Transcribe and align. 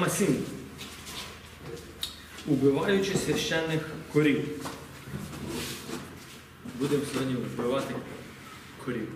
Тема 0.00 0.12
7. 0.12 0.44
Убиваючи 2.46 3.14
священних 3.14 3.80
корів. 4.12 4.44
Будемо 6.78 7.02
сьогодні 7.12 7.34
вбивати 7.34 7.94
корів. 8.84 9.08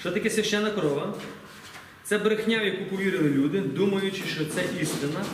Що 0.00 0.12
таке 0.12 0.30
священна 0.30 0.70
корова? 0.70 1.14
Це 2.04 2.18
брехня, 2.18 2.58
в 2.58 2.64
яку 2.64 2.84
повірили 2.84 3.28
люди, 3.28 3.60
думаючи, 3.60 4.22
що 4.26 4.46
це 4.46 4.64
істина 4.80 5.24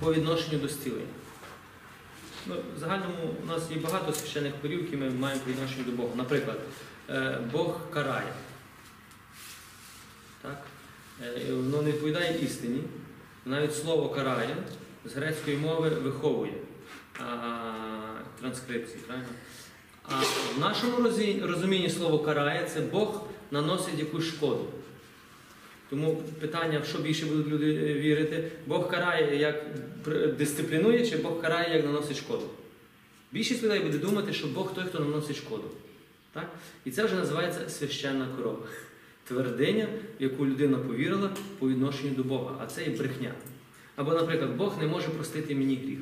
по 0.00 0.14
відношенню 0.14 0.58
до 0.58 0.68
стілення. 0.68 1.06
Ну, 2.46 2.54
в 2.76 2.78
загальному 2.80 3.34
у 3.42 3.46
нас 3.46 3.70
є 3.70 3.76
багато 3.76 4.12
священних 4.12 4.52
корів, 4.62 4.82
які 4.82 4.96
ми 4.96 5.10
маємо 5.10 5.40
по 5.44 5.50
відношенню 5.50 5.84
до 5.84 5.92
Бога. 5.92 6.10
Наприклад, 6.16 6.60
е, 7.10 7.38
Бог 7.52 7.90
карає. 7.90 8.32
Так? 10.42 10.62
Е, 11.22 11.52
Воно 11.52 11.82
не 11.82 11.92
відповідає 11.92 12.38
істині. 12.44 12.80
Навіть 13.46 13.76
слово 13.76 14.08
карає 14.08 14.56
з 15.04 15.14
грецької 15.14 15.56
мови 15.56 15.88
виховує 15.88 16.52
транскрипції. 18.40 18.98
Правильно? 19.06 19.28
А 20.02 20.20
в 20.56 20.60
нашому 20.60 20.96
розумінні 21.46 21.90
слово 21.90 22.18
карає 22.18 22.68
це 22.74 22.80
Бог 22.80 23.22
наносить 23.50 23.98
якусь 23.98 24.24
шкоду. 24.24 24.64
Тому 25.90 26.22
питання, 26.40 26.80
в 26.80 26.86
що 26.86 26.98
більше 26.98 27.26
будуть 27.26 27.46
люди 27.46 27.74
вірити, 27.74 28.50
Бог 28.66 28.90
карає, 28.90 29.36
як 29.36 29.64
дисциплінує, 30.36 31.06
чи 31.06 31.16
Бог 31.16 31.40
карає, 31.40 31.76
як 31.76 31.86
наносить 31.86 32.16
шкоду. 32.16 32.50
Більшість 33.32 33.62
людей 33.62 33.80
буде 33.80 33.98
думати, 33.98 34.32
що 34.32 34.46
Бог 34.46 34.74
той, 34.74 34.84
хто 34.84 35.00
наносить 35.00 35.36
шкоду. 35.36 35.70
Так? 36.32 36.50
І 36.84 36.90
це 36.90 37.04
вже 37.04 37.14
називається 37.14 37.68
священна 37.68 38.28
корова. 38.36 38.58
Твердиня, 39.28 39.88
в 40.20 40.22
яку 40.22 40.46
людина 40.46 40.78
повірила 40.78 41.30
по 41.58 41.68
відношенню 41.68 42.10
до 42.14 42.24
Бога, 42.24 42.56
а 42.62 42.66
це 42.66 42.84
і 42.84 42.90
брехня. 42.90 43.34
Або, 43.96 44.14
наприклад, 44.14 44.56
Бог 44.56 44.78
не 44.78 44.86
може 44.86 45.08
простити 45.08 45.54
мені 45.54 45.76
гріх. 45.76 45.98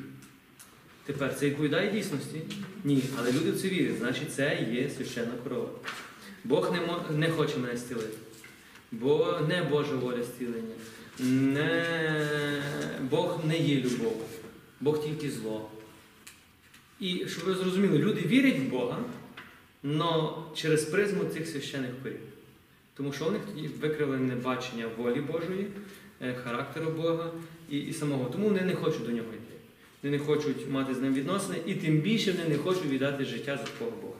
Тепер 1.05 1.35
це 1.35 1.45
відповідає 1.45 1.91
дійсності? 1.91 2.41
Ні. 2.83 3.03
Але 3.19 3.31
люди 3.31 3.51
в 3.51 3.61
це 3.61 3.69
вірять, 3.69 3.97
значить 3.97 4.33
це 4.33 4.67
є 4.73 4.89
священна 4.89 5.31
корова. 5.43 5.69
Бог 6.43 6.73
не, 6.73 6.81
мо- 6.81 7.05
не 7.17 7.29
хоче 7.29 7.57
мене 7.57 7.77
зцілити. 7.77 8.17
Бо 8.91 9.39
не 9.47 9.63
Божа 9.63 9.95
воля 9.95 10.23
зцілення. 10.23 10.75
Не... 11.19 11.85
Бог 13.09 13.39
не 13.45 13.57
є 13.57 13.81
любов. 13.81 14.25
Бог 14.81 15.03
тільки 15.03 15.31
зло. 15.31 15.69
І 16.99 17.25
щоб 17.27 17.43
ви 17.45 17.53
зрозуміли, 17.55 17.97
люди 17.97 18.21
вірять 18.21 18.59
в 18.59 18.63
Бога, 18.63 18.99
але 19.99 20.29
через 20.55 20.83
призму 20.85 21.23
цих 21.23 21.47
священих 21.47 21.91
корів. 22.03 22.19
Тому 22.97 23.13
що 23.13 23.27
у 23.27 23.31
них 23.31 23.41
тоді 23.45 23.67
викривлене 23.67 24.35
бачення 24.35 24.85
волі 24.97 25.21
Божої, 25.21 25.67
е, 26.21 26.33
характеру 26.43 26.91
Бога 26.91 27.31
і, 27.69 27.79
і 27.79 27.93
самого. 27.93 28.29
Тому 28.29 28.47
вони 28.47 28.61
не 28.61 28.75
хочуть 28.75 29.05
до 29.05 29.11
нього 29.11 29.27
йти. 29.33 29.55
Вони 30.03 30.17
не 30.17 30.23
хочуть 30.23 30.69
мати 30.69 30.95
з 30.95 31.01
ним 31.01 31.13
відносини, 31.13 31.59
і 31.65 31.73
тим 31.73 31.97
більше 31.97 32.31
вони 32.31 32.49
не 32.49 32.57
хочуть 32.57 32.85
віддати 32.85 33.25
життя 33.25 33.57
за 33.57 33.63
такого 33.63 33.91
Бога. 34.01 34.13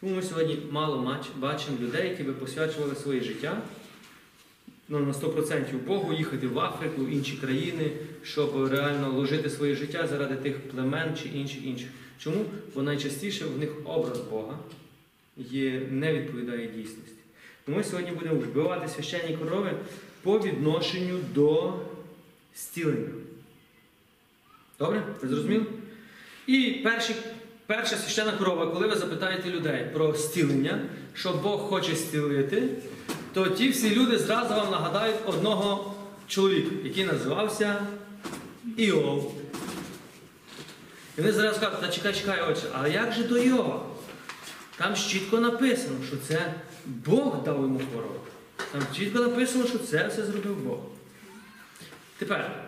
Тому 0.00 0.16
ми 0.16 0.22
сьогодні 0.22 0.58
мало 0.70 1.18
бачимо 1.36 1.76
людей, 1.80 2.08
які 2.08 2.22
би 2.22 2.32
посвячували 2.32 2.94
своє 2.94 3.20
життя 3.20 3.62
ну, 4.88 4.98
на 4.98 5.12
100% 5.12 5.78
Богу, 5.86 6.12
їхати 6.12 6.46
в 6.46 6.58
Африку, 6.58 7.04
в 7.04 7.08
інші 7.08 7.36
країни, 7.36 7.90
щоб 8.22 8.68
реально 8.72 9.10
вложити 9.10 9.50
своє 9.50 9.74
життя 9.74 10.06
заради 10.06 10.34
тих 10.34 10.60
племен 10.60 11.16
чи 11.22 11.28
інших 11.28 11.64
інших. 11.64 11.88
Чому? 12.18 12.44
Бо 12.74 12.82
найчастіше 12.82 13.44
в 13.44 13.58
них 13.58 13.70
образ 13.84 14.20
Бога 14.20 14.58
є, 15.36 15.82
не 15.90 16.12
відповідає 16.12 16.66
дійсності. 16.66 17.21
Ми 17.66 17.84
сьогодні 17.84 18.10
будемо 18.10 18.34
вбивати 18.34 18.88
священні 18.88 19.36
корови 19.36 19.72
по 20.22 20.38
відношенню 20.38 21.18
до 21.34 21.72
стілення. 22.54 23.08
Добре? 24.78 25.02
Ви 25.22 25.28
зрозуміли? 25.28 25.66
І 26.46 26.80
перші, 26.84 27.14
перша 27.66 27.96
священна 27.96 28.32
корова, 28.32 28.66
коли 28.66 28.88
ви 28.88 28.96
запитаєте 28.96 29.50
людей 29.50 29.86
про 29.92 30.14
стілення, 30.14 30.80
що 31.14 31.32
Бог 31.32 31.60
хоче 31.60 31.96
стілити, 31.96 32.68
то 33.34 33.48
ті 33.48 33.68
всі 33.68 33.94
люди 33.94 34.18
зразу 34.18 34.54
вам 34.54 34.70
нагадають 34.70 35.16
одного 35.26 35.94
чоловіка, 36.28 36.70
який 36.84 37.04
називався 37.04 37.86
Іов. 38.76 39.34
І 41.18 41.20
вони 41.20 41.32
зразу 41.32 41.60
кажуть, 41.60 41.80
та 41.80 41.88
чекай, 41.88 42.14
чекай, 42.14 42.42
отче, 42.50 42.62
а 42.80 42.88
як 42.88 43.12
же 43.12 43.24
до 43.24 43.38
Іова? 43.38 43.86
Там 44.76 44.94
чітко 44.94 45.40
написано, 45.40 45.96
що 46.08 46.16
це 46.16 46.54
Бог 46.86 47.44
дав 47.44 47.62
йому 47.62 47.80
хворобу. 47.90 48.14
Там 48.72 48.82
чітко 48.96 49.18
написано, 49.18 49.66
що 49.66 49.78
це 49.78 50.08
все 50.08 50.24
зробив 50.24 50.56
Бог. 50.56 50.78
Тепер, 52.18 52.64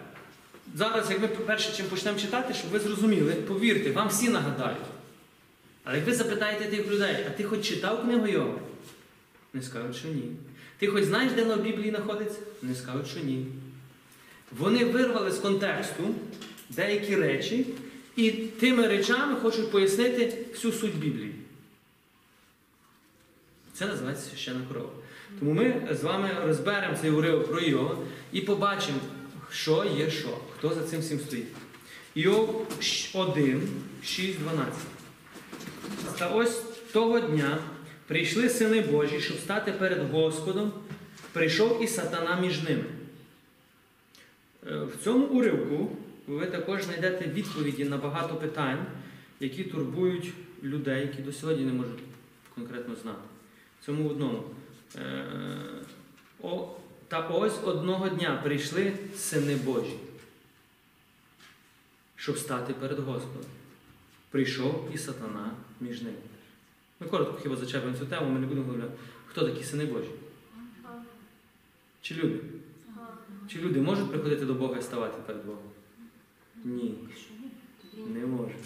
зараз, 0.75 1.11
як 1.11 1.21
ми 1.21 1.29
перше 1.29 1.77
чим 1.77 1.87
почнемо 1.87 2.19
читати, 2.19 2.55
щоб 2.55 2.71
ви 2.71 2.81
зрозуміли, 2.81 3.33
повірте, 3.35 3.91
вам 3.91 4.09
всі 4.09 4.29
нагадають. 4.29 4.79
Але 5.85 5.97
як 5.97 6.07
ви 6.07 6.15
запитаєте 6.15 6.65
тих 6.65 6.91
людей, 6.91 7.27
а 7.27 7.31
ти 7.31 7.45
хоч 7.45 7.69
читав 7.69 8.03
книгу 8.03 8.27
Йова? 8.27 8.59
Не 9.53 9.63
скажуть, 9.63 9.97
що 9.97 10.09
ні. 10.09 10.23
Ти 10.79 10.87
хоч 10.87 11.05
знаєш, 11.05 11.33
де 11.33 11.45
на 11.45 11.57
Біблії 11.57 11.91
знаходиться? 11.91 12.39
Не 12.63 12.75
скажуть, 12.75 13.09
що 13.09 13.21
ні. 13.21 13.47
Вони 14.59 14.85
вирвали 14.85 15.33
з 15.33 15.39
контексту 15.39 16.15
деякі 16.71 17.17
речі 17.17 17.67
і 18.17 18.31
тими 18.31 18.87
речами 18.87 19.37
хочуть 19.37 19.71
пояснити 19.71 20.47
всю 20.53 20.73
суть 20.73 20.95
Біблії. 20.97 21.35
Це 23.75 23.87
називається 23.87 24.31
священна 24.31 24.61
корова. 24.69 24.91
Тому 25.39 25.53
ми 25.53 25.89
з 25.91 26.03
вами 26.03 26.31
розберемо 26.47 26.97
цей 27.01 27.11
уривок 27.11 27.49
про 27.49 27.61
Йова 27.61 27.97
і 28.33 28.41
побачимо, 28.41 28.99
що 29.51 29.85
є 29.97 30.11
що, 30.11 30.39
хто 30.57 30.75
за 30.75 30.83
цим 30.83 31.01
всім 31.01 31.19
стоїть. 31.21 31.47
Йов 32.15 32.67
1, 33.15 33.69
6, 34.05 34.39
12. 34.39 34.75
Та 36.19 36.29
ось 36.29 36.63
того 36.93 37.21
дня 37.21 37.59
прийшли 38.07 38.49
сини 38.49 38.81
Божі, 38.81 39.21
щоб 39.21 39.39
стати 39.39 39.73
перед 39.73 40.11
Господом, 40.11 40.73
прийшов 41.33 41.83
і 41.83 41.87
сатана 41.87 42.41
між 42.41 42.63
ними. 42.63 42.85
Е, 44.67 44.79
В 44.79 45.05
цьому 45.05 45.27
уривку 45.27 45.97
ви 46.27 46.47
також 46.47 46.83
знайдете 46.83 47.27
відповіді 47.27 47.85
на 47.85 47.97
багато 47.97 48.35
питань, 48.35 48.87
які 49.41 49.65
турбують 49.65 50.33
людей, 50.63 51.01
які 51.01 51.23
до 51.23 51.33
сьогодні 51.33 51.65
не 51.65 51.73
можуть 51.73 52.01
конкретно 52.55 52.95
знати. 53.03 53.34
Цьому 53.87 54.09
одному. 54.11 54.43
Е, 54.97 55.27
о, 56.43 56.77
Та 57.09 57.29
ось 57.29 57.59
одного 57.65 58.09
дня 58.09 58.41
прийшли 58.45 58.99
сини 59.17 59.57
Божі, 59.57 59.97
щоб 62.17 62.39
стати 62.39 62.75
перед 62.75 62.99
Господом. 62.99 63.51
Прийшов 64.31 64.91
і 64.95 64.99
сатана 64.99 65.51
між 65.81 66.03
ними. 66.03 66.17
Ми 67.01 67.07
коротко 67.07 67.39
хіба 67.43 67.57
зачепимо 67.57 67.97
цю 67.99 68.07
тему, 68.07 68.31
ми 68.31 68.41
не 68.41 68.47
будемо 68.47 68.67
говорити, 68.67 68.93
хто 69.27 69.49
такі 69.49 69.65
сини 69.65 69.87
Божі? 69.87 70.11
Чи 72.03 72.15
люди? 72.15 72.41
Чи 73.49 73.59
люди 73.59 73.81
можуть 73.81 74.11
приходити 74.11 74.45
до 74.45 74.55
Бога 74.55 74.79
і 74.79 74.83
ставати 74.83 75.19
перед 75.27 75.45
Богом? 75.45 75.63
Ні, 76.65 76.95
не 77.97 78.27
можуть. 78.27 78.57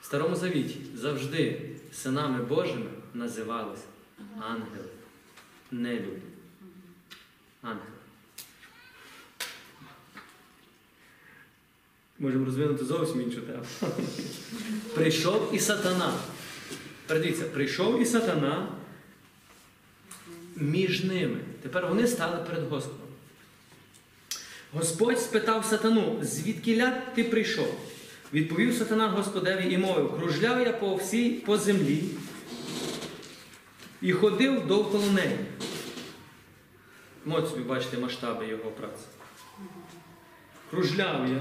В 0.00 0.04
Старому 0.04 0.36
Завіті 0.36 0.78
завжди 0.94 1.70
синами 1.92 2.44
Божими 2.44 2.86
називались 3.14 3.84
ангели, 4.40 4.88
не 5.70 5.94
люди. 5.94 6.22
Ангели. 7.62 7.86
Можемо 12.18 12.44
розвинути 12.44 12.84
зовсім 12.84 13.22
іншу 13.22 13.40
тему. 13.40 13.64
Прийшов 14.94 15.50
і 15.54 15.58
сатана. 15.58 16.12
Передивіться, 17.06 17.44
прийшов 17.44 18.02
і 18.02 18.06
сатана 18.06 18.68
між 20.56 21.04
ними. 21.04 21.38
Тепер 21.62 21.86
вони 21.86 22.06
стали 22.06 22.44
перед 22.44 22.68
Господом. 22.68 23.06
Господь 24.72 25.20
спитав 25.20 25.64
сатану, 25.64 26.18
звідки 26.22 26.92
ти 27.14 27.24
прийшов? 27.24 27.80
Відповів 28.32 28.74
сатана 28.74 29.08
Господеві 29.08 29.72
і 29.72 29.78
мовив, 29.78 30.16
кружляв 30.16 30.60
я 30.60 30.72
по 30.72 30.94
всій 30.94 31.30
по 31.30 31.58
землі 31.58 32.04
і 34.02 34.12
ходив 34.12 34.66
довкола 34.66 35.06
неї. 35.06 35.38
Можете 37.24 37.50
собі 37.50 37.62
бачите 37.62 37.98
масштаби 37.98 38.48
його 38.48 38.70
праці. 38.70 39.04
Кружляв 40.70 41.28
я 41.28 41.40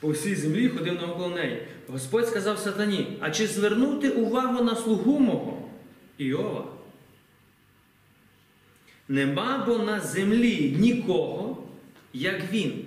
по 0.00 0.08
всій 0.10 0.34
землі 0.34 0.68
ходив 0.68 0.94
навколо 0.94 1.28
неї. 1.28 1.66
Господь 1.88 2.28
сказав 2.28 2.58
сатані, 2.58 3.16
а 3.20 3.30
чи 3.30 3.46
звернути 3.46 4.10
увагу 4.10 4.64
на 4.64 4.76
слугу 4.76 5.18
мого 5.18 5.68
Іова? 6.18 6.64
Нема 9.08 9.64
бо 9.66 9.78
на 9.78 10.00
землі 10.00 10.76
нікого, 10.78 11.62
як 12.12 12.52
він, 12.52 12.84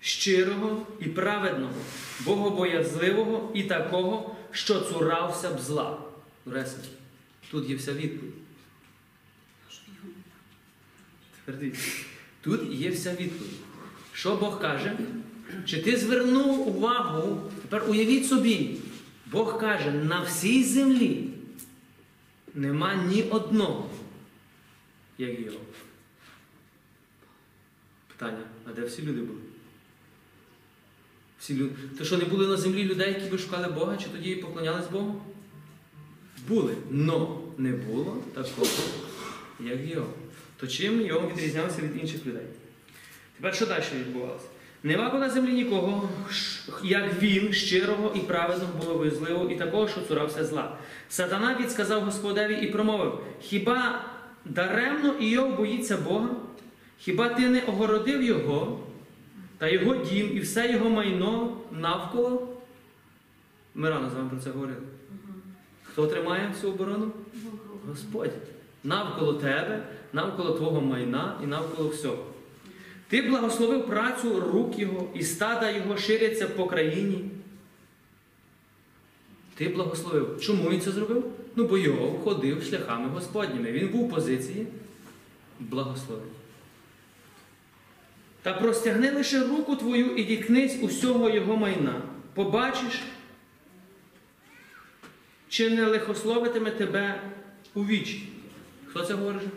щирого 0.00 0.86
і 1.00 1.04
праведного, 1.04 1.74
богобоязливого 2.20 3.50
і 3.54 3.62
такого, 3.62 4.36
що 4.50 4.80
цурався 4.80 5.50
б 5.50 5.60
зла. 5.60 5.98
Реси, 6.46 6.76
тут 7.50 7.70
є 7.70 7.76
вся 7.76 7.92
відповідь. 7.92 8.34
Тепер 11.36 11.60
дивіться, 11.60 11.90
Тут 12.40 12.72
є 12.72 12.90
вся 12.90 13.10
відповідь. 13.10 13.58
Що 14.12 14.36
Бог 14.36 14.60
каже? 14.60 14.98
Чи 15.66 15.82
ти 15.82 15.96
звернув 15.96 16.68
увагу? 16.68 17.50
Тепер 17.62 17.90
уявіть 17.90 18.26
собі, 18.26 18.76
Бог 19.26 19.60
каже, 19.60 19.90
на 19.90 20.22
всій 20.22 20.64
землі 20.64 21.30
нема 22.54 22.94
ні 22.94 23.22
одного, 23.22 23.90
як 25.18 25.40
його. 25.40 25.58
Питання, 28.08 28.44
а 28.64 28.72
де 28.72 28.82
всі 28.84 29.02
люди 29.02 29.20
були? 29.20 29.40
Всі 31.38 31.54
люди. 31.54 31.74
То 31.98 32.04
що 32.04 32.18
не 32.18 32.24
були 32.24 32.48
на 32.48 32.56
землі 32.56 32.84
людей, 32.84 33.14
які 33.14 33.30
би 33.30 33.38
шукали 33.38 33.68
Бога, 33.68 33.96
чи 33.96 34.08
тоді 34.08 34.36
поклонялись 34.36 34.88
Богу? 34.88 35.22
Були. 36.48 36.74
Но 36.90 37.40
не 37.58 37.72
було 37.72 38.16
такого, 38.34 38.66
як 39.60 39.90
його. 39.90 40.06
То 40.56 40.66
чим 40.66 41.00
його 41.00 41.28
відрізнявся 41.28 41.82
від 41.82 42.00
інших 42.00 42.26
людей? 42.26 42.46
Тепер 43.36 43.54
що 43.54 43.66
далі 43.66 43.82
відбувалося? 43.94 44.44
Нема 44.82 45.12
на 45.14 45.30
землі 45.30 45.52
нікого, 45.52 46.08
як 46.82 47.22
він, 47.22 47.52
щирого 47.52 48.12
і 48.16 48.18
праведного 48.18 48.72
було 48.72 48.86
богобоязливого, 48.86 49.50
і 49.50 49.56
такого, 49.56 49.88
що 49.88 50.00
цурався 50.00 50.44
зла. 50.44 50.76
Сатана 51.08 51.56
відсказав 51.60 52.02
Господеві 52.02 52.54
і 52.54 52.66
промовив: 52.66 53.20
Хіба 53.40 54.04
даремно 54.44 55.12
Іов 55.12 55.56
боїться 55.56 55.96
Бога? 55.96 56.28
Хіба 56.98 57.28
ти 57.28 57.48
не 57.48 57.60
огородив 57.60 58.22
його 58.22 58.80
та 59.58 59.68
його 59.68 59.96
дім 59.96 60.36
і 60.36 60.40
все 60.40 60.72
його 60.72 60.90
майно 60.90 61.56
навколо? 61.72 62.56
Ми 63.74 63.90
рано 63.90 64.10
з 64.10 64.14
вами 64.14 64.30
про 64.30 64.40
це 64.40 64.50
говорили. 64.50 64.82
Хто 65.92 66.06
тримає 66.06 66.50
всю 66.54 66.72
оборону? 66.72 67.12
Господь. 67.88 68.30
Навколо 68.84 69.32
тебе, 69.32 69.86
навколо 70.12 70.50
твого 70.50 70.80
майна 70.80 71.38
і 71.44 71.46
навколо 71.46 71.88
всього. 71.88 72.24
Ти 73.08 73.22
благословив 73.22 73.86
працю 73.86 74.40
рук 74.40 74.78
його, 74.78 75.08
і 75.14 75.22
стада 75.22 75.70
його 75.70 75.96
ширяться 75.96 76.48
по 76.48 76.66
країні. 76.66 77.30
Ти 79.54 79.68
благословив. 79.68 80.40
Чому 80.40 80.70
він 80.70 80.80
це 80.80 80.90
зробив? 80.90 81.24
Ну, 81.56 81.64
бо 81.64 81.78
його 81.78 82.18
ходив 82.18 82.62
шляхами 82.62 83.08
Господніми. 83.08 83.72
Він 83.72 83.88
був 83.88 84.08
в 84.08 84.10
позиції 84.10 84.66
благословив. 85.60 86.24
Та 88.42 88.52
простягни 88.52 89.10
лише 89.10 89.46
руку 89.46 89.76
твою 89.76 90.16
і 90.16 90.24
діткнись 90.24 90.76
усього 90.82 91.30
його 91.30 91.56
майна. 91.56 92.02
Побачиш, 92.34 93.02
чи 95.50 95.70
не 95.70 95.84
лихословитиме 95.86 96.70
тебе 96.70 97.20
у 97.74 97.84
вічі. 97.84 98.28
Хто 98.86 99.04
це 99.04 99.14
говорить? 99.14 99.48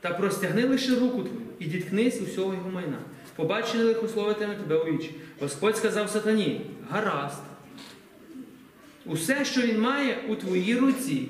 Та 0.00 0.10
простягни 0.14 0.66
лише 0.66 0.94
руку 0.94 1.22
твою 1.22 1.40
і 1.58 1.64
діткнись 1.64 2.20
усього 2.20 2.54
його 2.54 2.70
майна. 2.70 2.98
Побач, 3.36 3.72
чи 3.72 3.78
не 3.78 3.84
лихословитиме 3.84 4.54
тебе 4.54 4.76
у 4.76 4.84
вічі. 4.84 5.14
Господь 5.40 5.76
сказав 5.76 6.10
сатані: 6.10 6.60
гаразд. 6.90 7.42
Усе, 9.06 9.44
що 9.44 9.62
він 9.62 9.80
має 9.80 10.16
у 10.28 10.34
твоїй 10.34 10.74
руці, 10.74 11.28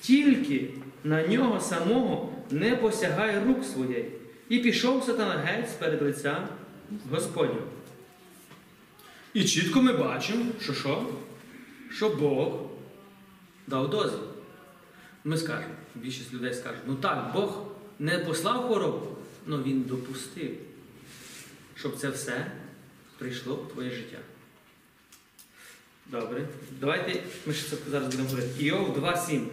тільки 0.00 0.68
на 1.04 1.26
нього 1.26 1.60
самого 1.60 2.32
не 2.50 2.76
посягай 2.76 3.44
рук 3.46 3.64
своєї. 3.64 4.10
І 4.48 4.58
пішов 4.58 5.04
сатана 5.04 5.34
геть 5.34 5.78
перед 5.78 6.02
лиця 6.02 6.48
Господнього. 7.10 7.66
І 9.34 9.44
чітко 9.44 9.82
ми 9.82 9.92
бачимо, 9.92 10.44
що 10.60 10.74
що? 10.74 11.06
Що 11.90 12.08
Бог 12.08 12.70
дав 13.66 13.90
дозвіл. 13.90 14.20
Ми 15.24 15.36
скажемо, 15.36 15.74
більшість 15.94 16.34
людей 16.34 16.54
скаже, 16.54 16.78
ну 16.86 16.94
так, 16.94 17.30
Бог 17.34 17.66
не 17.98 18.18
послав 18.18 18.66
хворобу, 18.66 19.16
але 19.48 19.62
Він 19.62 19.82
допустив, 19.82 20.50
щоб 21.76 21.96
це 21.96 22.10
все 22.10 22.52
прийшло 23.18 23.54
в 23.54 23.72
твоє 23.72 23.90
життя. 23.90 24.18
Добре. 26.06 26.48
Давайте 26.80 27.22
ми 27.46 27.54
ще 27.54 27.70
це 27.70 27.76
зараз 27.90 28.08
будемо 28.08 28.28
говорити. 28.28 28.64
Іов 28.64 28.98
2.7. 28.98 29.46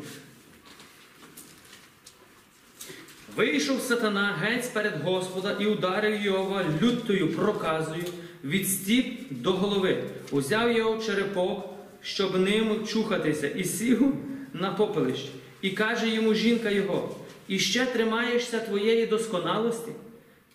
Вийшов 3.36 3.82
сатана 3.82 4.34
геть 4.42 4.74
перед 4.74 5.02
Господа 5.04 5.52
і 5.60 5.66
ударив 5.66 6.22
Йова 6.22 6.66
лютою 6.82 7.34
проказою 7.34 8.04
від 8.44 8.70
стіп 8.70 9.18
до 9.30 9.52
голови. 9.52 10.04
Узяв 10.32 10.72
його 10.72 11.04
черепок, 11.04 11.70
щоб 12.02 12.40
ним 12.40 12.88
чухатися, 12.88 13.48
і 13.48 13.64
сів 13.64 14.14
на 14.54 14.72
попелище. 14.72 15.30
І 15.62 15.70
каже 15.70 16.10
йому 16.10 16.34
жінка 16.34 16.70
його: 16.70 17.16
І 17.48 17.60
ще 17.60 17.86
тримаєшся 17.86 18.60
твоєї 18.60 19.06
досконалості, 19.06 19.92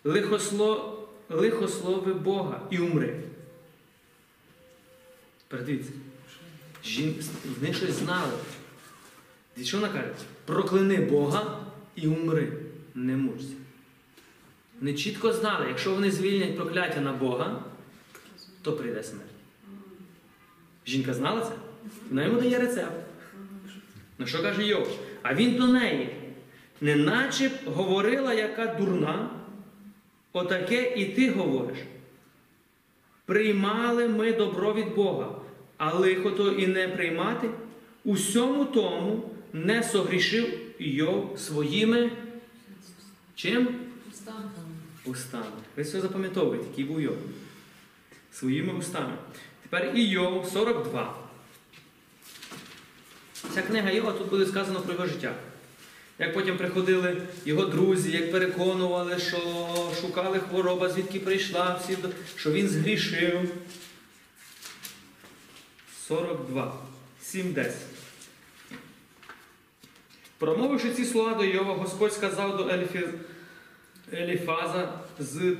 лихосло... 0.03 0.91
лихослови 1.29 2.13
Бога 2.13 2.61
і 2.69 2.77
умри. 2.77 3.19
Передивіться, 5.47 5.91
жін... 6.85 7.15
вони 7.59 7.73
щось 7.73 7.91
знали. 7.91 8.33
І 9.57 9.63
що 9.63 9.77
вона 9.77 9.93
каже? 9.93 10.13
Прокляни 10.45 10.97
Бога 10.97 11.59
і 11.95 12.07
умри, 12.07 12.53
не 12.95 13.15
мучся. 13.15 13.53
Вони 14.79 14.93
чітко 14.93 15.33
знали, 15.33 15.65
якщо 15.67 15.91
вони 15.93 16.11
звільнять 16.11 16.55
прокляття 16.55 17.01
на 17.01 17.13
Бога, 17.13 17.63
то 18.65 18.73
прийде 18.73 19.03
смерть. 19.03 19.29
Жінка 20.87 21.13
знала 21.13 21.41
це? 21.41 21.51
Вона 22.09 22.23
йому 22.23 22.41
дає 22.41 22.59
рецепт. 22.59 23.05
Ну 24.17 24.27
що 24.27 24.41
каже 24.41 24.63
Йов? 24.63 24.99
А 25.21 25.35
він 25.35 25.55
до 25.55 25.67
неї, 25.67 26.09
неначе 26.81 27.49
б 27.49 27.51
говорила, 27.65 28.33
яка 28.33 28.67
дурна, 28.67 29.29
отаке 30.33 30.93
і 30.95 31.05
ти 31.05 31.31
говориш. 31.31 31.77
Приймали 33.25 34.07
ми 34.07 34.33
добро 34.33 34.73
від 34.73 34.95
Бога, 34.95 35.35
а 35.77 35.93
лихо 35.93 36.31
то 36.31 36.51
і 36.51 36.67
не 36.67 36.87
приймати. 36.87 37.49
Усьому 38.03 38.65
тому 38.65 39.29
не 39.53 39.83
согрішив 39.83 40.59
Йов 40.79 41.39
своїми 41.39 42.11
чим? 43.35 43.67
Устами. 45.05 45.45
Ви 45.77 45.83
все 45.83 46.01
запам'ятовуєте, 46.01 46.65
який 46.67 46.85
був 46.85 47.01
Йов. 47.01 47.17
Своїми 48.39 48.73
устами. 48.73 49.13
Тепер 49.63 49.91
і 49.95 50.01
42. 50.53 51.15
Ця 53.53 53.61
книга 53.61 53.91
Йова 53.91 54.11
тут 54.11 54.29
буде 54.29 54.45
сказано 54.45 54.81
про 54.81 54.93
його 54.93 55.05
життя. 55.05 55.35
Як 56.19 56.33
потім 56.33 56.57
приходили 56.57 57.21
його 57.45 57.65
друзі, 57.65 58.11
як 58.11 58.31
переконували, 58.31 59.19
що 59.19 59.37
шукали 60.01 60.39
хвороба, 60.39 60.89
звідки 60.89 61.19
прийшла, 61.19 61.79
всі, 61.83 61.97
що 62.37 62.51
він 62.51 62.67
згрішив. 62.67 63.51
42. 66.07 66.77
7.10. 67.23 67.71
Промовивши 70.37 70.93
ці 70.93 71.05
слова 71.05 71.33
до 71.33 71.43
Йова, 71.43 71.73
Господь 71.73 72.13
сказав 72.13 72.57
до. 72.57 72.69
Еліфаза 74.13 74.99
з 75.19 75.55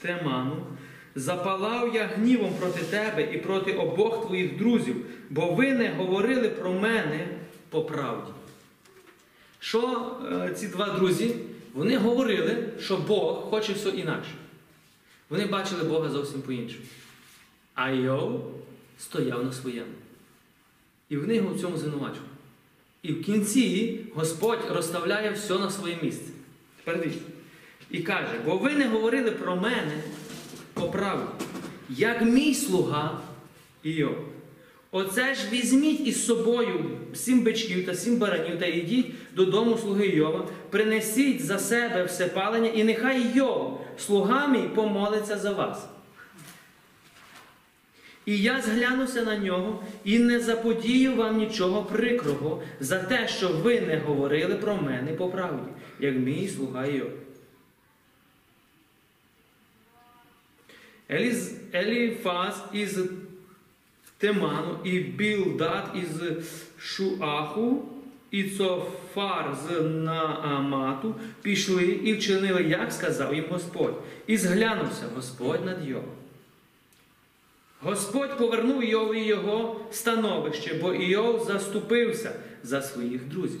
Теману, 0.00 0.66
запалав 1.14 1.94
я 1.94 2.06
гнівом 2.06 2.54
проти 2.54 2.80
тебе 2.80 3.34
і 3.34 3.38
проти 3.38 3.72
обох 3.72 4.26
твоїх 4.26 4.56
друзів, 4.56 4.96
бо 5.30 5.52
ви 5.52 5.72
не 5.72 5.88
говорили 5.88 6.48
про 6.48 6.72
мене 6.72 7.28
по 7.68 7.82
правді. 7.82 8.32
Що 9.58 10.12
е, 10.32 10.54
ці 10.54 10.68
два 10.68 10.90
друзі? 10.90 11.36
Вони 11.74 11.96
говорили, 11.96 12.68
що 12.80 12.96
Бог 12.96 13.50
хоче 13.50 13.72
все 13.72 13.88
інакше. 13.88 14.30
Вони 15.30 15.46
бачили 15.46 15.84
Бога 15.84 16.08
зовсім 16.08 16.42
по-іншому. 16.42 16.84
А 17.74 17.90
Йов 17.90 18.54
стояв 18.98 19.44
на 19.44 19.52
своєму. 19.52 19.92
І 21.08 21.16
вони 21.16 21.34
його 21.34 21.54
в 21.54 21.60
цьому 21.60 21.76
звинувачували. 21.76 22.28
І 23.02 23.12
в 23.12 23.22
кінці 23.22 24.00
Господь 24.14 24.70
розставляє 24.70 25.30
все 25.30 25.58
на 25.58 25.70
своє 25.70 25.96
місце. 26.02 26.30
Тепер 26.76 27.00
дивіться. 27.00 27.20
І 27.90 28.02
каже: 28.02 28.40
бо 28.44 28.56
ви 28.56 28.72
не 28.72 28.88
говорили 28.88 29.30
про 29.30 29.56
мене 29.56 30.02
по 30.90 31.18
як 31.88 32.22
мій 32.22 32.54
слуга 32.54 33.20
Іов. 33.82 34.16
Оце 34.94 35.34
ж 35.34 35.40
візьміть 35.52 36.06
із 36.06 36.26
собою 36.26 36.90
сім 37.14 37.40
бичків 37.40 37.86
та 37.86 37.94
сім 37.94 38.16
баранів 38.16 38.58
та 38.58 38.66
йдіть 38.66 39.12
додому 39.34 39.78
слуги 39.78 40.06
Йова, 40.06 40.48
принесіть 40.70 41.44
за 41.44 41.58
себе 41.58 42.04
все 42.04 42.26
палення, 42.26 42.68
і 42.68 42.84
нехай 42.84 43.26
Йов, 43.34 43.80
слуга 43.98 44.46
мій, 44.46 44.68
помолиться 44.74 45.38
за 45.38 45.52
вас. 45.52 45.88
І 48.26 48.38
я 48.38 48.62
зглянуся 48.62 49.22
на 49.22 49.38
нього 49.38 49.82
і 50.04 50.18
не 50.18 50.40
заподію 50.40 51.14
вам 51.14 51.36
нічого 51.36 51.82
прикрого 51.82 52.62
за 52.80 52.98
те, 52.98 53.28
що 53.28 53.48
ви 53.48 53.80
не 53.80 53.96
говорили 53.96 54.54
про 54.54 54.76
мене 54.76 55.12
по 55.12 55.28
правді, 55.28 55.68
як 56.00 56.16
мій 56.16 56.48
слуга 56.48 56.86
Йов. 56.86 57.08
Еліфаз 61.74 62.64
із 62.72 62.98
Теману 64.18 64.78
і 64.84 65.00
Білдат 65.00 65.84
із 65.94 66.22
Шуаху 66.78 67.88
і 68.30 68.44
Цофар 68.44 69.56
з 69.66 69.80
Наамату 69.80 71.14
пішли 71.42 71.84
і 71.84 72.12
вчинили, 72.12 72.62
як 72.62 72.92
сказав 72.92 73.34
їм 73.34 73.44
Господь. 73.50 74.02
І 74.26 74.36
зглянувся 74.36 75.04
Господь 75.14 75.64
над 75.64 75.88
Йовом. 75.88 76.14
Господь 77.80 78.38
повернув 78.38 78.84
Йові 78.84 79.24
його 79.24 79.80
становище, 79.90 80.74
бо 80.74 80.94
Іов 80.94 81.44
заступився 81.44 82.32
за 82.62 82.82
своїх 82.82 83.24
друзів. 83.28 83.60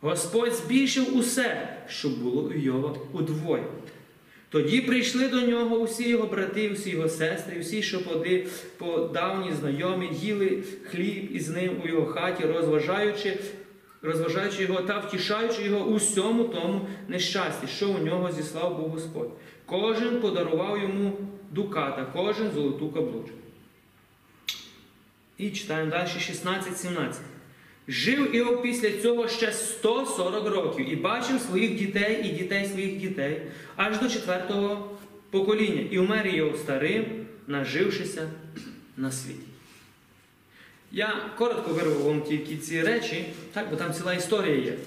Господь 0.00 0.54
збільшив 0.54 1.16
усе, 1.16 1.76
що 1.88 2.08
було 2.08 2.42
у 2.42 2.52
Йова 2.52 2.96
удвоє. 3.12 3.64
Тоді 4.50 4.80
прийшли 4.80 5.28
до 5.28 5.40
нього 5.40 5.76
усі 5.76 6.08
його 6.08 6.26
брати, 6.26 6.70
усі 6.70 6.90
його 6.90 7.08
сестри, 7.08 7.60
усі, 7.60 7.82
що 7.82 8.04
поди, 8.04 8.46
по 8.78 8.98
давні 8.98 9.52
знайомі, 9.52 10.10
їли 10.12 10.62
хліб 10.90 11.36
із 11.36 11.48
ним 11.48 11.82
у 11.84 11.88
його 11.88 12.06
хаті, 12.06 12.44
розважаючи, 12.44 13.38
розважаючи 14.02 14.62
його 14.62 14.80
та 14.80 14.98
втішаючи 14.98 15.62
його 15.62 15.86
у 15.86 15.94
всьому 15.94 16.44
тому 16.44 16.86
нещасті, 17.08 17.66
що 17.66 17.90
у 17.90 17.98
нього 17.98 18.32
зіслав 18.32 18.76
був 18.76 18.88
Господь. 18.88 19.30
Кожен 19.66 20.20
подарував 20.20 20.82
йому 20.82 21.12
дуката, 21.50 22.06
кожен 22.12 22.50
золоту 22.50 22.92
каблучку. 22.92 23.36
І 25.38 25.50
читаємо 25.50 25.90
далі 25.90 26.08
16-17. 26.08 27.14
Жив 27.90 28.36
Іов 28.36 28.62
після 28.62 29.02
цього 29.02 29.28
ще 29.28 29.52
140 29.52 30.48
років 30.48 30.92
і 30.92 30.96
бачив 30.96 31.40
своїх 31.40 31.78
дітей 31.78 32.28
і 32.28 32.38
дітей 32.38 32.68
своїх 32.68 32.96
дітей 32.96 33.42
аж 33.76 33.98
до 33.98 34.08
четвертого 34.08 34.98
покоління. 35.30 35.88
І 35.90 35.98
умер 35.98 36.26
Іов 36.26 36.58
старим, 36.58 37.26
нажившися 37.46 38.30
на 38.96 39.12
світі. 39.12 39.40
Я 40.92 41.30
коротко 41.38 41.72
вирвав 41.72 42.02
вам 42.02 42.22
тільки 42.22 42.56
ці 42.56 42.82
речі, 42.82 43.24
так, 43.52 43.70
бо 43.70 43.76
там 43.76 43.94
ціла 43.94 44.14
історія 44.14 44.56
є. 44.56 44.78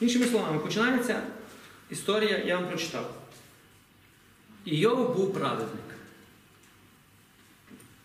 Іншими 0.00 0.26
словами, 0.26 0.58
починається 0.58 1.22
історія, 1.90 2.42
я 2.46 2.56
вам 2.56 2.68
прочитав. 2.68 3.14
Іов 4.64 5.16
був 5.16 5.34
праведник. 5.34 5.84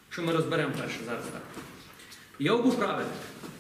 Що 0.10 0.22
ми 0.24 0.34
розберемо 0.34 0.74
перше 0.80 0.98
зараз 1.06 1.24
так. 1.26 1.42
Йов 2.40 2.64
був 2.64 2.78
праведник. 2.78 3.14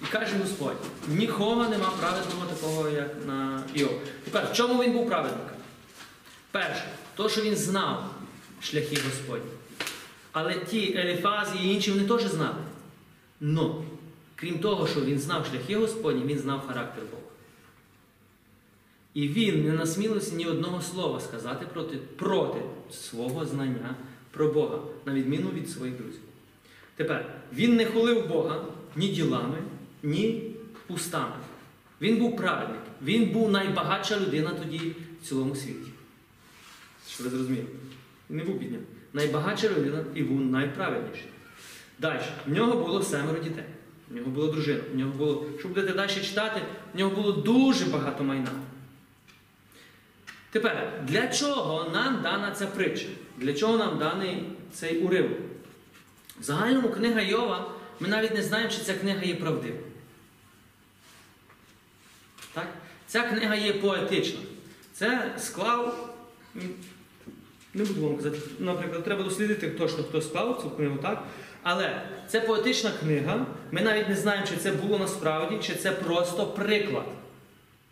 І 0.03 0.05
каже 0.05 0.37
Господь, 0.41 0.77
нікого 1.07 1.69
нема 1.69 1.91
праведного 1.99 2.45
такого, 2.45 2.89
як 2.89 3.25
на 3.27 3.63
Йов. 3.73 3.91
Тепер, 4.23 4.47
в 4.51 4.55
чому 4.55 4.83
він 4.83 4.93
був 4.93 5.07
праведник? 5.07 5.47
Перше, 6.51 6.83
то, 7.15 7.29
що 7.29 7.41
він 7.41 7.55
знав 7.55 8.15
шляхи 8.61 8.97
Господні. 9.05 9.51
Але 10.31 10.59
ті 10.59 10.95
Еліфази 10.97 11.55
і 11.63 11.73
інші 11.73 11.91
вони 11.91 12.07
теж 12.07 12.31
знали. 12.31 12.61
Но, 13.39 13.83
крім 14.35 14.59
того, 14.59 14.87
що 14.87 15.01
він 15.01 15.19
знав 15.19 15.45
шляхи 15.45 15.75
Господні, 15.75 16.23
він 16.25 16.39
знав 16.39 16.67
характер 16.67 17.03
Бога. 17.11 17.23
І 19.13 19.27
він 19.27 19.65
не 19.65 19.71
насмілився 19.73 20.35
ні 20.35 20.45
одного 20.45 20.81
слова 20.81 21.19
сказати 21.19 21.65
проти, 21.73 21.97
проти 21.97 22.61
свого 22.91 23.45
знання 23.45 23.95
про 24.31 24.47
Бога, 24.47 24.79
на 25.05 25.13
відміну 25.13 25.49
від 25.49 25.69
своїх 25.69 25.97
друзів. 25.97 26.21
Тепер, 26.95 27.25
він 27.53 27.75
не 27.75 27.85
хулив 27.85 28.27
Бога 28.27 28.65
ні 28.95 29.07
ділами, 29.07 29.57
ні 30.03 30.51
устами. 30.87 31.35
Він 32.01 32.17
був 32.17 32.37
праведник. 32.37 32.81
Він 33.01 33.25
був 33.25 33.51
найбагатша 33.51 34.19
людина 34.19 34.51
тоді 34.63 34.95
в 35.21 35.27
цілому 35.27 35.55
світі. 35.55 35.91
Що 37.09 37.23
ви 37.23 37.29
зрозуміли? 37.29 37.65
Він 38.29 38.37
не 38.37 38.43
був 38.43 38.55
бідним. 38.55 38.81
Найбагатша 39.13 39.69
людина 39.69 40.03
і 40.15 40.23
був 40.23 40.41
найправедніший. 40.41 41.27
Далі, 41.99 42.19
в 42.47 42.51
нього 42.51 42.85
було 42.85 43.03
семеро 43.03 43.39
дітей. 43.39 43.63
В 44.09 44.15
нього 44.15 44.29
була 44.29 44.51
дружина. 44.51 44.81
В 44.93 44.97
нього 44.97 45.11
було, 45.11 45.45
що 45.59 45.67
будете 45.67 45.93
далі 45.93 46.09
читати, 46.09 46.61
в 46.93 46.97
нього 46.97 47.15
було 47.15 47.31
дуже 47.31 47.85
багато 47.85 48.23
майна. 48.23 48.51
Тепер, 50.51 51.03
для 51.07 51.27
чого 51.27 51.89
нам 51.93 52.21
дана 52.21 52.51
ця 52.51 52.67
притча? 52.67 53.07
Для 53.37 53.53
чого 53.53 53.77
нам 53.77 53.97
даний 53.97 54.43
цей 54.71 54.97
уривок? 54.97 55.37
В 56.39 56.43
загальному 56.43 56.89
книга 56.89 57.21
Йова, 57.21 57.71
ми 57.99 58.07
навіть 58.07 58.33
не 58.33 58.41
знаємо, 58.41 58.71
чи 58.71 58.77
ця 58.77 58.93
книга 58.93 59.23
є 59.23 59.35
правдива. 59.35 59.77
Так? 62.53 62.67
Ця 63.07 63.21
книга 63.23 63.55
є 63.55 63.73
поетична. 63.73 64.39
Це 64.93 65.33
склав. 65.37 66.09
Не 67.73 67.83
буду 67.83 68.01
вам 68.01 68.17
казати, 68.17 68.37
наприклад, 68.59 69.03
треба 69.03 69.23
дослідити 69.23 69.69
точно, 69.69 70.03
хто 70.03 70.21
склав 70.21 70.61
цю 70.63 70.69
книгу, 70.69 70.97
так? 70.97 71.23
Але 71.63 72.01
це 72.27 72.41
поетична 72.41 72.91
книга. 72.99 73.45
Ми 73.71 73.81
навіть 73.81 74.09
не 74.09 74.15
знаємо, 74.15 74.47
чи 74.47 74.57
це 74.57 74.71
було 74.71 74.99
насправді, 74.99 75.57
чи 75.61 75.75
це 75.75 75.91
просто 75.91 76.47
приклад. 76.47 77.05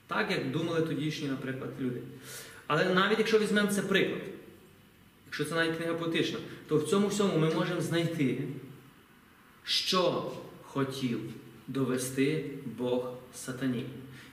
Так, 0.08 0.32
як 0.32 0.52
думали 0.52 0.82
тодішні, 0.82 1.28
наприклад, 1.28 1.70
люди. 1.80 2.02
Але 2.68 2.86
навіть 2.86 3.20
якщо 3.20 3.40
візьмемо 3.40 3.68
це 3.68 3.82
приклад, 3.82 4.22
якщо 5.32 5.46
це 5.46 5.56
навіть 5.56 5.78
книга 5.78 5.94
поетична, 5.94 6.40
то 6.68 6.78
в 6.78 6.84
цьому 6.84 7.08
всьому 7.08 7.38
ми 7.38 7.54
можемо 7.54 7.82
знайти, 7.82 8.44
що 9.64 10.32
хотів 10.64 11.20
довести 11.68 12.50
Бог 12.78 13.14
сатані. 13.36 13.86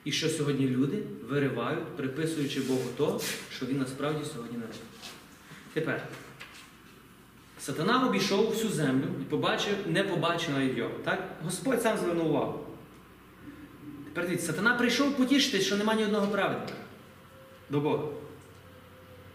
І 0.04 0.12
що 0.12 0.28
сьогодні 0.28 0.68
люди 0.68 1.02
виривають, 1.28 1.96
приписуючи 1.96 2.60
Богу 2.60 2.84
то, 2.96 3.20
що 3.50 3.66
він 3.66 3.78
насправді 3.78 4.24
сьогодні 4.34 4.58
не 4.58 4.62
робить. 4.62 4.80
Тепер, 5.72 6.08
сатана 7.58 8.06
обійшов 8.08 8.50
всю 8.50 8.72
землю 8.72 9.06
і 9.20 9.24
побачив 9.24 9.74
непобаченого 9.86 10.62
Йова. 10.62 10.94
Так? 11.04 11.36
Господь 11.44 11.82
сам 11.82 11.98
звернув 11.98 12.26
увагу. 12.26 12.64
Тепер 14.04 14.26
дивіться, 14.26 14.46
сатана 14.46 14.74
прийшов 14.74 15.16
потішитись, 15.16 15.66
що 15.66 15.76
немає 15.76 15.98
ні 15.98 16.04
одного 16.04 16.26
праведника 16.26 16.72
до 17.70 17.80
Бога. 17.80 18.04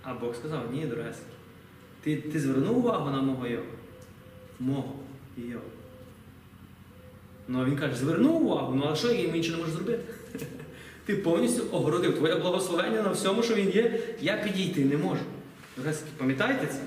А 0.03 0.13
Бог 0.13 0.36
сказав, 0.36 0.74
ні, 0.74 0.86
дорогесенький. 0.86 1.32
Ти, 2.03 2.15
ти 2.15 2.39
звернув 2.39 2.77
увагу 2.77 3.10
на 3.12 3.22
мого 3.22 3.48
Йова? 3.48 3.63
Мого 4.60 4.95
Йова. 5.38 5.63
Ну 7.48 7.62
а 7.62 7.65
він 7.65 7.75
каже, 7.75 7.95
звернув 7.95 8.45
увагу, 8.45 8.75
ну 8.75 8.88
а 8.91 8.95
що 8.95 9.12
я 9.12 9.22
йому 9.22 9.36
інше 9.36 9.51
не 9.51 9.57
можу 9.57 9.72
зробити? 9.72 10.03
Ти 11.05 11.15
повністю 11.15 11.63
огородив 11.72 12.17
твоє 12.17 12.36
благословення 12.36 13.01
на 13.01 13.10
всьому, 13.10 13.43
що 13.43 13.55
він 13.55 13.69
є, 13.69 14.00
я 14.22 14.38
підійти 14.38 14.86
не 14.86 14.98
можу. 14.98 15.22
Пам'ятаєте 16.17 16.67
це? 16.67 16.79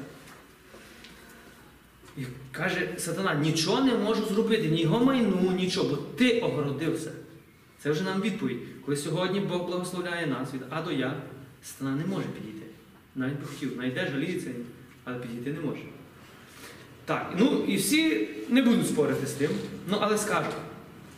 І 2.16 2.24
каже 2.52 2.88
сатана, 2.96 3.34
нічого 3.34 3.84
не 3.84 3.94
можу 3.94 4.24
зробити, 4.24 4.68
ні 4.68 4.82
його 4.82 5.04
майну, 5.04 5.52
нічого, 5.52 5.88
бо 5.88 5.96
ти 5.96 6.40
огородився. 6.40 7.12
Це 7.82 7.90
вже 7.90 8.02
нам 8.02 8.20
відповідь. 8.20 8.58
Коли 8.84 8.96
сьогодні 8.96 9.40
Бог 9.40 9.66
благословляє 9.66 10.26
нас 10.26 10.54
від 10.54 10.60
А 10.70 10.82
до 10.82 10.92
Я, 10.92 11.16
сатана 11.62 11.96
не 11.96 12.06
може 12.06 12.24
підійти. 12.24 12.66
Навіть 13.14 13.40
би 13.40 13.46
хотів, 13.46 13.72
знайде, 13.74 14.10
жаліється, 14.12 14.50
але 15.06 15.18
підійти 15.18 15.52
не 15.52 15.60
може. 15.60 15.82
Так, 17.04 17.34
ну 17.38 17.64
і 17.68 17.76
всі 17.76 18.28
не 18.48 18.62
будуть 18.62 18.86
спорити 18.86 19.26
з 19.26 19.32
тим, 19.32 19.50
ну 19.88 19.98
але 20.00 20.18
скажуть, 20.18 20.54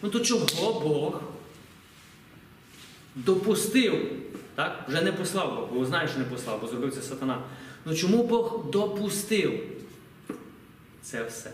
ну 0.02 0.10
то 0.10 0.20
чого 0.20 0.80
Бог 0.80 1.20
допустив, 3.14 4.12
так? 4.54 4.84
Вже 4.88 5.02
не 5.02 5.12
послав 5.12 5.54
Бог, 5.54 5.68
бо 5.72 5.86
знаєш, 5.86 6.10
що 6.10 6.18
не 6.18 6.24
послав, 6.24 6.60
бо 6.60 6.66
зробив 6.66 6.94
це 6.94 7.02
сатана. 7.02 7.42
Ну 7.84 7.94
чому 7.94 8.22
Бог 8.22 8.70
допустив 8.70 9.60
це 11.02 11.24
все? 11.24 11.50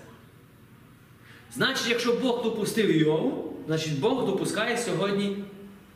Значить, 1.55 1.89
якщо 1.89 2.13
Бог 2.13 2.43
допустив 2.43 2.97
Йову, 2.97 3.57
значить 3.67 4.01
Бог 4.01 4.27
допускає 4.27 4.79
сьогодні 4.79 5.45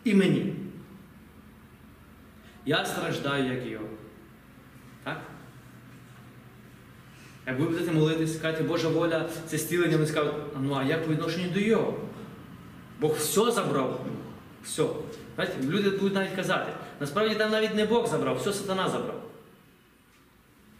і 0.04 0.14
мені. 0.14 0.54
Я 2.66 2.86
страждаю, 2.86 3.54
як 3.54 3.66
Йов. 3.66 3.97
Як 7.48 7.58
ви 7.58 7.66
будете 7.66 7.92
молитися, 7.92 8.38
сказати, 8.38 8.62
Божа 8.62 8.88
воля, 8.88 9.28
це 9.46 9.58
стілення, 9.58 9.96
ви 9.96 10.06
скажуть, 10.06 10.34
а 10.56 10.58
ну 10.60 10.74
а 10.74 10.84
як 10.84 11.04
по 11.04 11.12
відношенню 11.12 11.50
до 11.54 11.60
Йова? 11.60 11.94
Бог 13.00 13.16
все 13.16 13.50
забрав. 13.50 14.06
Все. 14.64 14.86
Знаєте, 15.34 15.56
люди 15.62 15.90
будуть 15.90 16.14
навіть 16.14 16.36
казати, 16.36 16.72
насправді 17.00 17.34
там 17.34 17.50
навіть 17.50 17.74
не 17.74 17.84
Бог 17.84 18.06
забрав, 18.06 18.36
все 18.36 18.52
сатана 18.52 18.88
забрав. 18.88 19.22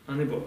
А 0.07 0.13
не 0.13 0.25
Бог. 0.25 0.43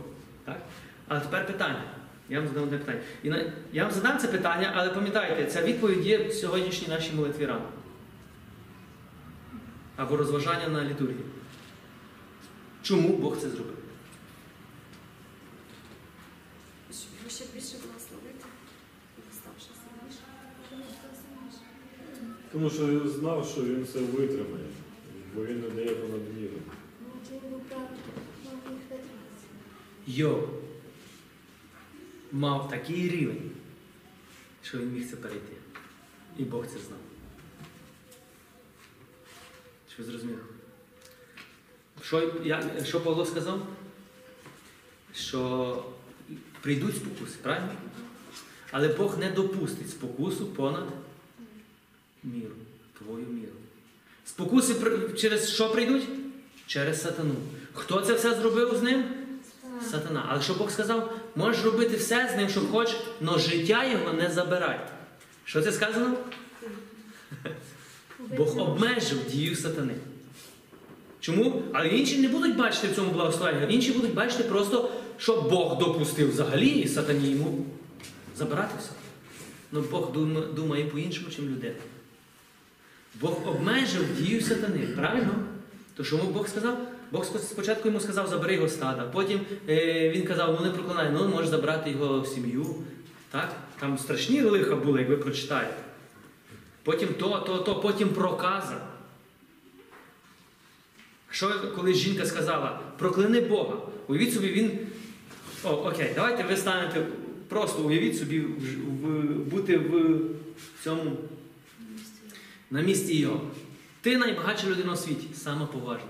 Так? 0.46 0.62
Але 1.08 1.20
тепер 1.20 1.48
питання. 1.48 1.84
Я 2.30 2.40
вам 2.40 2.48
задам 2.48 2.63
одне 2.63 2.78
питання. 2.78 3.00
І 3.24 3.30
на... 3.30 3.54
Я 3.74 3.84
вам 3.84 3.92
задам 3.92 4.18
це 4.18 4.28
питання, 4.28 4.74
але 4.75 4.90
пам'ятайте, 4.90 5.46
ця 5.46 5.62
відповідь 5.62 6.06
є 6.06 6.28
в 6.28 6.34
сьогоднішній 6.34 6.88
нашій 6.88 7.13
молитві 7.13 7.46
рано. 7.46 7.66
Або 9.96 10.18
розважання 10.18 10.68
на 10.68 10.86
літургії. 10.86 11.25
Чому 12.84 13.18
Бог 13.18 13.38
це 13.38 13.50
зробив? 13.50 13.75
Щоб 16.94 17.10
його 17.18 17.30
ще 17.30 17.40
більше 17.53 17.75
благословити, 17.84 18.46
доставши 19.17 19.67
сильніше. 19.81 20.20
Тому 22.51 22.70
що 22.70 22.88
він 22.88 23.10
знав, 23.10 23.48
що 23.48 23.63
він 23.63 23.88
це 23.88 24.00
витримає, 24.00 24.65
бо 25.36 25.46
він 25.46 25.62
не 25.62 25.70
дає 25.70 25.96
понад 25.96 26.22
міру. 26.38 26.58
Ну. 27.01 27.62
Йов 30.08 30.50
мав 32.31 32.70
такий 32.70 33.10
рівень, 33.10 33.51
що 34.63 34.77
він 34.77 34.91
міг 34.93 35.10
це 35.10 35.15
перейти. 35.15 35.53
І 36.38 36.43
Бог 36.43 36.65
це 36.67 36.79
знав. 36.79 37.00
Що 39.93 40.03
зрозуміло? 40.03 40.39
Що, 42.03 42.34
я, 42.43 42.84
що 42.86 43.01
Павло 43.01 43.25
сказав? 43.25 43.67
Що 45.13 45.84
прийдуть 46.62 46.96
спокуси, 46.96 47.36
правильно? 47.41 47.70
Але 48.72 48.88
Бог 48.88 49.20
не 49.20 49.30
допустить 49.30 49.89
спокусу 49.89 50.46
понад 50.46 50.86
міру, 52.24 52.56
твою 53.00 53.25
міру. 53.25 53.53
Спокуси 54.25 54.75
через 55.18 55.50
що 55.50 55.70
прийдуть? 55.72 56.03
Через 56.68 57.01
сатану. 57.01 57.36
Хто 57.74 58.01
це 58.01 58.13
все 58.13 58.36
зробив 58.36 58.75
з 58.75 58.82
ним? 58.82 59.03
Сатана. 59.91 60.25
Але 60.30 60.41
що 60.41 60.53
Бог 60.53 60.72
сказав? 60.72 61.18
Можеш 61.36 61.63
робити 61.63 61.98
все 61.98 62.30
з 62.34 62.38
ним, 62.38 62.50
що 62.50 62.62
хочеш, 62.62 62.98
але 63.25 63.39
життя 63.39 63.86
його 63.86 64.13
не 64.13 64.30
забирай. 64.30 64.80
Що 65.46 65.62
це 65.62 65.72
сказано? 65.72 66.18
Бог 68.38 68.60
обмежив 68.60 69.18
дію 69.32 69.56
сатани. 69.56 69.96
Чому? 71.20 71.63
Але 71.74 71.88
інші 71.88 72.18
не 72.18 72.27
будуть 72.27 72.56
бачити 72.56 72.88
в 72.88 72.96
цьому 72.96 73.12
благословенні. 73.12 73.75
Інші 73.75 73.91
будуть 73.91 74.13
бачити 74.13 74.44
просто, 74.44 74.91
що 75.22 75.42
Бог 75.42 75.78
допустив 75.78 76.32
взагалі 76.32 76.68
і 76.68 76.88
сатані 76.88 77.32
йому 77.32 77.66
забирати 78.38 78.75
все. 78.80 78.90
Ну 79.72 79.84
Бог 79.92 80.12
думає 80.54 80.86
по-іншому, 80.86 81.28
ніж 81.28 81.40
людина. 81.40 81.75
Бог 83.22 83.48
обмежив 83.48 84.16
дію 84.18 84.42
сатани, 84.42 84.88
правильно? 84.96 85.34
То 85.96 86.04
що 86.04 86.18
Бог 86.18 86.48
сказав? 86.48 86.78
Бог 87.12 87.25
спочатку 87.25 87.88
йому 87.88 88.00
сказав, 88.00 88.28
забери 88.28 88.56
його 88.56 88.70
стада. 88.70 89.04
Потім 89.04 89.40
е, 89.70 90.10
він 90.10 90.25
казав, 90.25 90.58
ну 90.60 90.66
не 90.66 90.72
проклинай, 90.72 91.10
ну 91.13 91.28
можеш 91.28 91.50
забрати 91.50 91.92
його 91.92 92.22
в 92.22 92.28
сім'ю. 92.28 92.75
Так? 93.32 93.56
Там 93.80 93.98
страшні 93.98 94.42
лиха 94.42 94.75
були, 94.75 95.00
як 95.00 95.10
ви 95.10 95.18
прочитаєте. 95.18 95.78
Потім 96.84 97.10
то, 97.20 97.40
то, 97.40 97.58
то, 97.58 97.75
потім 97.75 98.10
проказа. 98.10 98.82
Що 101.30 101.72
коли 101.75 101.94
жінка 101.94 102.25
сказала, 102.25 102.80
прокляни 102.98 103.42
Бога, 103.42 103.78
уявіть 104.08 104.34
собі, 104.34 104.48
він. 104.48 104.91
О, 105.63 105.70
окей, 105.70 106.12
давайте 106.15 106.44
ви 106.44 106.58
станете, 106.58 107.06
просто 107.48 107.84
уявіть 107.84 108.18
собі 108.18 108.39
в, 108.39 109.06
бути 109.50 109.77
в 109.77 110.20
цьому 110.84 111.18
на 112.72 112.82
місці 112.82 113.13
його. 113.13 113.41
Ти 114.01 114.18
найбагатша 114.18 114.68
людина 114.68 114.94
у 114.94 114.96
світі, 114.96 115.27
сама 115.36 115.65
поважна. 115.65 116.08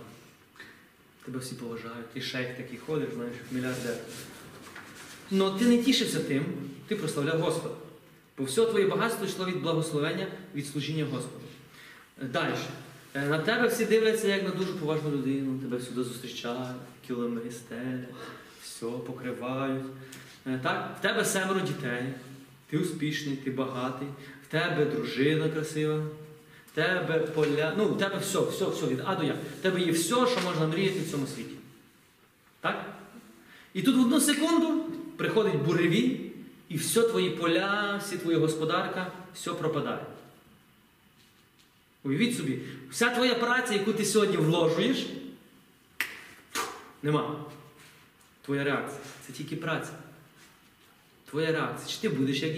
Тебе 1.26 1.40
всі 1.40 1.56
поважають, 1.56 2.06
і 2.16 2.22
шейх 2.22 2.58
такий 2.58 2.78
ходиш, 2.78 3.10
знаєш, 3.16 3.36
мільярдер. 3.52 3.96
Но 5.32 5.52
ти 5.52 5.66
не 5.66 5.78
тішився 5.78 6.20
тим, 6.20 6.46
ти 6.88 6.96
прославляв 6.96 7.40
Господа. 7.42 7.76
Бо 8.38 8.44
все 8.44 8.66
твоє 8.66 8.88
багатство 8.88 9.26
йшло 9.26 9.46
від 9.46 9.62
благословення, 9.62 10.28
від 10.56 10.68
служіння 10.68 11.06
Господу. 11.06 11.46
Далі. 12.22 12.54
Е, 13.14 13.28
На 13.28 13.40
тебе 13.40 13.68
всі 13.68 13.86
дивляться 13.86 14.28
як 14.28 14.44
на 14.44 14.50
дуже 14.50 14.74
поважну 14.74 15.12
людину, 15.12 15.60
тебе 15.60 15.78
всюди 15.78 16.04
зустрічають, 16.04 16.78
кілометри 17.08 17.52
стелять, 17.52 18.10
все 18.64 18.86
покривають. 18.86 19.86
Е, 20.48 20.60
Так? 20.64 20.96
В 21.00 21.02
тебе 21.02 21.26
семеро 21.26 21.60
дітей, 21.60 22.04
ти 22.70 22.78
успішний, 22.78 23.36
ти 23.36 23.52
багатий, 23.52 24.08
в 24.48 24.52
тебе 24.52 24.86
дружина 24.86 25.50
красива, 25.50 26.04
в 26.72 26.76
тебе 26.76 27.20
поля. 27.20 27.74
Ну, 27.78 27.86
в 27.86 27.98
тебе 27.98 28.18
все, 28.18 28.40
все, 28.40 28.66
все 28.66 28.86
від 28.88 29.02
А 29.06 29.16
до 29.16 29.24
Я. 29.24 29.34
В 29.34 29.62
тебе 29.62 29.82
є 29.82 29.92
все, 29.92 30.28
що 30.28 30.42
можна 30.46 30.68
мріяти 30.68 31.00
в 31.00 31.12
цьому 31.12 31.28
світі. 31.28 31.56
Так? 32.62 32.86
І 33.74 33.82
тут 33.82 33.96
в 33.96 34.02
одну 34.02 34.20
секунду 34.20 34.86
приходить 35.18 35.56
буревій, 35.56 36.32
і 36.70 36.78
все 36.78 37.02
твої 37.02 37.30
поля, 37.30 38.00
всі 38.04 38.18
твої 38.18 38.38
господарка, 38.38 39.12
все 39.34 39.54
пропадає. 39.54 40.06
Уявіть 42.04 42.38
собі, 42.38 42.60
вся 42.92 43.10
твоя 43.10 43.36
праця, 43.36 43.74
яку 43.74 43.94
ти 43.94 44.06
сьогодні 44.06 44.38
вложуєш, 44.38 45.06
нема. 47.04 47.46
Твоя 48.46 48.64
реакція. 48.64 49.00
Це 49.28 49.34
тільки 49.34 49.56
праця. 49.56 49.92
Твоя 51.30 51.52
реакція. 51.52 51.90
Чи 51.90 51.98
ти 52.02 52.10
будеш 52.10 52.42
як 52.42 52.58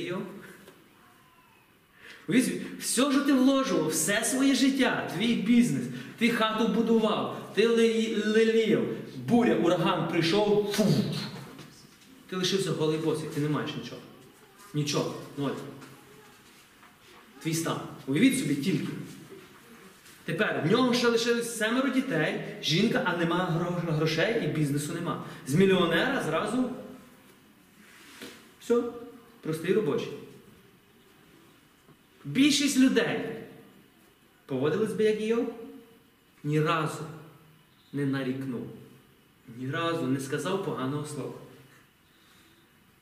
собі, 2.27 2.61
все, 2.79 3.11
що 3.11 3.21
ти 3.21 3.33
вложував, 3.33 3.87
все 3.87 4.23
своє 4.25 4.55
життя, 4.55 5.11
твій 5.15 5.33
бізнес, 5.35 5.83
ти 6.17 6.29
хату 6.29 6.67
будував, 6.67 7.51
ти 7.55 7.67
ле- 7.67 8.27
леліяв, 8.27 8.83
буря, 9.27 9.55
ураган 9.55 10.07
прийшов, 10.09 10.73
фу. 10.73 10.85
Ти 12.29 12.35
лишився 12.35 12.71
голий 12.71 12.97
босий, 12.97 13.29
ти 13.35 13.41
не 13.41 13.49
маєш 13.49 13.71
нічого. 13.75 14.01
Нічого, 14.73 15.13
ноль. 15.37 15.51
Твій 17.43 17.53
стан. 17.53 17.77
Уявіть 18.07 18.39
собі 18.39 18.55
тільки. 18.55 18.87
Тепер 20.25 20.63
в 20.65 20.71
нього 20.71 20.93
ще 20.93 21.07
лишилось 21.07 21.57
семеро 21.57 21.89
дітей, 21.89 22.43
жінка, 22.61 23.01
а 23.05 23.17
нема 23.17 23.45
грошей 23.87 24.43
і 24.45 24.47
бізнесу 24.47 24.93
нема. 24.93 25.23
З 25.47 25.55
мільйонера 25.55 26.23
зразу 26.23 26.69
все, 28.59 28.83
простий 29.41 29.73
робочий. 29.73 30.13
Більшість 32.25 32.77
людей 32.77 33.19
поводились 34.45 34.93
би 34.93 35.03
як 35.03 35.21
Йов, 35.21 35.53
ні 36.43 36.61
разу 36.61 37.03
не 37.93 38.05
нарікнув, 38.05 38.67
ні 39.57 39.71
разу 39.71 40.07
не 40.07 40.19
сказав 40.19 40.65
поганого 40.65 41.05
слова. 41.05 41.33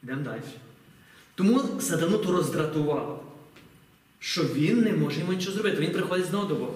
Йдемо 0.03 0.21
далі. 0.21 0.41
Тому 1.35 1.81
сатану 1.81 2.17
то 2.17 2.31
роздратувало, 2.31 3.23
що 4.19 4.43
він 4.43 4.81
не 4.81 4.93
може 4.93 5.19
йому 5.19 5.33
нічого 5.33 5.53
зробити. 5.53 5.81
Він 5.81 5.91
приходить 5.91 6.25
знову 6.25 6.47
до 6.47 6.55
Бога 6.55 6.73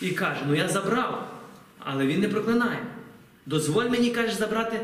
і 0.00 0.10
каже: 0.10 0.40
Ну 0.48 0.54
я 0.54 0.68
забрав, 0.68 1.40
але 1.78 2.06
він 2.06 2.20
не 2.20 2.28
проклинає. 2.28 2.86
Дозволь 3.46 3.84
мені, 3.84 4.10
каже, 4.10 4.34
забрати, 4.34 4.80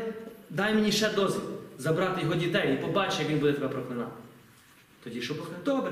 дай 0.49 0.73
мені 0.73 0.91
ще 0.91 1.09
дозвіл, 1.09 1.41
забрати 1.77 2.21
його 2.21 2.35
дітей 2.35 2.73
і 2.73 2.85
побачиш, 2.85 3.19
як 3.19 3.29
він 3.29 3.39
буде 3.39 3.53
тебе 3.53 3.67
проклинати. 3.67 4.11
Тоді 5.03 5.21
що 5.21 5.33
Бог 5.33 5.49
каже, 5.49 5.61
добре, 5.65 5.91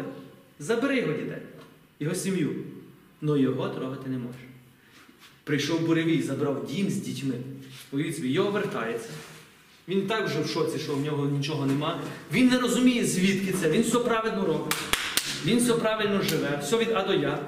забери 0.60 0.98
його 0.98 1.14
дітей, 1.14 1.42
його 2.00 2.16
сім'ю, 2.16 2.56
але 3.24 3.40
його 3.40 3.70
трогати 3.70 4.10
не 4.10 4.18
можеш. 4.18 4.42
Прийшов 5.44 5.82
буревій, 5.82 6.22
забрав 6.22 6.66
дім 6.66 6.90
з 6.90 6.96
дітьми. 6.96 7.34
Уявіть 7.92 8.16
собі, 8.16 8.28
його 8.28 8.52
вертається. 8.52 9.10
Він 9.88 10.08
так 10.08 10.26
вже 10.26 10.42
в 10.42 10.48
шоці, 10.48 10.80
що 10.80 10.96
в 10.96 11.02
нього 11.02 11.26
нічого 11.26 11.66
нема. 11.66 12.00
Він 12.34 12.48
не 12.48 12.60
розуміє, 12.60 13.06
звідки 13.06 13.54
це. 13.54 13.70
Він 13.70 13.82
все 13.82 14.00
правильно 14.00 14.46
робить. 14.46 14.76
Він 15.46 15.60
все 15.60 15.74
правильно 15.74 16.22
живе, 16.22 16.60
все 16.64 16.78
від 16.78 16.92
А 16.94 17.04
до 17.04 17.14
Я. 17.14 17.40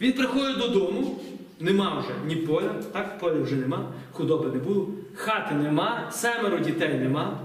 Він 0.00 0.12
приходить 0.12 0.58
додому, 0.58 1.20
нема 1.60 2.00
вже 2.00 2.14
ні 2.26 2.36
поля, 2.36 2.74
так, 2.92 3.18
поля 3.18 3.40
вже 3.40 3.56
нема, 3.56 3.92
худоби 4.12 4.50
не 4.50 4.58
було, 4.58 4.88
хати 5.14 5.54
нема, 5.54 6.10
семеро 6.12 6.58
дітей 6.58 6.98
нема. 6.98 7.40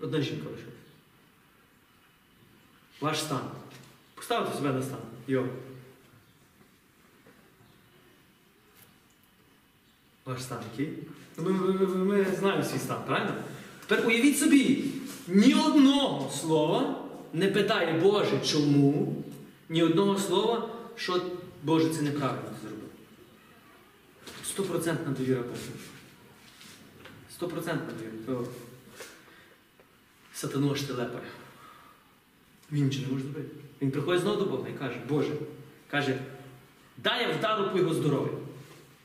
Одна 0.00 0.20
жінка 0.20 0.44
лишилась. 0.50 0.74
Ваш 3.00 3.20
стан. 3.20 3.40
Поставте 4.14 4.56
себе 4.56 4.72
на 4.72 4.82
стан. 4.82 4.98
Йо. 5.26 5.44
Ваш 10.24 10.42
стан 10.42 10.58
який? 10.72 10.94
Ми, 11.38 11.50
ми, 11.50 11.86
ми 11.86 12.24
знаємо 12.24 12.62
свій 12.62 12.78
стан, 12.78 12.98
правильно? 13.06 13.34
Тепер 13.86 14.06
уявіть 14.06 14.38
собі, 14.38 14.84
ні 15.28 15.54
одного 15.54 16.30
слова 16.30 16.94
не 17.32 17.48
питає 17.48 18.00
Боже, 18.00 18.40
чому, 18.44 19.16
ні 19.68 19.82
одного 19.82 20.18
слова, 20.18 20.68
що 20.96 21.22
Боже, 21.62 21.90
це 21.90 22.02
неправильно 22.02 22.42
ти 22.42 22.68
зробив. 22.68 22.88
Стопроцентна 24.44 25.12
довіра 25.12 25.42
Богу. 25.42 25.56
Стопроцентна 27.34 27.92
довіра. 28.26 28.46
Сатану 30.34 30.72
аж 30.72 30.82
телепає. 30.82 31.26
Він 32.72 32.84
нічого 32.84 33.06
не 33.06 33.12
може 33.12 33.24
зробити. 33.24 33.50
Він 33.82 33.90
приходить 33.90 34.22
знову 34.22 34.44
до 34.44 34.50
Бога 34.50 34.68
і 34.68 34.78
каже, 34.78 35.00
Боже, 35.08 35.32
каже, 35.90 36.18
дай 36.96 37.28
я 37.28 37.36
вдару 37.36 37.70
по 37.70 37.78
його 37.78 37.94
здоров'ю. 37.94 38.38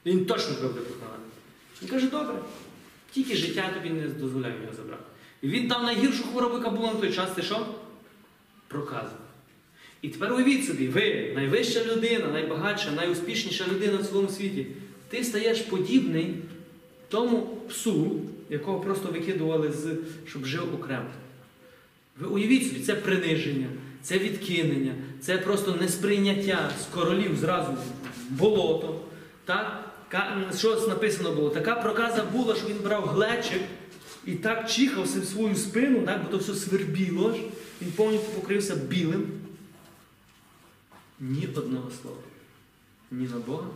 Він 0.05 0.25
точно 0.25 0.53
буде 0.55 0.79
покараний. 0.79 1.27
Він 1.81 1.89
каже, 1.89 2.09
добре, 2.09 2.35
тільки 3.11 3.35
життя 3.35 3.69
тобі 3.73 3.89
не 3.89 4.07
дозволяє 4.07 4.61
його 4.61 4.73
забрати. 4.73 5.03
І 5.41 5.47
він 5.47 5.67
дав 5.67 5.83
найгіршу 5.83 6.23
хворобу, 6.23 6.57
яка 6.57 6.69
була 6.69 6.93
на 6.93 6.99
той 6.99 7.13
час, 7.13 7.35
це 7.35 7.41
що? 7.41 7.67
Проказа. 8.67 9.20
І 10.01 10.09
тепер 10.09 10.33
уявіть 10.33 10.65
собі, 10.65 10.87
ви 10.87 11.31
найвища 11.35 11.79
людина, 11.85 12.27
найбагатша, 12.33 12.91
найуспішніша 12.91 13.65
людина 13.73 13.97
в 13.97 14.07
цілому 14.07 14.29
світі. 14.29 14.67
Ти 15.09 15.23
стаєш 15.23 15.59
подібний 15.61 16.35
тому 17.09 17.57
псу, 17.69 18.11
якого 18.49 18.79
просто 18.79 19.09
викидували, 19.11 19.71
з, 19.71 19.87
щоб 20.29 20.45
жив 20.45 20.75
окремо. 20.75 21.05
Ви 22.19 22.27
уявіть 22.27 22.67
собі, 22.67 22.79
це 22.79 22.95
приниження, 22.95 23.67
це 24.01 24.17
відкинення, 24.17 24.93
це 25.21 25.37
просто 25.37 25.75
несприйняття 25.81 26.69
з 26.81 26.85
королів 26.95 27.37
зразу 27.39 27.71
болото. 28.29 29.01
Так? 29.45 29.87
Ка- 30.09 30.51
Що 30.57 30.87
написано 30.87 31.31
було? 31.31 31.49
Така 31.49 31.75
проказа 31.75 32.23
була, 32.23 32.55
що 32.55 32.67
він 32.67 32.77
брав 32.83 33.05
глечик 33.05 33.61
і 34.25 34.31
так 34.31 34.69
чихав 34.71 35.03
в 35.03 35.25
свою 35.25 35.55
спину, 35.55 36.01
так? 36.05 36.21
бо 36.23 36.29
то 36.31 36.37
все 36.37 36.53
свербіло. 36.55 37.35
Він 37.81 37.91
повністю 37.91 38.27
покрився 38.35 38.75
білим. 38.75 39.23
Ні 41.21 41.49
одного 41.55 41.91
слова. 42.01 42.17
Ні 43.11 43.27
на 43.27 43.39
Бога, 43.39 43.67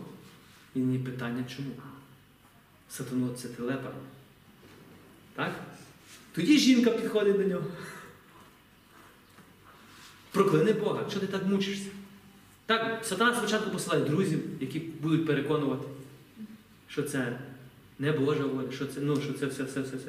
І 0.74 0.78
не 0.78 0.98
питання 0.98 1.44
чому. 1.56 1.70
Сатану 2.90 3.34
це 3.34 3.48
телепа. 3.48 3.90
Так? 5.34 5.52
Тоді 6.34 6.58
жінка 6.58 6.90
підходить 6.90 7.36
до 7.36 7.42
нього. 7.42 7.64
Прокляни 10.30 10.72
Бога, 10.72 11.04
що 11.10 11.20
ти 11.20 11.26
так 11.26 11.46
мучишся? 11.46 11.88
Так, 12.66 13.04
сатана 13.04 13.36
спочатку 13.36 13.70
посилає 13.70 14.04
друзів, 14.04 14.40
які 14.60 14.78
будуть 14.78 15.26
переконувати, 15.26 15.88
що 16.88 17.02
це 17.02 17.38
не 17.98 18.12
Божа 18.12 18.44
воля, 18.44 18.72
що 18.72 18.86
це, 18.86 19.00
ну, 19.00 19.20
що 19.20 19.32
це 19.32 19.46
все, 19.46 19.62
все, 19.62 19.80
все, 19.80 19.96
все. 19.96 20.08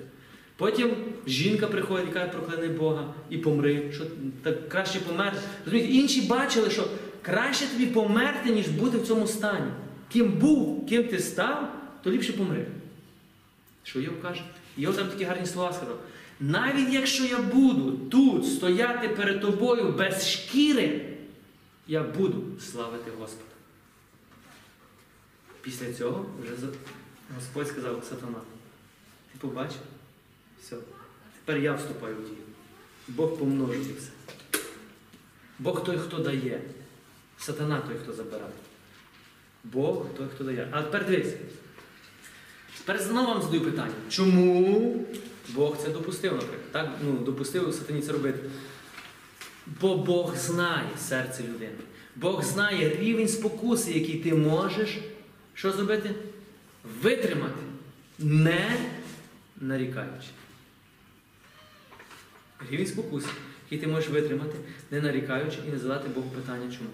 Потім 0.57 0.95
жінка 1.27 1.67
приходить 1.67 2.09
і 2.09 2.13
каже, 2.13 2.27
прокляни 2.27 2.67
Бога 2.67 3.13
і 3.29 3.37
помри, 3.37 3.91
що 3.93 4.05
так 4.43 4.69
краще 4.69 4.99
померти. 4.99 5.39
Розумієте, 5.65 5.93
інші 5.93 6.21
бачили, 6.21 6.69
що 6.69 6.87
краще 7.27 7.67
тобі 7.67 7.85
померти, 7.85 8.49
ніж 8.49 8.67
бути 8.67 8.97
в 8.97 9.07
цьому 9.07 9.27
стані. 9.27 9.71
Ким 10.09 10.31
був, 10.31 10.85
ким 10.85 11.07
ти 11.07 11.19
став, 11.19 11.73
то 12.03 12.11
ліпше 12.11 12.33
помри. 12.33 12.65
Що 13.83 13.99
Йов 13.99 14.21
каже? 14.21 14.43
Йов 14.77 14.95
там 14.95 15.07
такі 15.07 15.23
гарні 15.23 15.45
слова 15.45 15.73
сказав. 15.73 15.99
Навіть 16.39 16.93
якщо 16.93 17.25
я 17.25 17.37
буду 17.37 17.91
тут 17.91 18.45
стояти 18.45 19.09
перед 19.09 19.41
тобою 19.41 19.91
без 19.91 20.29
шкіри, 20.29 21.05
я 21.87 22.03
буду 22.03 22.43
славити 22.59 23.11
Господа. 23.19 23.49
Після 25.61 25.93
цього 25.93 26.25
вже 26.43 26.67
Господь 27.35 27.67
сказав 27.67 28.03
сатана. 28.09 28.39
Ти 29.31 29.37
побачив? 29.39 29.81
Все. 30.61 30.75
Тепер 31.45 31.63
я 31.63 31.73
вступаю 31.73 32.15
в 32.15 32.19
дію. 32.19 32.37
Бог 33.07 33.37
помножує 33.37 33.93
все. 33.97 34.11
Бог 35.59 35.83
той, 35.83 35.97
хто 35.97 36.19
дає. 36.19 36.61
Сатана 37.39 37.81
той, 37.81 37.95
хто 38.03 38.13
забирає. 38.13 38.51
Бог 39.63 40.05
той, 40.17 40.27
хто 40.35 40.43
дає. 40.43 40.67
А 40.71 40.81
тепер 40.81 41.05
дивись. 41.05 41.33
Тепер 42.77 43.01
знову 43.01 43.27
вам 43.27 43.41
задаю 43.41 43.61
питання. 43.61 43.93
Чому 44.09 45.05
Бог 45.49 45.77
це 45.77 45.89
допустив, 45.89 46.33
наприклад? 46.33 46.71
Так? 46.71 46.89
Ну, 47.03 47.11
допустив 47.11 47.73
сатані 47.73 48.01
це 48.01 48.11
робити. 48.11 48.39
Бо 49.81 49.97
Бог 49.97 50.35
знає 50.35 50.89
серце 50.99 51.43
людини. 51.43 51.77
Бог 52.15 52.43
знає 52.43 52.97
рівень 52.99 53.27
спокуси, 53.27 53.91
який 53.91 54.15
ти 54.15 54.33
можеш 54.33 54.97
що 55.53 55.71
зробити? 55.71 56.15
Витримати, 57.01 57.61
не 58.19 58.77
нарікаючи. 59.61 60.27
Рівень 62.71 62.87
спокуси, 62.87 63.27
який 63.65 63.85
ти 63.85 63.91
можеш 63.91 64.09
витримати, 64.09 64.57
не 64.91 65.01
нарікаючи 65.01 65.57
і 65.67 65.71
не 65.71 65.79
задати 65.79 66.09
Богу 66.09 66.29
питання 66.29 66.71
чому. 66.71 66.89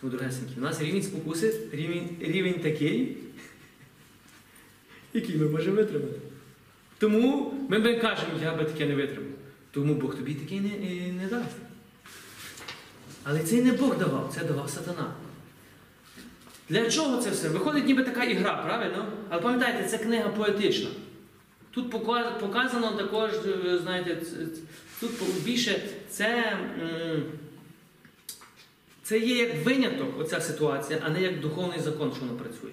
Тому, 0.00 0.12
дорогесенькі, 0.12 0.54
у 0.56 0.60
нас 0.60 0.80
рівень 0.80 1.02
спокуси, 1.02 1.54
рівень, 1.72 2.16
рівень 2.20 2.54
такий, 2.54 3.16
який 5.14 5.36
ми 5.36 5.48
можемо 5.48 5.76
витримати. 5.76 6.18
Тому 6.98 7.54
ми 7.68 7.78
би 7.78 7.96
кажемо, 7.96 8.32
я 8.42 8.54
би 8.54 8.64
таке 8.64 8.86
не 8.86 8.94
витримав. 8.94 9.32
Тому 9.70 9.94
Бог 9.94 10.16
тобі 10.16 10.34
такий 10.34 10.60
не, 10.60 10.68
не 11.22 11.28
дасть. 11.28 11.56
Але 13.24 13.40
це 13.40 13.62
не 13.62 13.72
Бог 13.72 13.98
давав, 13.98 14.32
це 14.34 14.44
давав 14.44 14.70
сатана. 14.70 15.14
Для 16.68 16.90
чого 16.90 17.22
це 17.22 17.30
все? 17.30 17.48
Виходить 17.48 17.86
ніби 17.86 18.04
така 18.04 18.24
ігра, 18.24 18.62
правильно? 18.66 19.12
Але 19.28 19.42
пам'ятайте, 19.42 19.88
це 19.88 19.98
книга 19.98 20.28
поетична. 20.28 20.88
Тут 21.70 21.90
показано 22.40 22.92
також, 22.92 23.30
е, 23.30 23.78
знаєте, 23.78 24.22
тут 25.00 25.10
більше 25.44 25.82
це, 26.10 26.58
це 29.08 29.18
є 29.18 29.36
як 29.36 29.64
виняток, 29.64 30.20
оця 30.20 30.40
ситуація, 30.40 31.02
а 31.04 31.10
не 31.10 31.22
як 31.22 31.40
духовний 31.40 31.80
закон, 31.80 32.12
що 32.12 32.20
воно 32.20 32.38
працює. 32.38 32.70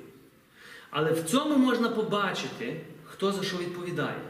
Але 0.89 1.11
в 1.11 1.23
цьому 1.23 1.57
можна 1.57 1.89
побачити, 1.89 2.81
хто 3.03 3.31
за 3.31 3.43
що 3.43 3.57
відповідає, 3.57 4.21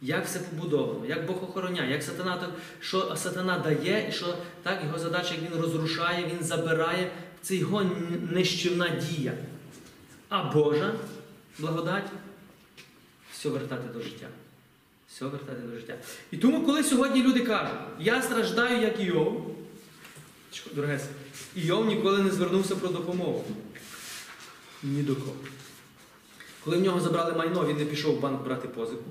як 0.00 0.26
все 0.26 0.38
побудовано, 0.38 1.06
як 1.06 1.26
Бог 1.26 1.44
охороняє, 1.44 1.92
як 1.92 2.02
сатана, 2.02 2.48
що 2.80 3.16
сатана 3.16 3.58
дає, 3.58 4.06
і 4.08 4.12
що 4.12 4.34
так, 4.62 4.84
його 4.84 4.98
задача, 4.98 5.34
як 5.34 5.52
він 5.52 5.60
розрушає, 5.60 6.26
він 6.26 6.46
забирає, 6.46 7.10
це 7.40 7.56
його 7.56 7.90
нищівна 8.30 8.88
дія. 8.88 9.32
А 10.28 10.42
Божа 10.42 10.94
благодать 11.58 12.10
все 13.32 13.48
вертати 13.48 13.92
до 13.94 14.00
життя. 14.00 14.26
Все 15.08 15.24
вертати 15.24 15.62
до 15.62 15.76
життя. 15.76 15.94
І 16.30 16.36
тому, 16.36 16.66
коли 16.66 16.84
сьогодні 16.84 17.22
люди 17.22 17.40
кажуть, 17.40 17.78
я 17.98 18.22
страждаю, 18.22 18.82
як 18.82 19.00
Іов, 19.00 19.51
Чекай, 20.52 20.72
дорогеся, 20.74 21.08
Іов 21.56 21.86
ніколи 21.86 22.22
не 22.22 22.30
звернувся 22.30 22.76
про 22.76 22.88
допомогу. 22.88 23.44
Ні 24.82 25.02
до 25.02 25.16
кого. 25.16 25.36
Коли 26.64 26.76
в 26.76 26.80
нього 26.80 27.00
забрали 27.00 27.32
майно, 27.32 27.66
він 27.66 27.76
не 27.76 27.84
пішов 27.84 28.16
в 28.16 28.20
банк 28.20 28.44
брати 28.44 28.68
позику. 28.68 29.10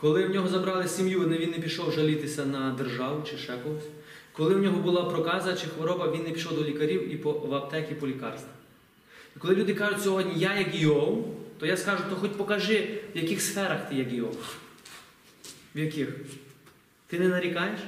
Коли 0.00 0.26
в 0.26 0.30
нього 0.30 0.48
забрали 0.48 0.88
сім'ю, 0.88 1.28
він 1.28 1.50
не 1.50 1.58
пішов 1.58 1.92
жалітися 1.92 2.44
на 2.44 2.70
державу 2.70 3.22
чи 3.30 3.36
ще 3.36 3.58
когось. 3.58 3.84
Коли 4.32 4.54
в 4.54 4.58
нього 4.58 4.78
була 4.78 5.04
проказа 5.04 5.56
чи 5.56 5.66
хвороба, 5.66 6.12
він 6.12 6.22
не 6.22 6.30
пішов 6.30 6.54
до 6.54 6.64
лікарів 6.64 7.12
і 7.14 7.16
по, 7.16 7.32
в 7.32 7.54
аптеки 7.54 7.94
по 7.94 8.06
лікарствах. 8.06 8.54
І 9.36 9.38
коли 9.38 9.54
люди 9.54 9.74
кажуть 9.74 10.02
сьогодні 10.02 10.32
я 10.36 10.58
як 10.58 10.80
Іов, 10.80 11.36
то 11.58 11.66
я 11.66 11.76
скажу, 11.76 12.02
то 12.10 12.16
хоч 12.16 12.30
покажи, 12.30 13.00
в 13.14 13.16
яких 13.16 13.42
сферах 13.42 13.88
ти 13.88 13.94
як 13.94 14.12
Іов. 14.12 14.56
В 15.74 15.78
яких? 15.78 16.08
Ти 17.06 17.18
не 17.18 17.28
нарікаєш? 17.28 17.80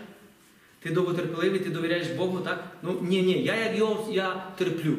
Ти 0.82 0.90
довготерпеливий, 0.90 1.60
ти 1.60 1.70
довіряєш 1.70 2.08
Богу, 2.08 2.38
так? 2.38 2.64
Ну 2.82 2.98
ні, 3.02 3.22
ні, 3.22 3.42
я 3.42 3.56
як 3.56 3.78
Йов, 3.78 4.08
я 4.12 4.46
терплю. 4.58 4.96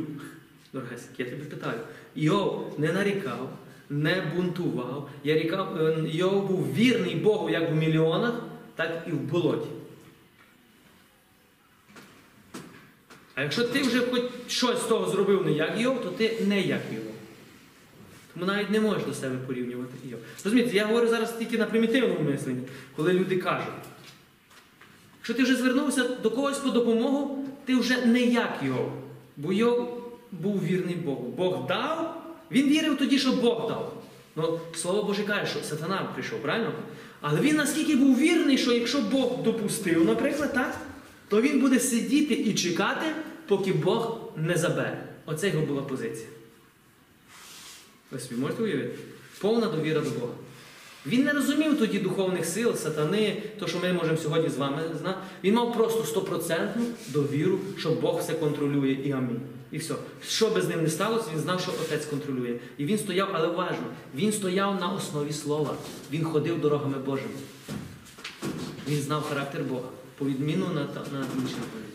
Дорогесик, 0.74 1.10
я 1.18 1.26
тебе 1.26 1.46
питаю. 1.46 1.80
Йов 2.16 2.76
не 2.78 2.94
нарікав, 2.94 3.50
не 3.90 4.24
бунтував. 4.36 5.10
Я 5.24 5.36
рікав, 5.36 5.82
е, 5.82 6.04
Йов 6.08 6.48
був 6.48 6.74
вірний 6.74 7.16
Богу 7.16 7.50
як 7.50 7.72
в 7.72 7.76
мільйонах, 7.76 8.34
так 8.76 9.04
і 9.08 9.12
в 9.12 9.20
болоті. 9.20 9.70
А 13.36 13.42
якщо 13.42 13.64
ти 13.64 13.82
вже 13.82 14.00
хоч 14.00 14.22
щось 14.48 14.80
з 14.82 14.84
того 14.84 15.10
зробив 15.12 15.46
не 15.46 15.52
як 15.52 15.80
Йов, 15.82 16.04
то 16.04 16.10
ти 16.10 16.38
не 16.48 16.62
як 16.62 16.82
Йов. 16.94 17.04
Тому 18.34 18.46
навіть 18.46 18.70
не 18.70 18.80
можеш 18.80 19.04
до 19.04 19.14
себе 19.14 19.38
порівнювати 19.48 19.94
Йов. 20.10 20.20
Розумієте, 20.44 20.76
я 20.76 20.86
говорю 20.86 21.08
зараз 21.08 21.38
тільки 21.38 21.58
на 21.58 21.66
примітивному 21.66 22.30
мисленні, 22.30 22.62
коли 22.96 23.14
люди 23.14 23.38
кажуть. 23.38 23.74
Якщо 25.22 25.34
ти 25.34 25.44
вже 25.44 25.56
звернувся 25.56 26.04
до 26.04 26.32
когось 26.32 26.58
по 26.58 26.70
допомогу, 26.70 27.46
ти 27.66 27.76
вже 27.76 28.06
не 28.06 28.22
як 28.22 28.60
Йов. 28.66 28.92
Бо 29.38 29.54
Йов 29.54 30.04
був 30.32 30.64
вірний 30.64 30.96
Богу. 30.96 31.34
Бог 31.38 31.68
дав, 31.68 32.24
він 32.52 32.68
вірив 32.68 32.98
тоді, 32.98 33.20
що 33.20 33.32
Бог 33.32 33.68
дав. 33.68 34.04
Ну, 34.36 34.60
Слово 34.76 35.04
Боже 35.04 35.24
каже, 35.24 35.52
що 35.52 35.64
сатана 35.64 36.10
прийшов, 36.14 36.42
правильно? 36.42 36.74
Але 37.22 37.40
він 37.40 37.56
наскільки 37.56 37.96
був 37.96 38.20
вірний, 38.20 38.58
що 38.58 38.72
якщо 38.74 39.02
Бог 39.02 39.44
допустив, 39.44 40.06
наприклад, 40.06 40.54
так, 40.54 40.78
то 41.30 41.42
він 41.42 41.60
буде 41.60 41.80
сидіти 41.80 42.34
і 42.34 42.54
чекати, 42.54 43.06
поки 43.48 43.74
Бог 43.74 44.20
не 44.38 44.58
забере. 44.58 45.04
Оце 45.26 45.50
його 45.50 45.66
була 45.66 45.82
позиція. 45.82 46.28
Ви 48.12 48.20
собі 48.20 48.42
можете 48.42 48.64
уявити? 48.64 48.98
Повна 49.40 49.68
довіра 49.68 50.02
до 50.02 50.10
Бога. 50.10 50.34
Він 51.06 51.24
не 51.24 51.32
розумів 51.32 51.80
тоді 51.80 52.00
духовних 52.00 52.46
сил, 52.46 52.76
сатани, 52.76 53.44
то, 53.60 53.68
що 53.68 53.80
ми 53.80 53.94
можемо 53.94 54.18
сьогодні 54.18 54.50
з 54.50 54.58
вами 54.58 54.82
знати. 55.02 55.20
Він 55.44 55.56
мав 55.56 55.74
просто 55.74 56.04
стопроцентну 56.04 56.86
довіру, 57.08 57.60
що 57.78 57.92
Бог 57.92 58.20
все 58.20 58.34
контролює 58.34 58.92
і 58.92 59.12
амінь. 59.12 59.42
І 59.72 59.78
все. 59.78 59.96
Що 60.28 60.50
би 60.50 60.62
з 60.62 60.68
ним 60.68 60.84
не 60.84 60.90
сталося, 60.90 61.26
він 61.34 61.40
знав, 61.40 61.62
що 61.62 61.72
Отець 61.72 62.06
контролює. 62.06 62.60
І 62.78 62.86
він 62.86 62.98
стояв, 62.98 63.30
але 63.34 63.48
важно, 63.48 63.86
він 64.16 64.32
стояв 64.32 64.80
на 64.80 64.90
основі 64.90 65.34
слова. 65.34 65.76
Він 66.12 66.24
ходив 66.24 66.62
дорогами 66.62 66.98
Божими. 66.98 67.34
Він 68.88 69.02
знав 69.02 69.24
характер 69.30 69.62
Бога, 69.64 69.90
по 70.18 70.26
відміну 70.26 70.68
на, 70.68 70.82
на 70.84 71.26
інші 71.36 71.54
люди. 71.54 71.92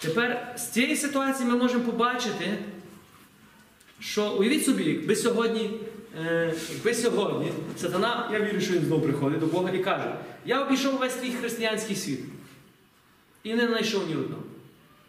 Тепер 0.00 0.54
з 0.58 0.68
цієї 0.68 0.96
ситуації 0.96 1.48
ми 1.48 1.56
можемо 1.56 1.84
побачити, 1.84 2.58
що 4.00 4.32
уявіть 4.32 4.64
собі, 4.64 4.84
якби 4.84 5.16
сьогодні, 5.16 5.70
якби 6.70 6.94
сьогодні 6.94 7.52
сатана, 7.76 8.28
я 8.32 8.40
вірю, 8.40 8.60
що 8.60 8.72
він 8.72 8.84
знову 8.84 9.02
приходить 9.02 9.40
до 9.40 9.46
Бога 9.46 9.70
і 9.70 9.78
каже: 9.78 10.14
Я 10.44 10.64
обійшов 10.64 10.98
весь 10.98 11.14
твій 11.14 11.32
християнський 11.32 11.96
світ 11.96 12.20
і 13.42 13.54
не 13.54 13.66
знайшов 13.66 14.08
ні 14.08 14.16
одного. 14.16 14.42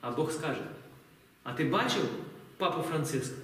А 0.01 0.11
Бог 0.11 0.31
скаже: 0.31 0.61
А 1.43 1.53
ти 1.53 1.63
бачив 1.63 2.01
папу 2.57 2.81
Франциска? 2.89 3.35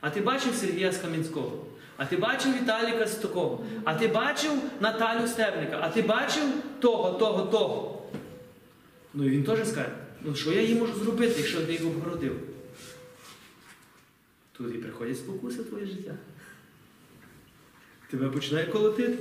А 0.00 0.10
ти 0.10 0.20
бачив 0.20 0.54
Сергія 0.54 0.92
Скам'янського? 0.92 1.66
А 1.96 2.06
ти 2.06 2.16
бачив 2.16 2.54
Віталіка 2.62 3.06
Стокого? 3.06 3.64
А 3.84 3.94
ти 3.94 4.08
бачив 4.08 4.52
Наталю 4.80 5.28
Стебника? 5.28 5.78
А 5.82 5.88
ти 5.88 6.02
бачив 6.02 6.44
того, 6.80 7.18
того, 7.18 7.42
того? 7.42 8.02
Ну 9.14 9.26
і 9.26 9.30
він 9.30 9.44
теж 9.44 9.68
скаже, 9.68 9.88
ну 10.22 10.34
що 10.34 10.52
я 10.52 10.62
їй 10.62 10.74
можу 10.74 10.94
зробити, 10.94 11.34
якщо 11.38 11.60
ти 11.60 11.72
їх 11.72 11.86
обгородив? 11.86 12.40
Тут 14.52 14.74
і 14.74 14.78
приходять 14.78 15.16
спокуси 15.16 15.64
твоє 15.64 15.86
життя. 15.86 16.14
Тебе 18.12 18.28
починає 18.28 18.66
колотити. 18.66 19.18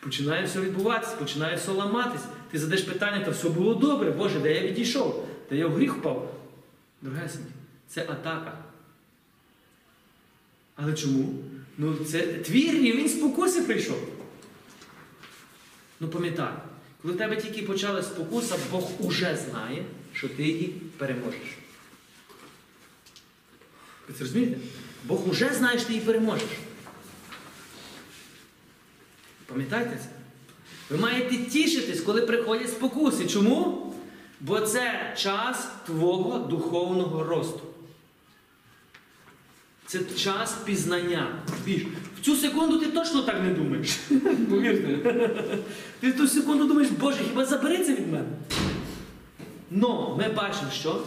Починає 0.00 0.46
все 0.46 0.60
відбуватися, 0.60 1.16
починає 1.16 1.56
все 1.56 1.72
ламатись. 1.72 2.22
Ти 2.50 2.58
задаш 2.58 2.82
питання, 2.82 3.24
та 3.24 3.30
все 3.30 3.48
було 3.48 3.74
добре, 3.74 4.10
Боже, 4.10 4.40
де 4.40 4.54
я 4.54 4.68
відійшов? 4.68 5.28
Де 5.50 5.56
я 5.56 5.66
в 5.66 5.74
гріх 5.74 5.94
впав? 5.94 6.34
Дорогесенькі, 7.02 7.50
це 7.88 8.02
атака. 8.02 8.58
Але 10.76 10.94
чому? 10.94 11.34
Ну, 11.78 11.96
це 11.96 12.20
твій 12.22 12.70
рівень 12.70 13.08
спокуси 13.08 13.62
прийшов. 13.62 14.08
Ну 16.00 16.08
пам'ятай, 16.08 16.52
коли 17.02 17.14
в 17.14 17.18
тебе 17.18 17.36
тільки 17.36 17.62
почала 17.62 18.02
спокуса, 18.02 18.56
Бог 18.70 18.90
уже 18.98 19.38
знає, 19.50 19.84
що 20.12 20.28
ти 20.28 20.42
її 20.42 20.68
переможеш. 20.96 21.58
Ви 24.08 24.14
це 24.14 24.20
розумієте? 24.20 24.56
Бог 25.04 25.28
уже 25.28 25.54
знає, 25.54 25.78
що 25.78 25.86
ти 25.86 25.92
її 25.92 26.04
переможеш. 26.04 26.48
Пам'ятайте 29.46 29.98
це? 30.02 30.08
Ви 30.90 30.98
маєте 30.98 31.36
тішитись, 31.36 32.00
коли 32.00 32.20
приходять 32.20 32.70
спокуси. 32.70 33.26
Чому? 33.26 33.92
Бо 34.40 34.60
це 34.60 35.14
час 35.16 35.68
твого 35.86 36.38
духовного 36.38 37.24
росту. 37.24 37.60
Це 39.86 39.98
час 40.16 40.54
пізнання. 40.64 41.42
В 42.20 42.24
цю 42.24 42.36
секунду 42.36 42.78
ти 42.78 42.86
точно 42.86 43.22
так 43.22 43.42
не 43.42 43.50
думаєш. 43.50 43.90
Повірте. 44.50 44.98
Ти 46.00 46.10
в 46.10 46.16
ту 46.16 46.28
секунду 46.28 46.66
думаєш, 46.66 46.90
Боже, 46.90 47.18
хіба 47.28 47.44
забери 47.44 47.84
це 47.84 47.94
від 47.94 48.12
мене? 48.12 48.28
Но 49.70 50.16
ми 50.18 50.28
бачимо, 50.28 50.70
що 50.72 51.02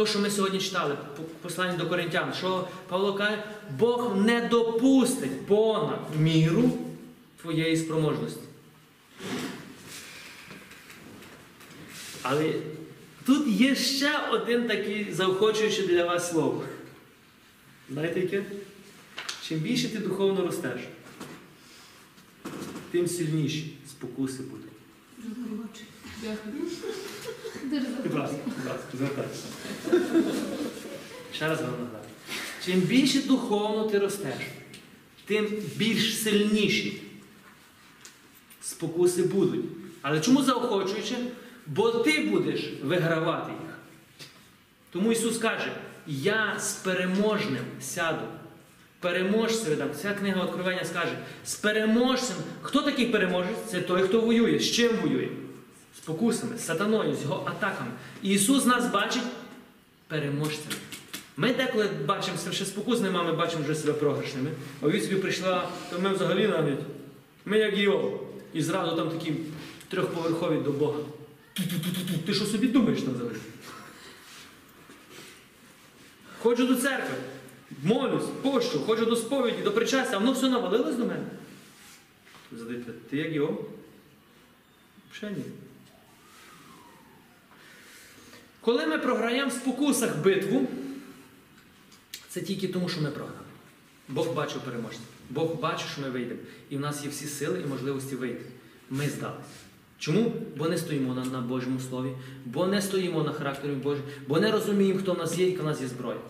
то, 0.00 0.06
що 0.06 0.18
ми 0.18 0.30
сьогодні 0.30 0.60
читали, 0.60 0.96
по- 1.16 1.22
послання 1.22 1.76
до 1.78 1.86
Коринтян, 1.88 2.34
що 2.38 2.68
Павло 2.88 3.14
каже, 3.14 3.44
Бог 3.78 4.16
не 4.16 4.40
допустить 4.48 5.46
понад 5.46 5.98
міру 6.20 6.78
твоєї 7.42 7.76
спроможності. 7.76 8.40
Але 12.22 12.52
тут 13.26 13.46
є 13.46 13.74
ще 13.74 14.18
один 14.30 14.68
такий 14.68 15.12
заохочуючий 15.12 15.86
для 15.86 16.04
вас 16.04 16.30
слово. 16.30 16.64
Знаєте 17.90 18.20
яке? 18.20 18.44
Чим 19.42 19.58
більше 19.58 19.88
ти 19.88 19.98
духовно 19.98 20.42
ростеш, 20.46 20.80
тим 22.90 23.06
сильніші 23.08 23.76
спокуси 23.88 24.42
будуть. 24.42 24.70
Дякую. 26.22 26.70
Ще 31.32 31.48
раз 31.48 31.60
вам 31.60 31.70
нагадаю. 31.70 32.04
Чим 32.64 32.80
більше 32.80 33.22
духовно 33.22 33.84
ти 33.84 33.98
ростеш, 33.98 34.42
тим 35.26 35.48
більш 35.76 36.22
сильніші 36.22 37.02
спокуси 38.60 39.22
будуть. 39.22 39.64
Але 40.02 40.20
чому 40.20 40.42
заохочуючи? 40.42 41.14
Бо 41.66 41.90
ти 41.90 42.20
будеш 42.20 42.60
вигравати 42.82 43.52
їх. 43.52 43.78
Тому 44.92 45.12
Ісус 45.12 45.38
каже: 45.38 45.72
Я 46.06 46.58
з 46.58 46.72
переможним 46.72 47.64
сяду. 47.80 48.26
Переможцем, 49.00 49.90
вся 49.94 50.14
книга 50.14 50.44
Откровення 50.44 50.84
скаже, 50.84 51.18
з 51.44 51.54
переможцем. 51.54 52.36
Хто 52.62 52.82
такий 52.82 53.06
переможець? 53.06 53.56
Це 53.70 53.80
той, 53.80 54.02
хто 54.02 54.20
воює. 54.20 54.58
З 54.58 54.70
чим 54.70 54.96
воює? 54.96 55.28
З 56.02 56.06
покусами, 56.06 56.58
з 56.58 56.64
сатаною, 56.64 57.16
з 57.16 57.22
його 57.22 57.44
атаками. 57.46 57.90
Ісус 58.22 58.66
нас 58.66 58.86
бачить 58.92 59.22
переможцями. 60.08 60.74
Ми 61.36 61.54
деколи 61.54 61.88
бачимо 62.06 62.38
себе 62.38 62.54
ще 62.54 62.64
спокусними, 62.64 63.18
а 63.18 63.22
ми 63.22 63.32
бачимо 63.32 63.64
вже 63.64 63.74
себе 63.74 63.92
програшними. 63.92 64.50
А 64.82 64.88
від 64.88 65.04
собі 65.04 65.16
прийшла, 65.16 65.68
то 65.90 65.98
ми 65.98 66.14
взагалі 66.14 66.48
навіть. 66.48 66.78
Ми 67.44 67.58
як 67.58 67.78
Йов. 67.78 68.26
І 68.52 68.62
зразу 68.62 68.96
там 68.96 69.10
такі 69.10 69.34
трьохповерхові 69.88 70.60
до 70.60 70.72
Бога. 70.72 70.98
Ти 72.26 72.34
що 72.34 72.44
собі 72.44 72.68
думаєш 72.68 73.02
там 73.02 73.14
взагалі? 73.14 73.36
Ходжу 76.42 76.66
до 76.66 76.74
церкви, 76.74 77.14
молюсь, 77.82 78.24
пощу, 78.42 78.80
ходжу 78.80 79.04
до 79.04 79.16
сповіді, 79.16 79.62
до 79.62 79.72
причастя, 79.72 80.16
а 80.16 80.18
воно 80.18 80.32
все 80.32 80.48
навалилось 80.48 80.96
до 80.96 81.06
мене. 81.06 81.24
Задаєте, 82.52 82.92
ти 83.10 83.16
як 83.16 83.32
Йов? 83.32 83.68
Ще 85.12 85.30
ні. 85.30 85.42
Коли 88.60 88.86
ми 88.86 88.98
програємо 88.98 89.50
в 89.50 89.52
спокусах 89.52 90.22
битву, 90.22 90.68
це 92.28 92.40
тільки 92.40 92.68
тому, 92.68 92.88
що 92.88 93.00
ми 93.00 93.10
програли. 93.10 93.40
Бог 94.08 94.34
бачив 94.34 94.60
переможця. 94.60 95.00
Бог 95.30 95.54
бачив, 95.60 95.88
що 95.88 96.00
ми 96.00 96.10
вийдемо. 96.10 96.40
І 96.70 96.76
в 96.76 96.80
нас 96.80 97.04
є 97.04 97.10
всі 97.10 97.26
сили 97.26 97.60
і 97.64 97.66
можливості 97.66 98.16
вийти. 98.16 98.44
Ми 98.90 99.08
здалися. 99.08 99.48
Чому? 99.98 100.32
Бо 100.56 100.68
не 100.68 100.78
стоїмо 100.78 101.14
на, 101.14 101.24
на 101.24 101.40
Божому 101.40 101.80
Слові, 101.80 102.12
бо 102.44 102.66
не 102.66 102.82
стоїмо 102.82 103.22
на 103.22 103.32
характері 103.32 103.72
Божому, 103.72 104.08
бо 104.28 104.40
не 104.40 104.50
розуміємо, 104.50 105.00
хто 105.00 105.12
в 105.12 105.18
нас 105.18 105.38
є 105.38 105.46
і 105.46 105.50
яка 105.50 105.62
в 105.62 105.66
нас 105.66 105.80
є 105.80 105.88
зброя. 105.88 106.20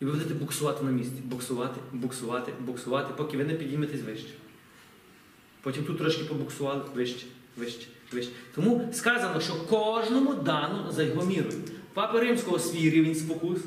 І 0.00 0.04
ви 0.04 0.12
будете 0.12 0.34
буксувати 0.34 0.84
на 0.84 0.90
місці. 0.90 1.16
Буксувати, 1.24 1.80
буксувати, 1.92 2.52
буксувати, 2.60 3.14
поки 3.16 3.36
ви 3.36 3.44
не 3.44 3.54
підійметесь 3.54 4.02
вище. 4.02 4.28
Потім 5.62 5.84
тут 5.84 5.98
трошки 5.98 6.24
побуксували 6.24 6.82
вище, 6.94 7.26
вище. 7.56 7.86
Тому 8.54 8.88
сказано, 8.92 9.40
що 9.40 9.54
кожному 9.54 10.34
дано 10.34 10.92
за 10.92 11.02
його 11.02 11.26
мірою. 11.26 11.54
Папи 11.94 12.20
Римського 12.20 12.58
свій 12.58 12.90
рівень 12.90 13.14
спокус, 13.14 13.58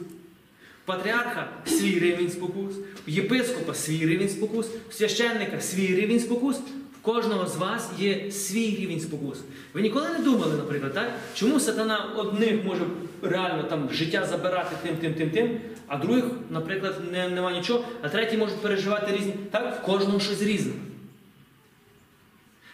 патріарха 0.86 1.48
свій 1.66 2.00
рівень 2.00 2.30
спокус, 2.30 2.76
єпископа 3.08 3.74
свій 3.74 4.06
рівень 4.06 4.30
спокус, 4.30 4.68
священника 4.92 5.60
свій 5.60 5.96
рівень 5.96 6.20
спокус. 6.20 6.58
В 7.00 7.04
кожного 7.04 7.48
з 7.48 7.56
вас 7.56 7.90
є 8.00 8.32
свій 8.32 8.76
рівень 8.80 9.00
спокус. 9.00 9.38
Ви 9.74 9.82
ніколи 9.82 10.10
не 10.10 10.24
думали, 10.24 10.56
наприклад, 10.58 10.94
так? 10.94 11.12
чому 11.36 11.60
сатана 11.60 12.06
одних 12.18 12.64
може 12.66 12.82
реально 13.22 13.64
там 13.64 13.90
життя 13.92 14.26
забирати 14.26 14.76
тим, 14.84 14.96
тим, 14.96 15.14
тим, 15.14 15.30
тим, 15.30 15.60
а 15.88 15.98
других, 15.98 16.24
наприклад, 16.50 16.96
не, 17.12 17.30
нема 17.30 17.52
нічого, 17.52 17.84
а 18.02 18.10
треті 18.10 18.38
можуть 18.38 18.62
переживати 18.62 19.16
різні. 19.18 19.34
Так, 19.52 19.80
в 19.82 19.86
кожного 19.86 20.20
щось 20.20 20.42
різне. 20.42 20.72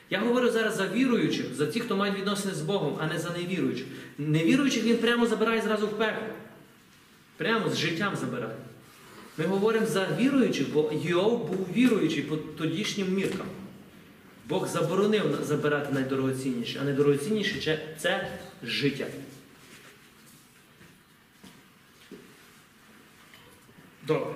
Я 0.09 0.19
говорю 0.19 0.49
зараз 0.49 0.75
за 0.75 0.87
віруючих, 0.87 1.45
за 1.55 1.65
тих, 1.65 1.83
хто 1.83 1.95
має 1.97 2.13
відносини 2.13 2.53
з 2.53 2.61
Богом, 2.61 2.97
а 3.01 3.07
не 3.07 3.19
за 3.19 3.29
невіруючих. 3.29 3.85
Невіруючих 4.17 4.83
він 4.83 4.97
прямо 4.97 5.27
забирає 5.27 5.61
зразу 5.61 5.87
в 5.87 5.97
пекло. 5.97 6.27
Прямо 7.37 7.69
з 7.69 7.77
життям 7.77 8.15
забирає. 8.15 8.55
Ми 9.37 9.45
говоримо 9.45 9.85
за 9.85 10.07
віруючих, 10.19 10.73
бо 10.73 10.91
Йов 11.03 11.47
був 11.47 11.67
віруючий 11.75 12.21
по 12.23 12.37
тодішнім 12.37 13.13
міркам. 13.13 13.47
Бог 14.49 14.67
заборонив 14.67 15.39
забирати 15.43 15.93
найдорогоцінніше, 15.93 16.79
а 16.81 16.85
найдорогоцінніше 16.85 17.61
це- 17.63 17.79
це 17.99 18.31
життя. 18.63 19.05
Добре. 24.07 24.33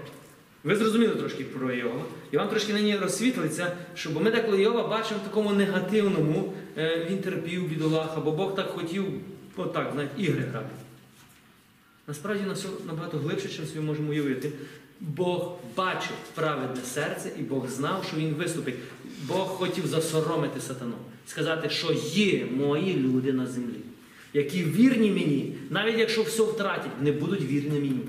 Ви 0.64 0.76
зрозуміли 0.76 1.16
трошки 1.16 1.44
про 1.44 1.72
Йова. 1.74 2.06
І 2.32 2.38
вам 2.38 2.50
трошки 2.50 2.74
нині 2.74 2.98
розсвітлиться, 2.98 3.78
що 3.96 4.10
бо 4.10 4.20
ми 4.20 4.32
деколи 4.32 4.62
Йова 4.62 4.88
бачимо 4.88 5.20
в 5.24 5.28
такому 5.28 5.52
негативному, 5.52 6.54
е, 6.78 7.08
він 7.10 7.18
терпів 7.18 7.70
бідолах, 7.70 8.18
або 8.18 8.32
Бог 8.32 8.56
так 8.56 8.68
хотів, 8.68 9.06
отак, 9.56 9.90
знаєте, 9.94 10.22
ігри 10.22 10.46
грати. 10.52 10.70
Насправді 12.08 12.44
на 12.44 12.56
набагато 12.88 13.18
глибше, 13.18 13.50
чим 13.50 13.66
собі 13.66 13.80
можемо 13.80 14.10
уявити. 14.10 14.52
Бог 15.00 15.58
бачив 15.76 16.16
праведне 16.36 16.82
серце, 16.84 17.32
і 17.40 17.42
Бог 17.42 17.70
знав, 17.70 18.06
що 18.08 18.18
він 18.18 18.34
виступить. 18.34 18.76
Бог 19.28 19.48
хотів 19.48 19.88
засоромити 19.88 20.62
сатану, 20.62 20.96
сказати, 21.28 21.70
що 21.70 21.94
є 22.14 22.46
мої 22.46 22.94
люди 22.94 23.34
на 23.34 23.48
землі, 23.48 23.80
які 24.34 24.64
вірні 24.64 25.12
мені, 25.12 25.56
навіть 25.70 26.00
якщо 26.00 26.24
все 26.24 26.44
втратять, 26.44 27.02
не 27.02 27.12
будуть 27.12 27.42
вірні 27.42 27.80
мені. 27.80 28.00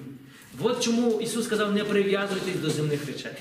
От 0.62 0.80
чому 0.80 1.20
Ісус 1.20 1.44
сказав, 1.44 1.72
не 1.72 1.84
прив'язуйтесь 1.84 2.60
до 2.62 2.70
земних 2.70 3.06
речей. 3.06 3.32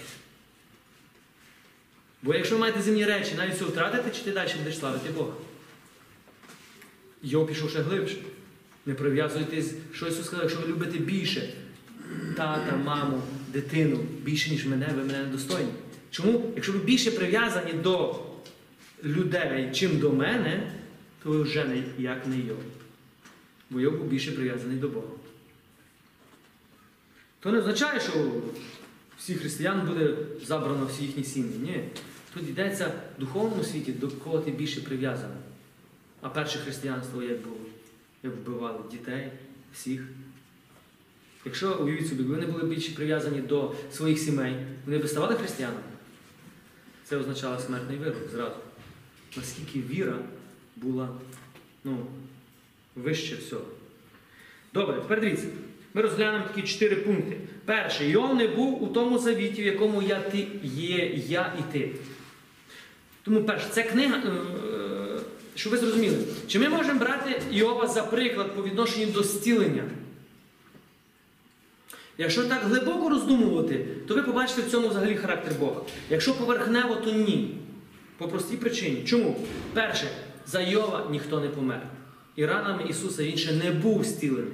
Бо 2.23 2.33
якщо 2.33 2.55
ви 2.55 2.61
маєте 2.61 2.81
земні 2.81 3.05
речі, 3.05 3.35
навіть 3.37 3.53
все 3.53 3.65
втратите, 3.65 4.17
чи 4.17 4.23
ти 4.23 4.31
далі 4.31 4.51
будеш 4.57 4.77
славити 4.79 5.09
Бога? 5.09 5.33
Йов 7.23 7.47
пішов 7.47 7.69
ще 7.69 7.79
глибше. 7.79 8.17
Не 8.85 8.93
прив'язуйтесь, 8.93 9.73
що 9.93 10.07
Ісус 10.07 10.25
сказав, 10.25 10.43
якщо 10.43 10.61
ви 10.61 10.67
любите 10.67 10.97
більше 10.97 11.53
тата, 12.37 12.77
маму, 12.77 13.21
дитину, 13.47 13.99
більше, 14.21 14.49
ніж 14.49 14.65
мене, 14.65 14.87
ви 14.95 15.03
мене 15.03 15.19
недостойні. 15.19 15.71
Чому? 16.11 16.51
Якщо 16.55 16.71
ви 16.73 16.79
більше 16.79 17.11
прив'язані 17.11 17.73
до 17.73 18.19
людей, 19.03 19.69
чим 19.73 19.99
до 19.99 20.11
мене, 20.11 20.71
то 21.23 21.29
ви 21.29 21.41
вже 21.41 21.65
не 21.65 21.83
як 21.97 22.27
не 22.27 22.37
Йов. 22.39 22.57
Бо 23.69 23.79
Йов 23.79 23.97
був 23.97 24.07
більше 24.07 24.31
прив'язаний 24.31 24.77
до 24.77 24.87
Бога. 24.87 25.07
То 27.39 27.51
не 27.51 27.59
означає, 27.59 27.99
що 27.99 28.31
всі 29.19 29.35
християн 29.35 29.87
буде 29.87 30.15
забрано 30.45 30.85
всі 30.85 31.03
їхні 31.03 31.23
сім'ї. 31.23 31.57
Ні. 31.59 31.83
Тут 32.33 32.49
йдеться 32.49 32.91
в 33.17 33.19
духовному 33.19 33.63
світі, 33.63 33.91
до 33.91 34.07
кого 34.07 34.39
ти 34.39 34.51
більше 34.51 34.81
прив'язаний. 34.81 35.37
А 36.21 36.29
перше 36.29 36.59
християнство 36.59 37.23
як 37.23 37.41
було? 37.41 37.55
Як 38.23 38.33
вбивали 38.33 38.79
дітей, 38.91 39.31
всіх. 39.73 40.01
Якщо 41.45 41.75
уявіть 41.75 42.07
собі, 42.07 42.23
ви 42.23 42.37
не 42.37 42.45
були 42.45 42.63
більше 42.63 42.91
прив'язані 42.95 43.41
до 43.41 43.75
своїх 43.91 44.19
сімей, 44.19 44.55
вони 44.85 44.97
б 44.97 45.07
ставали 45.07 45.35
християнами. 45.35 45.81
Це 47.03 47.17
означало 47.17 47.59
смертний 47.59 47.97
вирок 47.97 48.29
зразу. 48.31 48.55
Наскільки 49.37 49.79
віра 49.79 50.19
була 50.75 51.09
ну, 51.83 52.05
вище 52.95 53.35
всього. 53.35 53.65
Добре, 54.73 54.95
тепер 54.95 55.21
дивіться. 55.21 55.47
Ми 55.93 56.01
розглянемо 56.01 56.45
такі 56.47 56.67
чотири 56.67 56.95
пункти. 56.95 57.37
Перший, 57.65 58.09
Йов 58.09 58.35
не 58.35 58.47
був 58.47 58.83
у 58.83 58.87
тому 58.87 59.19
завіті, 59.19 59.61
в 59.61 59.65
якому 59.65 60.01
я 60.01 60.19
ти 60.19 60.47
є, 60.63 61.05
я 61.27 61.53
і 61.59 61.73
ти. 61.73 61.91
Тому 63.23 63.43
перше, 63.43 63.65
це 63.71 63.83
книга, 63.83 64.17
е, 64.17 64.31
щоб 65.55 65.71
ви 65.71 65.77
зрозуміли, 65.77 66.17
чи 66.47 66.59
ми 66.59 66.69
можемо 66.69 66.99
брати 66.99 67.41
Йова 67.51 67.87
за 67.87 68.03
приклад 68.03 68.55
по 68.55 68.63
відношенню 68.63 69.05
до 69.05 69.23
зцілення? 69.23 69.83
Якщо 72.17 72.43
так 72.43 72.61
глибоко 72.63 73.09
роздумувати, 73.09 73.85
то 74.07 74.15
ви 74.15 74.21
побачите 74.21 74.61
в 74.61 74.71
цьому 74.71 74.87
взагалі 74.87 75.15
характер 75.15 75.53
Бога. 75.59 75.81
Якщо 76.09 76.33
поверхнево, 76.33 76.95
то 76.95 77.11
ні. 77.11 77.57
По 78.17 78.27
простій 78.27 78.57
причині. 78.57 79.03
Чому? 79.03 79.35
Перше, 79.73 80.07
за 80.47 80.61
Йова 80.61 81.07
ніхто 81.11 81.39
не 81.39 81.47
помер. 81.47 81.81
І 82.35 82.45
ранами 82.45 82.83
Ісуса 82.89 83.23
він 83.23 83.37
ще 83.37 83.51
не 83.51 83.71
був 83.71 84.03
зцілений. 84.03 84.53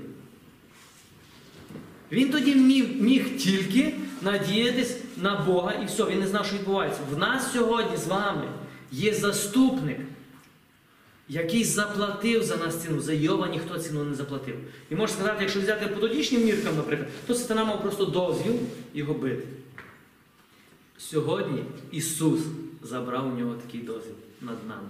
Він 2.12 2.30
тоді 2.30 2.56
міг, 2.56 3.02
міг 3.02 3.38
тільки 3.38 3.93
надіятись 4.22 4.98
на 5.17 5.36
Бога 5.36 5.74
і 5.74 5.86
все, 5.86 6.04
він 6.04 6.20
не 6.20 6.28
знав, 6.28 6.46
що 6.46 6.56
відбувається. 6.56 7.02
В 7.12 7.17
нас 7.17 7.54
сьогодні 7.54 7.98
з 7.98 8.08
вами 8.08 8.48
є 8.91 9.13
заступник, 9.13 9.98
який 11.30 11.63
заплатив 11.63 12.43
за 12.43 12.58
нас 12.58 12.84
ціну. 12.84 13.02
За 13.02 13.13
Йова 13.13 13.48
ніхто 13.48 13.80
ціну 13.80 14.04
не 14.04 14.15
заплатив. 14.15 14.56
І 14.89 14.96
можна 14.96 15.15
сказати, 15.15 15.38
якщо 15.39 15.62
взяти 15.62 15.88
по 15.88 16.00
тодішнім 16.00 16.46
міркам, 16.46 16.76
наприклад, 16.76 17.10
то 17.28 17.36
сатана 17.36 17.65
мав 17.65 17.82
просто 17.82 18.06
дозвіл 18.06 18.56
його 18.93 19.13
бити. 19.13 19.48
Сьогодні 20.98 21.63
Ісус 21.91 22.39
забрав 22.82 23.34
у 23.34 23.39
нього 23.39 23.54
такий 23.54 23.82
дозвіл 23.82 24.15
над 24.41 24.67
нами. 24.67 24.88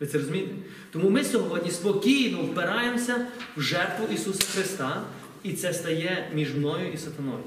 Ви 0.00 0.06
це 0.06 0.18
розумієте? 0.18 0.54
Тому 0.92 1.10
ми 1.10 1.24
сьогодні 1.24 1.70
спокійно 1.70 2.42
впираємося 2.42 3.26
в 3.56 3.60
жертву 3.60 4.06
Ісуса 4.14 4.44
Христа, 4.54 5.02
і 5.42 5.52
це 5.52 5.72
стає 5.72 6.30
між 6.34 6.54
мною 6.54 6.92
і 6.92 6.96
сатаною. 6.96 7.44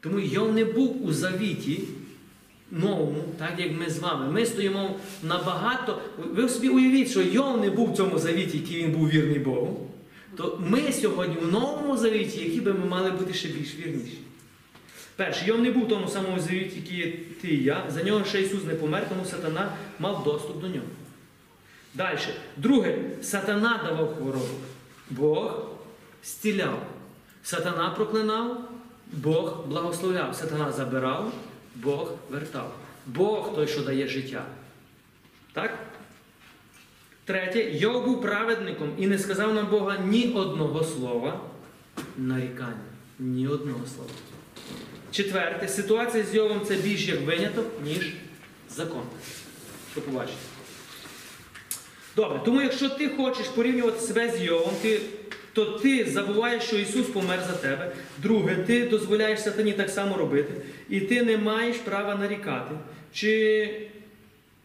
Тому 0.00 0.20
Йов 0.20 0.52
не 0.52 0.64
був 0.64 1.06
у 1.06 1.12
завіті 1.12 1.80
новому, 2.70 3.24
так 3.38 3.52
як 3.58 3.72
ми 3.72 3.90
з 3.90 3.98
вами. 3.98 4.32
Ми 4.32 4.46
стоїмо 4.46 4.96
набагато. 5.22 6.02
Ви 6.18 6.48
собі 6.48 6.68
уявіть, 6.68 7.10
що 7.10 7.22
Йов 7.22 7.60
не 7.60 7.70
був 7.70 7.92
в 7.92 7.96
цьому 7.96 8.18
завіті, 8.18 8.58
який 8.58 8.84
він 8.84 8.92
був 8.92 9.08
вірний 9.08 9.38
Богу. 9.38 9.90
То 10.36 10.58
ми 10.68 10.92
сьогодні 10.92 11.36
в 11.36 11.52
новому 11.52 11.96
завіті, 11.96 12.40
які 12.40 12.60
би 12.60 12.72
ми 12.72 12.86
мали 12.86 13.10
бути 13.10 13.34
ще 13.34 13.48
більш 13.48 13.74
вірніші. 13.74 14.18
Перше, 15.16 15.46
Йов 15.46 15.60
не 15.60 15.70
був 15.70 15.84
в 15.84 15.88
тому 15.88 16.08
самому 16.08 16.40
завіті, 16.40 16.76
який 16.76 17.12
ти 17.42 17.48
і 17.48 17.64
я. 17.64 17.84
За 17.88 18.02
нього 18.02 18.24
ще 18.24 18.42
Ісус 18.42 18.64
не 18.64 18.74
помер, 18.74 19.08
тому 19.08 19.24
сатана 19.24 19.72
мав 19.98 20.24
доступ 20.24 20.60
до 20.60 20.68
нього. 20.68 20.86
Далі. 21.94 22.18
Друге, 22.56 22.98
сатана 23.22 23.80
давав 23.86 24.16
хворобу. 24.16 24.54
Бог 25.10 25.69
зціляв. 26.24 26.82
Сатана 27.42 27.90
проклинав, 27.90 28.68
Бог 29.12 29.66
благословляв. 29.66 30.36
Сатана 30.36 30.72
забирав, 30.72 31.32
Бог 31.74 32.12
вертав. 32.30 32.74
Бог 33.06 33.54
той, 33.54 33.68
що 33.68 33.82
дає 33.82 34.08
життя. 34.08 34.44
Так? 35.52 35.78
Третє, 37.24 37.70
Йов 37.72 38.04
був 38.04 38.22
праведником 38.22 38.92
і 38.98 39.06
не 39.06 39.18
сказав 39.18 39.54
на 39.54 39.62
Бога 39.62 39.98
ні 39.98 40.32
одного 40.34 40.84
слова 40.84 41.40
нарікання. 42.16 42.74
Ні 43.18 43.48
одного 43.48 43.86
слова. 43.94 44.10
Четверте, 45.10 45.68
ситуація 45.68 46.24
з 46.24 46.34
Йовом 46.34 46.60
це 46.66 46.76
більш 46.76 47.08
як 47.08 47.26
виняток, 47.26 47.66
ніж 47.84 48.12
закон. 48.70 49.02
Що 49.92 50.00
побачите? 50.00 50.38
Добре, 52.16 52.40
тому 52.44 52.62
якщо 52.62 52.88
ти 52.88 53.08
хочеш 53.08 53.46
порівнювати 53.46 54.00
себе 54.00 54.30
з 54.30 54.42
Йовом, 54.42 54.74
ти, 54.82 55.00
то 55.52 55.64
ти 55.64 56.04
забуваєш, 56.04 56.62
що 56.62 56.76
Ісус 56.76 57.06
помер 57.06 57.40
за 57.46 57.52
тебе. 57.52 57.92
Друге, 58.18 58.56
ти 58.56 58.88
дозволяєш 58.88 59.42
сатані 59.42 59.72
так 59.72 59.90
само 59.90 60.16
робити, 60.16 60.52
і 60.88 61.00
ти 61.00 61.22
не 61.22 61.36
маєш 61.36 61.76
права 61.76 62.14
нарікати, 62.14 62.74
чи 63.12 63.90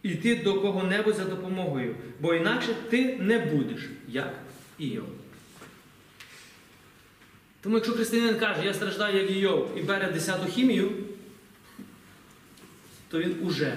йти 0.02 0.34
до 0.34 0.60
кого-небудь 0.60 1.14
за 1.16 1.24
допомогою, 1.24 1.94
бо 2.20 2.34
інакше 2.34 2.68
ти 2.90 3.16
не 3.20 3.38
будеш, 3.38 3.80
як 4.08 4.34
і 4.78 4.88
Йов. 4.88 5.06
Тому 7.60 7.76
якщо 7.76 7.92
християнин 7.92 8.34
каже, 8.34 8.64
я 8.64 8.74
страждаю 8.74 9.20
як 9.22 9.30
Йов 9.30 9.70
і 9.76 9.80
бере 9.80 10.10
десяту 10.12 10.50
хімію, 10.52 10.92
то 13.08 13.18
він 13.18 13.36
уже 13.42 13.76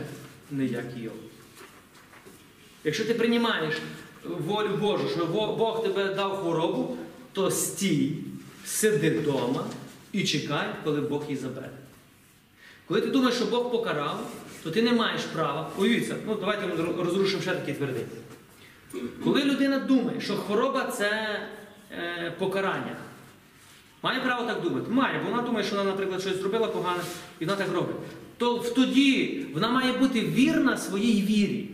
не 0.51 0.65
як 0.65 0.85
Йов. 0.97 1.13
Якщо 2.83 3.05
ти 3.05 3.13
приймаєш 3.13 3.75
волю 4.37 4.77
Божу, 4.81 5.09
що 5.09 5.25
Бог 5.57 5.83
тебе 5.83 6.13
дав 6.13 6.37
хворобу, 6.37 6.97
то 7.33 7.51
стій, 7.51 8.15
сиди 8.65 9.09
вдома 9.09 9.65
і 10.11 10.23
чекай, 10.23 10.67
коли 10.83 11.01
Бог 11.01 11.23
її 11.23 11.37
забере. 11.37 11.69
Коли 12.87 13.01
ти 13.01 13.07
думаєш, 13.07 13.35
що 13.35 13.45
Бог 13.45 13.71
покарав, 13.71 14.31
то 14.63 14.71
ти 14.71 14.81
не 14.81 14.93
маєш 14.93 15.21
права. 15.21 15.69
Уявіться, 15.77 16.15
ну 16.27 16.35
давайте 16.35 16.83
розрушимо 17.03 17.41
ще 17.41 17.51
такі 17.51 17.73
твердині. 17.73 18.05
Коли 19.23 19.43
людина 19.43 19.79
думає, 19.79 20.21
що 20.21 20.35
хвороба 20.35 20.85
це 20.85 21.39
е, 21.91 22.33
покарання, 22.39 22.95
має 24.03 24.19
право 24.19 24.47
так 24.47 24.61
думати? 24.61 24.85
Має, 24.89 25.21
бо 25.23 25.29
вона 25.31 25.43
думає, 25.43 25.65
що 25.65 25.75
вона, 25.75 25.89
наприклад, 25.89 26.21
щось 26.21 26.37
зробила 26.37 26.67
погане, 26.67 27.03
і 27.39 27.45
вона 27.45 27.57
так 27.57 27.73
робить. 27.73 27.95
То 28.37 28.59
тоді 28.59 29.45
вона 29.53 29.69
має 29.69 29.93
бути 29.93 30.21
вірна 30.21 30.77
своїй 30.77 31.21
вірі. 31.21 31.69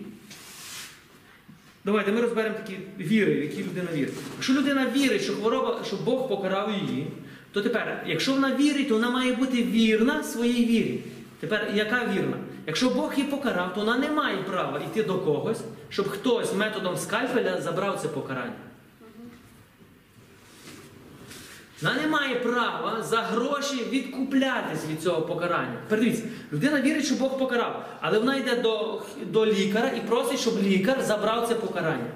Давайте 1.86 2.12
ми 2.12 2.22
розберемо 2.22 2.56
такі 2.56 2.78
віри, 3.00 3.34
в 3.34 3.42
які 3.42 3.64
людина 3.64 3.88
вірить. 3.94 4.14
Якщо 4.36 4.54
людина 4.54 4.88
вірить, 4.96 5.22
що 5.22 5.34
хвороба, 5.34 5.82
що 5.86 5.96
Бог 5.96 6.28
покарав 6.30 6.72
її, 6.72 7.08
то 7.52 7.62
тепер, 7.62 8.04
якщо 8.08 8.34
вона 8.34 8.56
вірить, 8.56 8.90
то 8.90 8.94
вона 8.94 9.10
має 9.10 9.34
бути 9.34 9.64
вірна 9.64 10.24
своїй 10.24 10.66
вірі. 10.66 11.00
Тепер, 11.40 11.72
яка 11.74 12.06
вірна? 12.16 12.38
Якщо 12.68 12.90
Бог 12.90 13.14
її 13.18 13.30
покарав, 13.30 13.74
то 13.74 13.80
вона 13.80 13.98
не 13.98 14.12
має 14.12 14.38
права 14.38 14.80
йти 14.80 15.04
до 15.04 15.20
когось, 15.20 15.62
щоб 15.90 16.10
хтось 16.10 16.54
методом 16.54 16.98
скальпеля 16.98 17.62
забрав 17.62 18.00
це 18.02 18.08
покарання. 18.08 18.54
Вона 21.82 21.96
не 22.02 22.08
має 22.08 22.36
права 22.36 23.04
за 23.04 23.18
гроші 23.18 23.86
відкуплятись 23.90 24.86
від 24.92 25.02
цього 25.02 25.22
покарання. 25.22 25.78
Передивіться, 25.90 26.24
людина 26.54 26.82
вірить, 26.82 27.06
що 27.06 27.16
Бог 27.16 27.40
покарав, 27.40 27.86
але 28.02 28.20
вона 28.20 28.36
йде 28.36 28.56
до, 28.56 29.02
до 29.26 29.46
лікаря 29.46 29.90
і 29.90 30.00
просить, 30.08 30.40
щоб 30.40 30.62
лікар 30.64 31.04
забрав 31.04 31.48
це 31.48 31.56
покарання. 31.56 32.12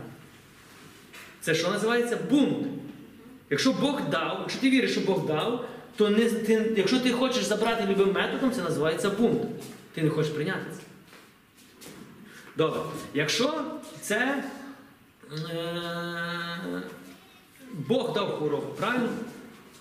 Це 1.41 1.55
що 1.55 1.71
називається 1.71 2.17
бунт. 2.29 2.67
Якщо 3.49 3.73
Бог 3.73 4.01
дав, 4.09 4.37
якщо 4.41 4.61
ти 4.61 4.69
віриш, 4.69 4.91
що 4.91 5.01
Бог 5.01 5.25
дав, 5.25 5.65
то 5.95 6.09
не, 6.09 6.29
ти, 6.29 6.73
якщо 6.77 6.99
ти 6.99 7.11
хочеш 7.11 7.43
забрати 7.43 7.87
любим 7.87 8.11
методом, 8.11 8.51
це 8.51 8.61
називається 8.61 9.09
бунт. 9.09 9.41
Ти 9.93 10.03
не 10.03 10.09
хочеш 10.09 10.31
прийняти 10.31 10.65
це. 10.71 10.81
Добре. 12.57 12.79
Якщо 13.13 13.61
це 14.01 14.43
е, 15.31 16.81
Бог 17.73 18.13
дав 18.13 18.37
хворобу, 18.37 18.67
правильно? 18.77 19.09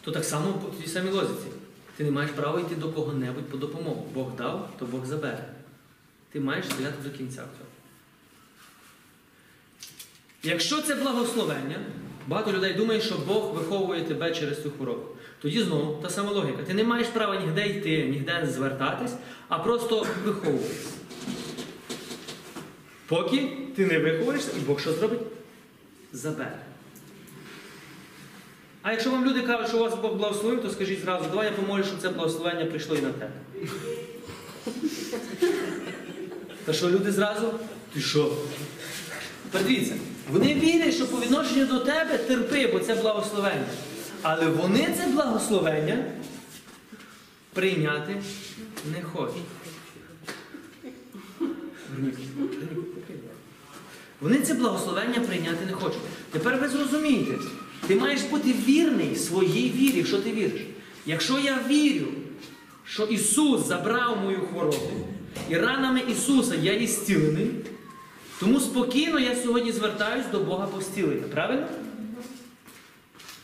То 0.00 0.10
так 0.12 0.24
само 0.24 0.52
по 0.52 0.82
тій 0.82 0.88
самій 0.88 1.10
лозіці. 1.10 1.46
Ти 1.96 2.04
не 2.04 2.10
маєш 2.10 2.30
права 2.30 2.60
йти 2.60 2.74
до 2.74 2.88
кого-небудь 2.88 3.48
по 3.48 3.56
допомогу. 3.56 4.06
Бог 4.14 4.36
дав, 4.36 4.70
то 4.78 4.86
Бог 4.86 5.06
забере. 5.06 5.44
Ти 6.32 6.40
маєш 6.40 6.66
стояти 6.66 7.08
до 7.08 7.18
кінця 7.18 7.42
в 7.42 7.58
цьому. 7.58 7.70
Якщо 10.42 10.82
це 10.82 10.94
благословення, 10.94 11.76
багато 12.26 12.52
людей 12.52 12.74
думає, 12.74 13.00
що 13.00 13.14
Бог 13.26 13.54
виховує 13.54 14.04
тебе 14.04 14.34
через 14.34 14.62
цю 14.62 14.70
хворобу. 14.70 15.02
Тоді 15.42 15.62
знову 15.62 16.02
та 16.02 16.10
сама 16.10 16.30
логіка. 16.30 16.62
Ти 16.62 16.74
не 16.74 16.84
маєш 16.84 17.06
права 17.06 17.36
ніде 17.36 17.66
йти, 17.66 18.08
ніде 18.08 18.48
звертатись, 18.52 19.14
а 19.48 19.58
просто 19.58 20.06
виховуєшся. 20.24 20.90
Поки 23.06 23.56
ти 23.76 23.86
не 23.86 23.98
виховуєшся, 23.98 24.50
і 24.56 24.60
Бог 24.60 24.80
що 24.80 24.92
зробить? 24.92 25.20
Забере. 26.12 26.67
А 28.82 28.92
якщо 28.92 29.10
вам 29.10 29.24
люди 29.24 29.42
кажуть, 29.42 29.68
що 29.68 29.78
вас 29.78 29.94
Бог 29.94 30.14
благословив, 30.14 30.62
то 30.62 30.70
скажіть 30.70 31.00
зразу, 31.00 31.24
давай 31.30 31.46
я 31.46 31.52
помолю, 31.52 31.84
щоб 31.84 31.98
це 32.00 32.08
благословення 32.08 32.64
прийшло 32.64 32.96
і 32.96 33.00
на 33.00 33.12
тебе. 33.12 33.32
Та 36.64 36.72
що 36.72 36.90
люди 36.90 37.12
зразу? 37.12 37.52
Ти 37.94 38.00
що? 38.00 38.32
Подивіться, 39.50 39.94
вони 40.30 40.54
вірять, 40.54 40.94
що 40.94 41.06
по 41.06 41.20
відношенню 41.20 41.66
до 41.66 41.78
тебе 41.78 42.18
терпи, 42.18 42.66
бо 42.72 42.78
це 42.78 42.94
благословення. 42.94 43.66
Але 44.22 44.46
вони 44.46 44.94
це 44.96 45.06
благословення 45.06 46.04
прийняти 47.52 48.22
не 48.94 49.02
хочуть. 49.02 49.42
Вони 54.20 54.40
це 54.40 54.54
благословення 54.54 55.20
прийняти 55.20 55.66
не 55.66 55.72
хочуть. 55.72 56.00
Тепер 56.32 56.56
ви 56.56 56.68
зрозумієте, 56.68 57.32
ти 57.88 57.94
маєш 57.94 58.22
бути 58.22 58.54
вірний 58.66 59.16
своїй 59.16 59.70
вірі, 59.70 59.96
якщо 59.96 60.18
ти 60.18 60.32
віриш. 60.32 60.60
Якщо 61.06 61.38
я 61.38 61.58
вірю, 61.68 62.06
що 62.84 63.04
Ісус 63.04 63.66
забрав 63.66 64.20
мою 64.24 64.40
хворобу, 64.40 65.08
і 65.50 65.56
ранами 65.56 66.00
Ісуса 66.12 66.54
я 66.62 66.72
є 66.72 66.86
зцілений, 66.86 67.50
тому 68.40 68.60
спокійно 68.60 69.18
я 69.18 69.36
сьогодні 69.36 69.72
звертаюсь 69.72 70.26
до 70.32 70.38
Бога 70.38 70.66
по 70.66 70.80
зцілення. 70.80 71.28
Правильно? 71.34 71.66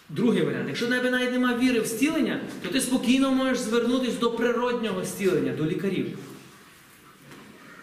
Другий 0.09 0.43
варіант. 0.43 0.65
Якщо 0.69 0.87
в 0.87 0.89
тебе 0.89 1.11
навіть 1.11 1.33
немає 1.33 1.59
віри 1.59 1.81
в 1.81 1.87
зцілення, 1.87 2.41
то 2.63 2.69
ти 2.69 2.81
спокійно 2.81 3.31
можеш 3.31 3.59
звернутися 3.59 4.19
до 4.21 4.31
природнього 4.31 5.05
зцілення, 5.05 5.53
до 5.53 5.67
лікарів. 5.67 6.19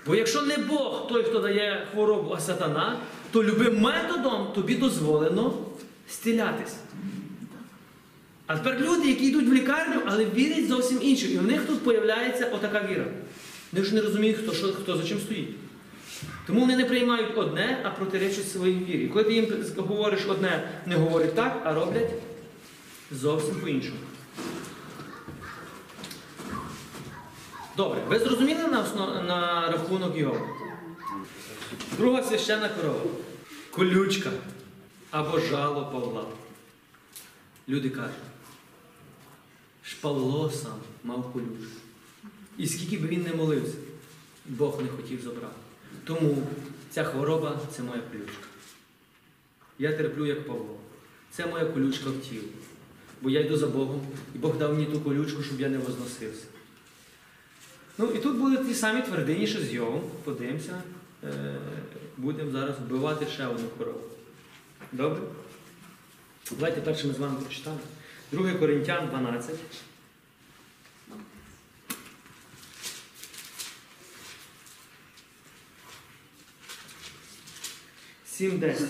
Бо 0.07 0.15
якщо 0.15 0.41
не 0.41 0.57
Бог 0.57 1.07
той, 1.07 1.23
хто 1.23 1.39
дає 1.39 1.87
хворобу, 1.91 2.33
а 2.37 2.39
сатана, 2.39 2.97
то 3.31 3.43
любим 3.43 3.79
методом 3.79 4.47
тобі 4.55 4.75
дозволено 4.75 5.53
зцілятися. 6.11 6.75
А 8.47 8.57
тепер 8.57 8.81
люди, 8.81 9.07
які 9.07 9.25
йдуть 9.25 9.47
в 9.47 9.53
лікарню, 9.53 10.01
але 10.05 10.25
вірять 10.25 10.67
зовсім 10.67 10.99
іншим. 11.01 11.31
І 11.31 11.37
в 11.37 11.43
них 11.43 11.61
тут 11.65 11.79
з'являється 11.85 12.45
отака 12.45 12.87
віра. 12.91 13.05
Вони 13.71 13.85
ж 13.85 13.95
не 13.95 14.01
розуміють, 14.01 14.37
хто, 14.37 14.53
що, 14.53 14.67
хто 14.67 14.97
за 14.97 15.03
чим 15.03 15.19
стоїть. 15.19 15.49
Тому 16.47 16.59
вони 16.59 16.75
не 16.75 16.85
приймають 16.85 17.37
одне, 17.37 17.81
а 17.83 17.89
протиречать 17.89 18.51
своїй 18.51 18.85
вірі. 18.85 19.07
Коли 19.07 19.25
ти 19.25 19.33
їм 19.33 19.47
говориш 19.77 20.25
одне, 20.27 20.69
не 20.85 20.95
говорять 20.95 21.35
так, 21.35 21.61
а 21.65 21.73
роблять 21.73 22.09
зовсім 23.11 23.55
по-іншому. 23.55 23.97
Добре, 27.77 28.01
ви 28.09 28.19
зрозуміли 28.19 28.67
на, 28.67 28.81
основ... 28.81 29.23
на 29.27 29.69
рахунок 29.71 30.17
його? 30.17 30.47
Друга 31.97 32.23
священна 32.23 32.69
корова. 32.69 33.01
Колючка 33.71 34.29
або 35.11 35.39
жало 35.39 35.85
Павла. 35.85 36.25
Люди 37.69 37.89
кажуть, 37.89 38.15
ж 39.85 39.95
Павло 40.01 40.51
сам 40.51 40.79
мав 41.03 41.33
колючку. 41.33 41.81
І 42.57 42.67
скільки 42.67 42.97
б 42.97 43.07
він 43.07 43.21
не 43.21 43.33
молився, 43.33 43.77
Бог 44.45 44.81
не 44.81 44.89
хотів 44.89 45.21
забрати. 45.21 45.55
Тому 46.03 46.47
ця 46.89 47.03
хвороба 47.03 47.59
це 47.75 47.83
моя 47.83 48.01
колючка. 48.01 48.47
Я 49.79 49.93
терплю, 49.93 50.25
як 50.25 50.47
Павло. 50.47 50.77
Це 51.31 51.45
моя 51.47 51.65
колючка 51.65 52.09
в 52.09 52.21
тілі. 52.21 52.47
Бо 53.21 53.29
я 53.29 53.39
йду 53.39 53.57
за 53.57 53.67
Богом, 53.67 54.01
і 54.35 54.37
Бог 54.37 54.57
дав 54.57 54.73
мені 54.73 54.85
ту 54.85 55.01
колючку, 55.01 55.43
щоб 55.43 55.61
я 55.61 55.69
не 55.69 55.77
возносився. 55.77 56.45
Ну 57.97 58.05
і 58.05 58.19
тут 58.19 58.37
будуть 58.37 58.67
ті 58.67 58.73
самі 58.73 59.01
твердині, 59.01 59.47
що 59.47 59.59
з 59.59 59.73
Йовом. 59.73 60.01
Подивимося. 60.23 60.83
Е, 61.23 61.55
будемо 62.17 62.51
зараз 62.51 62.75
вбивати 62.79 63.25
ще 63.25 63.47
одну 63.47 63.67
корову. 63.77 64.01
Добре? 64.91 65.21
Давайте 66.51 66.81
перше 66.81 67.07
ми 67.07 67.13
з 67.13 67.19
вами 67.19 67.39
прочитаємо. 67.41 67.81
2 68.31 68.53
Коринтян 68.53 69.07
12. 69.09 69.55
Сім 78.25 78.59
десять. 78.59 78.89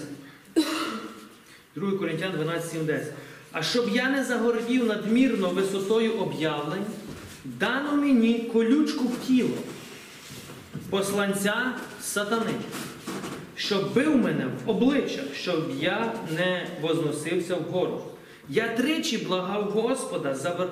2 1.75 1.91
Коринтян 1.91 2.31
12, 2.31 2.71
7, 2.71 2.85
10. 2.85 3.13
А 3.51 3.63
щоб 3.63 3.89
я 3.89 4.09
не 4.09 4.23
загордів 4.23 4.85
надмірно 4.85 5.49
висотою 5.49 6.13
об'явлень, 6.13 6.85
дано 7.45 7.95
мені 7.95 8.39
колючку 8.53 9.03
в 9.03 9.17
тіло, 9.27 9.57
посланця 10.89 11.73
сатани, 12.01 12.53
щоб 13.65 13.93
бив 13.93 14.17
мене 14.17 14.47
в 14.65 14.69
обличчя, 14.69 15.23
щоб 15.35 15.71
я 15.79 16.13
не 16.35 16.67
возносився 16.81 17.55
вгору. 17.55 18.03
Я 18.49 18.75
тричі 18.75 19.17
благав 19.17 19.63
Господа 19.63 20.35
за 20.35 20.69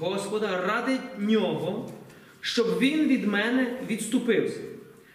Господа 0.00 0.60
ради 0.66 1.00
нього, 1.18 1.90
щоб 2.40 2.78
він 2.78 3.08
від 3.08 3.26
мене 3.26 3.76
відступився. 3.90 4.60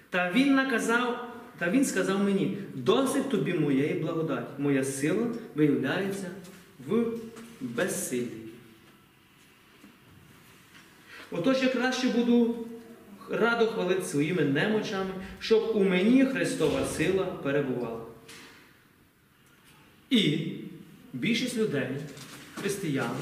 Та 0.10 0.32
він 0.32 0.56
наказав, 0.56 1.28
та 1.60 1.70
він 1.70 1.86
сказав 1.86 2.24
мені: 2.24 2.58
досить 2.74 3.30
тобі 3.30 3.54
моєї 3.54 3.94
благодаті. 3.94 4.48
Моя 4.58 4.84
сила 4.84 5.28
виявляється 5.56 6.32
в 6.88 7.06
безсилі. 7.62 8.28
Отож 11.32 11.64
я 11.64 11.70
краще 11.70 12.08
буду 12.08 12.56
радо 13.30 13.68
хвалити 13.68 14.02
своїми 14.02 14.42
немочами, 14.42 15.12
щоб 15.40 15.72
у 15.76 15.84
мені 15.84 16.26
Христова 16.26 16.86
сила 16.86 17.26
перебувала. 17.26 18.02
І 20.10 20.52
більшість 21.14 21.58
людей, 21.58 21.88
християн, 22.56 23.16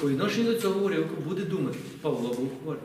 по 0.00 0.10
відношенню 0.10 0.52
до 0.52 0.60
цього 0.60 0.84
уривку 0.84 1.22
буде 1.22 1.42
думати, 1.42 1.78
Павло 2.00 2.34
був 2.34 2.60
хворий. 2.62 2.82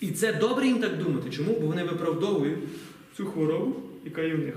І 0.00 0.10
це 0.10 0.32
добре 0.32 0.66
їм 0.66 0.80
так 0.80 0.98
думати. 0.98 1.30
Чому? 1.30 1.60
Бо 1.60 1.66
вони 1.66 1.84
виправдовують 1.84 2.58
цю 3.16 3.26
хворобу, 3.26 3.82
яка 4.04 4.22
є 4.22 4.34
в 4.34 4.38
них. 4.38 4.54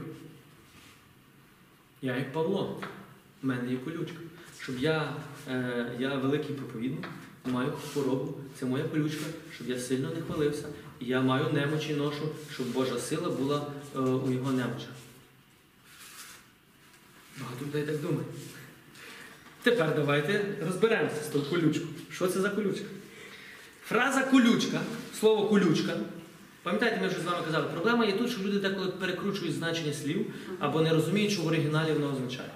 Я 2.01 2.17
як 2.17 2.33
Павло, 2.33 2.81
в 3.41 3.45
мене 3.45 3.71
є 3.71 3.77
колючка. 3.77 4.17
Щоб 4.61 4.79
я, 4.79 5.13
е, 5.49 5.91
я 5.99 6.15
великий 6.15 6.55
проповідник, 6.55 7.09
маю 7.45 7.71
хворобу, 7.93 8.33
це 8.59 8.65
моя 8.65 8.83
колючка, 8.83 9.25
щоб 9.55 9.69
я 9.69 9.79
сильно 9.79 10.09
не 10.15 10.21
хвалився. 10.21 10.65
Я 10.99 11.21
маю 11.21 11.53
немочі 11.53 11.93
ношу, 11.93 12.29
щоб 12.53 12.67
Божа 12.67 12.99
сила 12.99 13.29
була 13.29 13.67
е, 13.95 13.99
у 13.99 14.31
його 14.31 14.51
немочах. 14.51 14.89
Багато 17.41 17.65
людей 17.65 17.83
так 17.83 18.01
думає. 18.01 18.27
Тепер 19.63 19.95
давайте 19.95 20.45
розберемося 20.65 21.23
з 21.23 21.27
тою 21.27 21.45
колючкою. 21.45 21.87
Що 22.11 22.27
це 22.27 22.41
за 22.41 22.49
колючка? 22.49 22.85
Фраза 23.87 24.21
колючка, 24.23 24.81
слово 25.19 25.47
колючка. 25.47 25.93
Пам'ятаєте, 26.63 27.01
ми 27.01 27.07
вже 27.07 27.19
з 27.19 27.23
вами 27.23 27.45
казали, 27.45 27.65
проблема 27.73 28.05
є 28.05 28.11
тут, 28.11 28.31
що 28.31 28.41
люди 28.41 28.59
деколи 28.59 28.87
перекручують 28.87 29.55
значення 29.55 29.93
слів 29.93 30.25
або 30.59 30.81
не 30.81 30.89
розуміють, 30.89 31.31
що 31.31 31.41
в 31.41 31.47
оригіналі 31.47 31.93
воно 31.93 32.11
означає. 32.11 32.49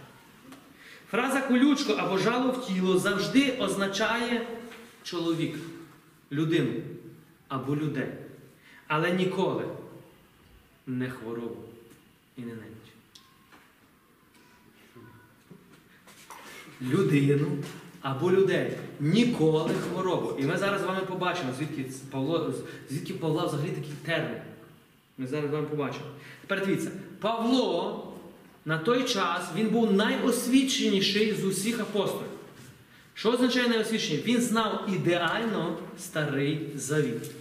Фраза 1.12 1.42
колючко 1.42 1.94
або 1.94 2.18
жало 2.18 2.52
в 2.52 2.68
тіло 2.68 2.98
завжди 2.98 3.58
означає 3.60 4.48
чоловіка, 5.04 5.60
людину 6.32 6.74
або 7.48 7.76
людей. 7.76 8.10
Але 8.88 9.12
ніколи 9.12 9.66
не 10.88 11.10
хворобу 11.10 11.64
і 12.38 12.42
не 12.42 12.54
неміч. 12.54 12.66
Людину 16.82 17.48
або 18.02 18.32
людей. 18.32 18.78
Ніколи 19.00 19.74
хворобу. 19.74 20.36
І 20.40 20.44
ми 20.44 20.58
зараз 20.58 20.82
з 20.82 20.86
вами 20.86 21.02
побачимо, 21.02 21.54
звідки 21.58 21.86
Павло, 22.12 22.54
звідки 22.90 23.14
Павла 23.14 23.46
взагалі 23.46 23.70
такий 23.70 23.94
термін. 24.06 24.38
Ми 25.18 25.28
зараз 25.28 25.50
з 25.50 25.54
вами 25.54 25.68
побачимо. 25.68 26.06
Тепер 26.42 26.66
дивіться, 26.66 26.92
Павло 27.20 28.06
на 28.66 28.78
той 28.78 29.04
час 29.04 29.42
він 29.56 29.68
був 29.68 29.94
найосвіченіший 29.94 31.34
з 31.34 31.46
усіх 31.46 31.80
апостолів. 31.80 32.29
Що 33.20 33.32
означає 33.32 33.68
найосвічений? 33.68 34.24
Він 34.26 34.42
знав 34.42 34.88
ідеально 34.94 35.78
старий 35.98 36.70
завіт. 36.76 37.32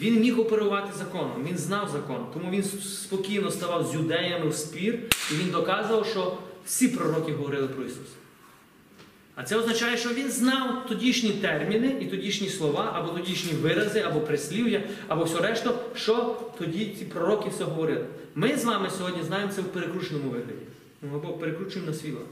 Він 0.00 0.20
міг 0.20 0.40
оперувати 0.40 0.92
законом, 0.98 1.46
він 1.48 1.58
знав 1.58 1.90
закон, 1.92 2.26
тому 2.34 2.50
він 2.50 2.62
спокійно 2.82 3.50
ставав 3.50 3.86
з 3.86 3.94
юдеями 3.94 4.48
в 4.48 4.54
спір, 4.54 4.98
і 5.30 5.34
він 5.34 5.50
доказував, 5.50 6.06
що 6.06 6.38
всі 6.66 6.88
пророки 6.88 7.32
говорили 7.32 7.68
про 7.68 7.84
Ісуса. 7.84 8.16
А 9.34 9.42
це 9.42 9.56
означає, 9.56 9.96
що 9.96 10.08
він 10.08 10.30
знав 10.30 10.86
тодішні 10.88 11.30
терміни 11.30 11.96
і 12.00 12.06
тодішні 12.06 12.48
слова, 12.48 12.92
або 12.94 13.18
тодішні 13.18 13.52
вирази, 13.52 14.00
або 14.00 14.20
прислів'я, 14.20 14.82
або 15.08 15.24
все 15.24 15.40
решта, 15.40 15.74
що 15.94 16.36
тоді 16.58 16.96
ці 16.98 17.04
пророки 17.04 17.50
все 17.50 17.64
говорили. 17.64 18.06
Ми 18.34 18.56
з 18.56 18.64
вами 18.64 18.90
сьогодні 18.98 19.22
знаємо 19.22 19.52
це 19.52 19.60
в 19.60 19.64
перекрученому 19.64 20.30
вигляді. 20.30 20.62
Або 21.02 21.32
перекручуємо 21.32 21.90
на 21.90 21.96
свій 21.96 22.12
лад. 22.12 22.26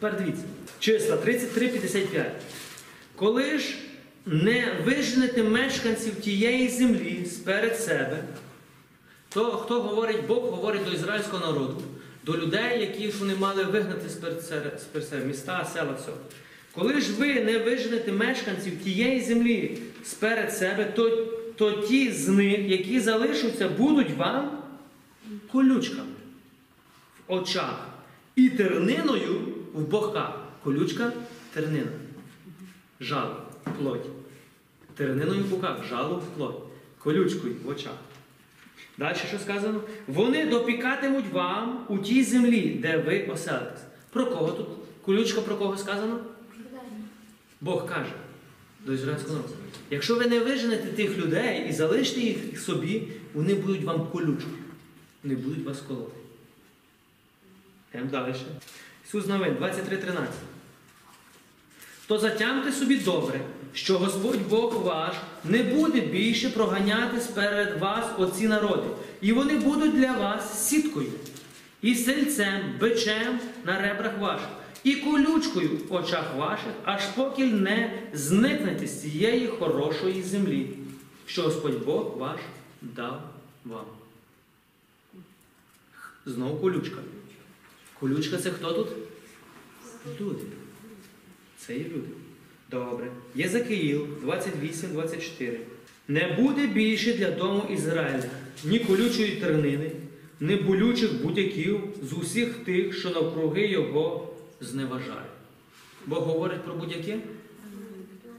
Тепер 0.00 0.18
дивіться. 0.18 0.42
Числа 0.78 1.16
33-55. 1.16 2.24
Коли 3.16 3.58
ж 3.58 3.74
не 4.26 4.72
виженете 4.84 5.42
мешканців 5.42 6.20
тієї 6.20 6.68
землі 6.68 7.26
сперед 7.26 7.80
себе, 7.80 8.24
то 9.28 9.44
хто 9.44 9.82
говорить, 9.82 10.26
Бог 10.26 10.44
говорить 10.44 10.84
до 10.84 10.92
ізраїльського 10.92 11.46
народу, 11.46 11.82
до 12.24 12.36
людей, 12.38 12.80
які 12.80 13.08
вони 13.08 13.34
мали 13.34 13.64
вигнати 13.64 14.08
сперед 14.10 14.42
себе- 14.44 15.24
міста, 15.26 15.68
села, 15.74 15.92
все. 15.92 16.12
Коли 16.72 17.00
ж 17.00 17.12
ви 17.12 17.34
не 17.34 17.58
виженете 17.58 18.12
мешканців 18.12 18.72
тієї 18.84 19.20
землі 19.20 19.78
сперед 20.04 20.54
себе, 20.54 20.84
то, 20.84 21.10
то 21.56 21.72
ті 21.72 22.12
з 22.12 22.28
них, 22.28 22.58
які 22.58 23.00
залишаться, 23.00 23.68
будуть 23.68 24.16
вам 24.16 24.62
колючками 25.52 26.08
в 27.28 27.32
очах 27.32 27.88
і 28.36 28.48
терниною 28.48 29.57
в 29.74 29.80
боках. 29.80 30.40
Колючка 30.64 31.12
тернина. 31.54 31.90
Жало 33.00 33.36
в 33.66 33.70
плоті. 33.78 34.08
Терниною 34.94 35.44
в 35.44 35.48
боках, 35.48 35.84
жало 35.88 36.16
в 36.16 36.36
плоті. 36.36 36.58
Колючкою 36.98 37.54
в 37.64 37.68
очах. 37.68 37.94
Далі 38.98 39.16
що 39.28 39.38
сказано? 39.38 39.80
Вони 40.06 40.46
допікатимуть 40.46 41.32
вам 41.32 41.86
у 41.88 41.98
тій 41.98 42.24
землі, 42.24 42.78
де 42.82 42.96
ви 42.96 43.22
оселитесь. 43.32 43.82
Про 44.10 44.26
кого 44.26 44.52
тут? 44.52 44.66
Колючка 45.02 45.40
про 45.40 45.56
кого 45.56 45.76
сказано? 45.76 46.20
Бог 47.60 47.86
каже 47.86 48.12
до 48.86 48.92
ізраїльського 48.92 49.34
народу. 49.34 49.54
Якщо 49.90 50.16
ви 50.16 50.26
не 50.26 50.40
виженете 50.40 50.86
тих 50.86 51.18
людей 51.18 51.66
і 51.68 51.72
залишите 51.72 52.20
їх 52.20 52.60
собі, 52.60 53.08
вони 53.34 53.54
будуть 53.54 53.84
вам 53.84 54.06
колючкою. 54.06 54.56
Вони 55.24 55.36
будуть 55.36 55.64
вас 55.64 55.80
колоти. 55.80 56.16
Йдемо 57.94 58.10
далі. 58.10 58.34
Ісус 59.08 59.26
Новин, 59.26 59.56
23.13. 59.60 60.26
То 62.06 62.18
затямте 62.18 62.72
собі 62.72 62.96
добре, 62.96 63.40
що 63.72 63.98
Господь 63.98 64.48
Бог 64.48 64.82
ваш 64.82 65.14
не 65.44 65.62
буде 65.62 66.00
більше 66.00 66.50
проганяти 66.50 67.20
сперед 67.20 67.80
вас 67.80 68.06
оці 68.18 68.48
народи, 68.48 68.88
і 69.20 69.32
вони 69.32 69.56
будуть 69.58 69.96
для 69.96 70.12
вас 70.12 70.68
сіткою, 70.68 71.12
і 71.82 71.94
сельцем, 71.94 72.60
бичем 72.80 73.40
на 73.64 73.80
ребрах 73.80 74.18
ваших, 74.18 74.48
і 74.84 74.96
колючкою 74.96 75.70
в 75.88 75.94
очах 75.94 76.36
ваших, 76.36 76.72
аж 76.84 77.02
поки 77.16 77.46
не 77.46 78.02
зникнете 78.12 78.86
з 78.86 79.00
цієї 79.02 79.46
хорошої 79.46 80.22
землі, 80.22 80.70
що 81.26 81.42
Господь 81.42 81.84
Бог 81.84 82.18
ваш 82.18 82.40
дав 82.82 83.22
вам. 83.64 83.84
Знову 86.26 86.56
колючка. 86.56 86.98
Колючка 88.00 88.36
це 88.36 88.50
хто 88.50 88.72
тут? 88.72 88.88
Люди. 90.20 90.44
Це 91.58 91.74
є 91.74 91.84
люди. 91.84 92.08
Добре. 92.70 93.10
Єзекиїл 93.34 94.06
28, 94.20 94.92
24. 94.92 95.60
Не 96.08 96.36
буде 96.40 96.66
більше 96.66 97.12
для 97.12 97.30
дому 97.30 97.66
Ізраїля 97.70 98.30
ні 98.64 98.78
колючої 98.78 99.36
тернини, 99.36 99.90
ні 100.40 100.56
болючих 100.56 101.22
будяків 101.22 101.80
з 102.02 102.12
усіх 102.12 102.54
тих, 102.54 102.98
що 102.98 103.10
навкруги 103.10 103.66
його 103.66 104.34
зневажають. 104.60 105.30
Бог 106.06 106.22
говорить 106.22 106.64
про 106.64 106.74
будяки? 106.74 107.20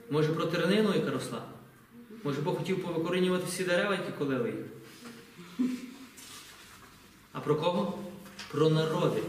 Може 0.09 0.29
про 0.33 0.45
тернину, 0.45 0.93
яка 0.95 1.11
росла? 1.11 1.41
Може 2.23 2.41
Бог 2.41 2.57
хотів 2.57 2.83
повикорінювати 2.83 3.43
всі 3.47 3.63
дерева, 3.63 3.91
які 3.91 4.11
колили 4.17 4.49
їх? 4.49 5.69
А 7.31 7.39
про 7.39 7.55
кого? 7.55 7.99
Про 8.51 8.69
народи, 8.69 9.21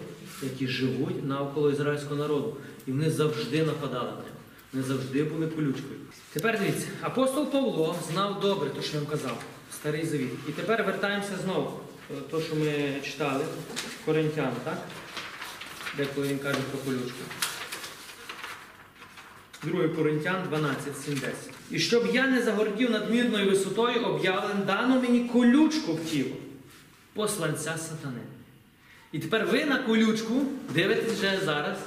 які 0.42 0.68
живуть 0.68 1.24
навколо 1.28 1.70
ізраїльського 1.70 2.16
народу. 2.16 2.56
І 2.86 2.92
вони 2.92 3.10
завжди 3.10 3.64
нападали 3.64 4.10
на 4.10 4.16
нього. 4.16 4.24
Вони 4.72 4.84
завжди 4.84 5.24
були 5.24 5.46
колючкою. 5.46 6.00
Тепер 6.32 6.58
дивіться, 6.58 6.86
апостол 7.00 7.46
Павло 7.46 7.96
знав 8.12 8.40
добре 8.40 8.70
те, 8.70 8.82
що 8.82 8.98
вам 8.98 9.06
казав, 9.06 9.42
старий 9.72 10.06
завіт. 10.06 10.30
І 10.48 10.52
тепер 10.52 10.84
вертаємося 10.84 11.32
знову. 11.44 11.80
те, 12.30 12.40
що 12.40 12.56
ми 12.56 12.94
читали, 13.04 13.44
Коринтян, 14.04 14.52
так? 14.64 14.78
Деколи 15.96 16.28
він 16.28 16.38
каже 16.38 16.58
про 16.70 16.78
колючку. 16.78 17.18
2 19.62 19.88
Коринтян 19.88 20.48
12, 20.48 20.98
7, 21.04 21.14
10. 21.14 21.34
І 21.70 21.78
щоб 21.78 22.06
я 22.12 22.26
не 22.26 22.42
загордів 22.42 22.90
надмірною 22.90 23.50
висотою, 23.50 24.04
об'явлен 24.04 24.62
дано 24.66 25.00
мені 25.00 25.20
колючку 25.20 25.92
в 25.92 26.04
тіло, 26.04 26.36
посланця 27.14 27.76
сатани. 27.78 28.20
І 29.12 29.18
тепер 29.18 29.46
ви 29.46 29.64
на 29.64 29.78
колючку 29.78 30.34
дивитесь 30.74 31.12
вже 31.12 31.38
зараз 31.44 31.78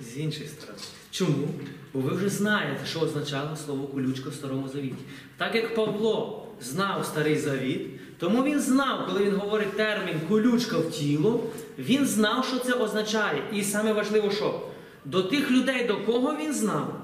з 0.00 0.18
іншої 0.18 0.48
сторони. 0.48 0.78
Чому? 1.10 1.48
Бо 1.94 2.00
ви 2.00 2.16
вже 2.16 2.28
знаєте, 2.28 2.86
що 2.86 3.00
означало 3.00 3.56
слово 3.56 3.86
колючка 3.86 4.28
в 4.30 4.34
Старому 4.34 4.68
Завіті. 4.68 5.02
Так 5.36 5.54
як 5.54 5.74
Павло 5.74 6.46
знав 6.60 7.06
Старий 7.06 7.38
Завіт, 7.38 8.18
тому 8.18 8.44
він 8.44 8.60
знав, 8.60 9.06
коли 9.06 9.24
він 9.24 9.36
говорить 9.36 9.76
термін 9.76 10.20
колючка 10.28 10.78
в 10.78 10.90
тіло, 10.90 11.44
він 11.78 12.06
знав, 12.06 12.44
що 12.44 12.58
це 12.58 12.72
означає. 12.72 13.42
І 13.52 13.62
саме 13.62 13.92
важливо, 13.92 14.30
що 14.30 14.66
до 15.04 15.22
тих 15.22 15.50
людей, 15.50 15.84
до 15.84 15.96
кого 15.96 16.36
він 16.36 16.52
знав, 16.52 17.00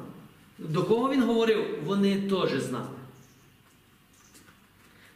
до 0.58 0.82
кого 0.84 1.12
він 1.12 1.22
говорив, 1.22 1.64
вони 1.84 2.16
теж 2.20 2.62
знали. 2.62 2.86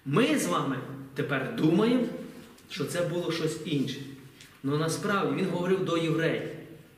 Ми 0.07 0.39
з 0.39 0.47
вами 0.47 0.77
тепер 1.15 1.57
думаємо, 1.57 2.05
що 2.71 2.85
це 2.85 3.03
було 3.03 3.33
щось 3.33 3.61
інше. 3.65 4.01
Ну 4.63 4.77
насправді 4.77 5.43
він 5.43 5.51
говорив 5.51 5.85
до 5.85 5.97
євреїв. 5.97 6.43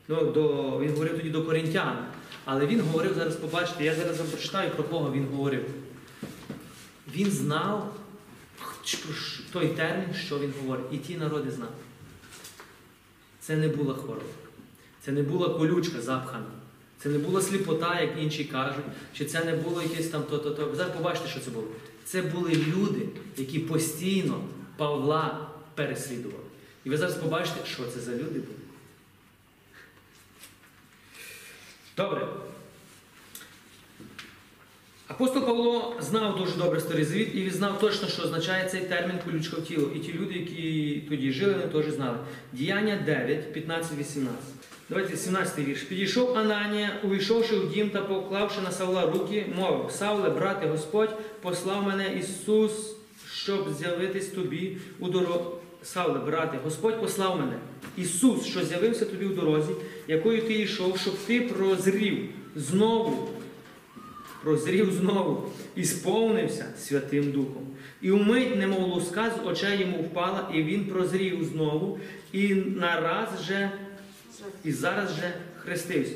Ну, 0.07 0.31
до, 0.31 0.43
він 0.79 0.91
говорив 0.91 1.17
тоді 1.17 1.29
до 1.29 1.43
коринтян. 1.43 2.05
Але 2.45 2.65
він 2.65 2.81
говорив, 2.81 3.13
зараз 3.13 3.35
побачите, 3.35 3.83
я 3.83 3.95
зараз 3.95 4.19
вам 4.19 4.27
прочитаю, 4.27 4.71
про 4.71 4.83
кого 4.83 5.11
він 5.11 5.25
говорив. 5.25 5.65
Він 7.15 7.31
знав 7.31 7.95
той 9.51 9.67
термін, 9.67 10.13
що 10.25 10.39
він 10.39 10.53
говорить. 10.61 10.85
І 10.91 10.97
ті 10.97 11.17
народи 11.17 11.51
знали. 11.51 11.71
Це 13.39 13.55
не 13.55 13.67
була 13.67 13.93
хвороба. 13.93 14.25
Це 15.01 15.11
не 15.11 15.21
була 15.21 15.49
колючка 15.49 16.01
запхана. 16.01 16.45
Це 16.99 17.09
не 17.09 17.17
була 17.17 17.41
сліпота, 17.41 18.01
як 18.01 18.11
інші 18.19 18.43
кажуть, 18.43 18.85
чи 19.13 19.25
це 19.25 19.43
не 19.43 19.55
було 19.55 19.81
якесь 19.81 20.07
там 20.07 20.23
то-то-то. 20.23 20.75
Зараз 20.75 20.93
побачите, 20.93 21.29
що 21.29 21.39
це 21.39 21.51
було. 21.51 21.67
Це 22.05 22.21
були 22.21 22.51
люди, 22.51 23.09
які 23.37 23.59
постійно 23.59 24.41
Павла 24.77 25.49
переслідували. 25.75 26.43
І 26.85 26.89
ви 26.89 26.97
зараз 26.97 27.15
побачите, 27.15 27.65
що 27.65 27.83
це 27.85 27.99
за 27.99 28.11
люди 28.11 28.39
були. 28.39 28.57
Добре. 31.97 32.27
Апостол 35.07 35.45
Павло 35.45 35.95
знав 35.99 36.37
дуже 36.37 36.55
добре 36.55 36.79
старий 36.79 37.03
завіт 37.03 37.35
і 37.35 37.41
він 37.41 37.51
знав 37.51 37.79
точно, 37.79 38.07
що 38.07 38.23
означає 38.23 38.69
цей 38.69 38.81
термін 38.81 39.19
колючка 39.25 39.57
в 39.57 39.63
тіло. 39.63 39.89
І 39.95 39.99
ті 39.99 40.13
люди, 40.13 40.33
які 40.33 41.03
тоді 41.09 41.31
жили, 41.31 41.53
вони 41.53 41.83
теж 41.83 41.93
знали. 41.93 42.17
Діяння 42.53 43.03
9, 43.05 43.53
15, 43.53 43.97
18. 43.97 44.39
Давайте 44.89 45.17
17 45.17 45.59
вірш. 45.59 45.81
Підійшов 45.81 46.37
Ананія, 46.37 46.99
увійшовши 47.03 47.55
в 47.55 47.73
дім 47.73 47.89
та 47.89 48.01
поклавши 48.01 48.61
на 48.61 48.71
Савла 48.71 49.05
руки, 49.05 49.45
мовив: 49.55 49.91
Савле, 49.91 50.29
брате 50.29 50.67
Господь, 50.67 51.15
послав 51.41 51.83
мене 51.83 52.15
Ісус, 52.19 52.95
щоб 53.33 53.73
з'явитись 53.73 54.27
тобі 54.27 54.77
у 54.99 55.09
дорозі. 55.09 55.62
Савле, 55.83 56.19
брате, 56.19 56.59
Господь 56.63 57.01
послав 57.01 57.39
мене. 57.39 57.57
Ісус, 57.97 58.45
що 58.45 58.65
з'явився 58.65 59.05
тобі 59.05 59.25
у 59.25 59.35
дорозі, 59.35 59.71
якою 60.07 60.41
ти 60.41 60.53
йшов, 60.53 60.97
щоб 60.97 61.17
ти 61.17 61.41
прозрів 61.41 62.29
знову 62.55 63.29
прозрів 64.43 64.93
знову 64.93 65.49
і 65.75 65.85
сповнився 65.85 66.65
Святим 66.77 67.31
Духом. 67.31 67.67
І 68.01 68.11
вмить, 68.11 68.55
немов 68.55 68.87
луска 68.87 69.31
з 69.31 69.47
очей 69.47 69.81
йому 69.81 69.97
впала, 69.97 70.51
і 70.53 70.63
він 70.63 70.85
прозрів 70.85 71.45
знову, 71.45 71.99
і 72.31 72.55
нараз 72.55 73.43
же, 73.47 73.71
і 74.63 74.71
зараз 74.71 75.15
же 75.15 75.33
хрестився. 75.57 76.13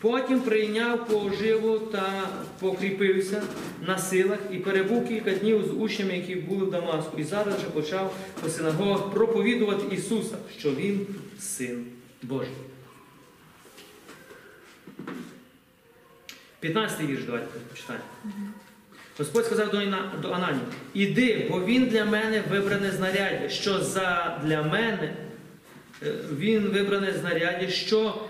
Потім 0.00 0.40
прийняв 0.40 1.06
поживу 1.06 1.78
та 1.78 2.28
покріпився 2.60 3.42
на 3.86 3.98
силах 3.98 4.38
і 4.52 4.56
перебув 4.56 5.08
кілька 5.08 5.30
днів 5.30 5.64
з 5.66 5.70
учнями, 5.70 6.16
які 6.16 6.34
були 6.34 6.64
в 6.64 6.70
Дамаску, 6.70 7.18
і 7.18 7.24
зараз 7.24 7.60
же 7.60 7.66
почав 7.66 8.14
по 8.42 8.48
синагогах 8.48 9.10
проповідувати 9.10 9.94
Ісуса, 9.94 10.36
що 10.58 10.70
Він 10.70 11.06
син 11.38 11.84
Божий. 12.22 12.54
15 16.60 17.00
вірш, 17.00 17.22
давайте 17.26 17.46
почитаємо. 17.70 18.04
Господь 19.18 19.46
сказав 19.46 19.70
до, 20.22 20.30
Анані: 20.30 20.60
Іди, 20.94 21.46
бо 21.50 21.64
він 21.64 21.86
для 21.86 22.04
мене 22.04 22.42
вибране 22.50 22.90
знаряддя, 22.90 23.48
що 23.48 23.80
за 23.80 24.40
для 24.44 24.62
мене 24.62 25.14
він 26.38 26.60
вибране 26.60 27.14
знаряддя, 27.20 27.68
що, 27.68 28.22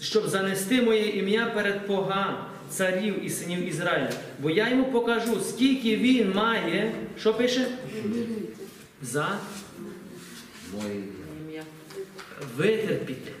щоб 0.00 0.28
занести 0.28 0.82
моє 0.82 1.08
ім'я 1.08 1.46
перед 1.46 1.86
поган, 1.86 2.36
царів 2.70 3.24
і 3.24 3.30
синів 3.30 3.68
Ізраїля. 3.68 4.10
Бо 4.38 4.50
я 4.50 4.70
йому 4.70 4.84
покажу, 4.84 5.40
скільки 5.40 5.96
він 5.96 6.32
має, 6.34 6.92
що 7.20 7.34
пише? 7.34 7.66
За 9.02 9.38
Ім'я. 11.40 11.62
витерпіти. 12.56 13.32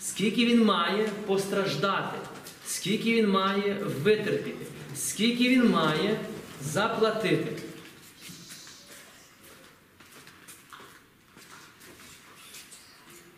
Скільки 0.00 0.46
він 0.46 0.64
має 0.64 1.08
постраждати, 1.26 2.18
скільки 2.66 3.12
він 3.12 3.28
має 3.28 3.76
витерпіти, 4.02 4.66
скільки 4.96 5.48
він 5.48 5.70
має 5.70 6.16
заплатити. 6.62 7.52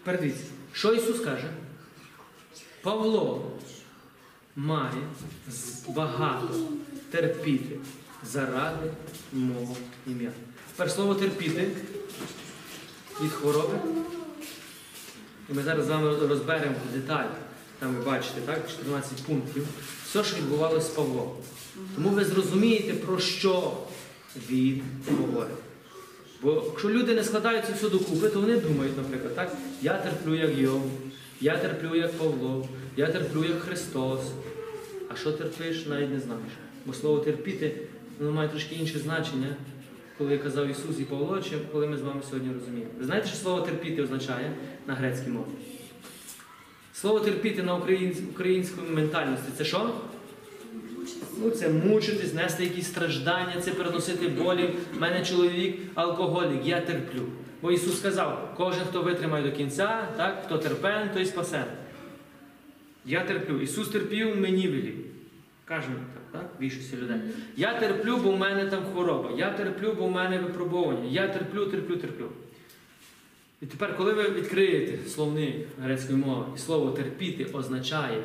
Тепер 0.05 0.21
дивіться, 0.21 0.45
що 0.73 0.93
Ісус 0.93 1.21
каже? 1.21 1.51
Павло 2.83 3.51
має 4.57 5.03
багато 5.89 6.49
терпіти 7.11 7.77
заради 8.25 8.91
мого 9.33 9.77
ім'я. 10.07 10.31
Тепер 10.77 10.91
слово 10.91 11.15
терпіти 11.15 11.71
від 13.23 13.33
хвороби. 13.33 13.79
І 15.51 15.53
ми 15.53 15.63
зараз 15.63 15.87
з 15.87 15.89
вами 15.89 16.27
розберемо 16.27 16.77
деталі. 16.93 17.29
Там 17.79 17.95
ви 17.95 18.05
бачите, 18.05 18.41
так, 18.41 18.71
14 18.71 19.23
пунктів. 19.23 19.67
Все, 20.05 20.25
що 20.25 20.37
відбувалося 20.37 20.87
з 20.87 20.91
Павлом. 20.91 21.33
Тому 21.95 22.09
ви 22.09 22.25
зрозумієте, 22.25 22.95
про 22.95 23.19
що 23.19 23.77
він 24.49 24.83
говорить. 25.21 25.64
Бо 26.45 26.62
якщо 26.70 26.90
люди 26.90 27.14
не 27.14 27.24
складають 27.24 27.64
це 27.66 27.72
все 27.72 27.88
докупи, 27.88 28.28
то 28.28 28.40
вони 28.40 28.57
думають, 28.57 28.97
наприклад, 28.97 29.34
так, 29.36 29.53
я 29.82 29.95
терплю 29.99 30.34
як 30.34 30.59
Йов, 30.59 30.82
я 31.40 31.57
терплю 31.57 31.95
як 31.97 32.12
Павло, 32.12 32.68
я 32.97 33.07
терплю 33.07 33.45
як 33.45 33.61
Христос. 33.61 34.20
А 35.09 35.16
що 35.16 35.32
терпиш, 35.32 35.86
навіть 35.86 36.11
не 36.11 36.20
знаєш. 36.20 36.53
Бо 36.86 36.92
слово 36.92 37.18
терпіти 37.18 37.76
воно 38.18 38.32
має 38.32 38.49
трошки 38.49 38.74
інше 38.74 38.99
значення, 38.99 39.57
коли 40.18 40.38
казав 40.38 40.68
Ісус 40.68 41.01
і 41.01 41.05
Павло, 41.05 41.40
чи 41.42 41.51
коли 41.72 41.86
ми 41.86 41.97
з 41.97 42.03
вами 42.03 42.20
сьогодні 42.30 42.55
розуміємо. 42.55 42.90
Ви 42.99 43.05
знаєте, 43.05 43.28
що 43.28 43.36
слово 43.36 43.61
терпіти 43.61 44.03
означає 44.03 44.53
на 44.86 44.95
грецькій 44.95 45.28
мові? 45.30 45.45
Слово 46.95 47.20
терпіти 47.20 47.62
на 47.62 47.74
українсь- 47.76 48.28
українському 48.30 48.90
ментальності 48.90 49.47
це 49.59 49.64
що? 49.64 49.90
Ну, 51.43 51.51
це 51.51 51.68
мучитись, 51.68 52.35
нести 52.35 52.64
якісь 52.64 52.87
страждання, 52.87 53.61
це 53.61 53.70
переносити 53.70 54.28
болі. 54.28 54.70
У 54.97 55.01
мене 55.01 55.24
чоловік 55.24 55.78
алкоголік, 55.95 56.66
я 56.66 56.80
терплю. 56.80 57.22
Бо 57.62 57.72
Ісус 57.72 57.99
сказав, 57.99 58.55
кожен, 58.57 58.85
хто 58.91 59.03
витримає 59.03 59.45
до 59.45 59.57
кінця, 59.57 60.09
так, 60.16 60.43
хто 60.47 60.59
терпен, 60.59 61.11
той 61.14 61.26
спасе. 61.26 61.64
Я 63.07 63.24
терплю. 63.24 63.61
Ісус 63.61 63.89
терпів, 63.89 64.41
мені 64.41 64.68
велів. 64.68 64.95
Кажемо 65.64 65.95
так, 66.14 66.41
так? 66.41 66.51
Більшості 66.61 66.97
людей. 66.97 67.16
Я 67.57 67.80
терплю, 67.80 68.16
бо 68.16 68.30
в 68.30 68.39
мене 68.39 68.66
там 68.66 68.85
хвороба. 68.93 69.30
Я 69.37 69.51
терплю, 69.51 69.95
бо 69.99 70.07
в 70.07 70.11
мене 70.11 70.39
випробування. 70.39 71.09
Я 71.11 71.28
терплю, 71.28 71.66
терплю, 71.66 71.97
терплю. 71.97 72.28
І 73.62 73.66
тепер, 73.66 73.97
коли 73.97 74.12
ви 74.12 74.30
відкриєте 74.30 75.11
словник 75.11 75.57
грецької 75.82 76.18
мови, 76.18 76.47
і 76.57 76.59
слово 76.59 76.91
терпіти 76.91 77.45
означає 77.45 78.22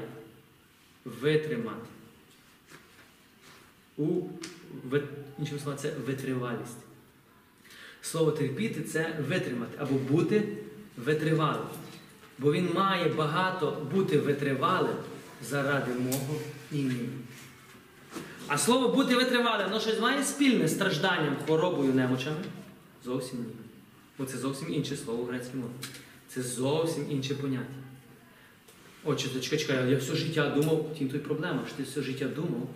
витримати. 1.05 1.87
У 3.99 4.21
іншими 5.39 5.59
словами, 5.59 5.81
це 5.81 5.93
витривалість. 6.07 6.77
Слово 8.01 8.31
терпіти 8.31 8.81
це 8.81 9.19
витримати 9.27 9.77
або 9.77 9.95
бути 9.95 10.57
витривалим. 10.97 11.67
Бо 12.37 12.53
він 12.53 12.69
має 12.73 13.09
багато 13.09 13.87
бути 13.93 14.17
витривалим 14.17 14.95
заради 15.49 15.91
мого 15.91 16.35
імені. 16.71 17.09
А 18.47 18.57
слово 18.57 18.95
бути 18.95 19.15
витривалим, 19.15 19.67
воно 19.67 19.79
щось 19.79 19.99
має 19.99 20.23
спільне 20.23 20.67
з 20.67 20.73
стражданням, 20.73 21.35
хворобою, 21.45 21.93
немочами? 21.93 22.37
Зовсім 23.05 23.39
ні. 23.39 23.53
Бо 24.17 24.25
це 24.25 24.37
зовсім 24.37 24.73
інше 24.73 24.97
слово 24.97 25.23
в 25.23 25.27
грецькій 25.27 25.57
мові. 25.57 25.71
Це 26.27 26.41
зовсім 26.41 27.11
інше 27.11 27.35
поняття. 27.35 27.65
Отже, 29.03 29.39
чекай, 29.41 29.59
чекай, 29.59 29.91
я 29.91 29.97
все 29.97 30.15
життя 30.15 30.49
думав, 30.49 30.95
тім 30.97 31.09
то 31.09 31.17
й 31.17 31.19
проблема, 31.19 31.63
що 31.67 31.77
ти 31.77 31.83
все 31.83 32.01
життя 32.01 32.25
думав, 32.27 32.69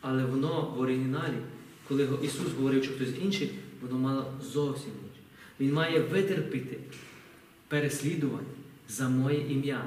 але 0.00 0.24
воно 0.24 0.74
в 0.76 0.80
оригіналі, 0.80 1.36
коли 1.88 2.08
Ісус 2.22 2.52
говорив, 2.58 2.84
чи 2.84 2.90
хтось 2.90 3.22
інший, 3.22 3.50
воно 3.82 3.98
мало 3.98 4.32
зовсім 4.52 4.90
інше. 4.90 5.22
Він 5.60 5.72
має 5.72 6.00
витерпіти 6.00 6.78
переслідування 7.68 8.46
за 8.88 9.08
моє 9.08 9.38
ім'я. 9.38 9.84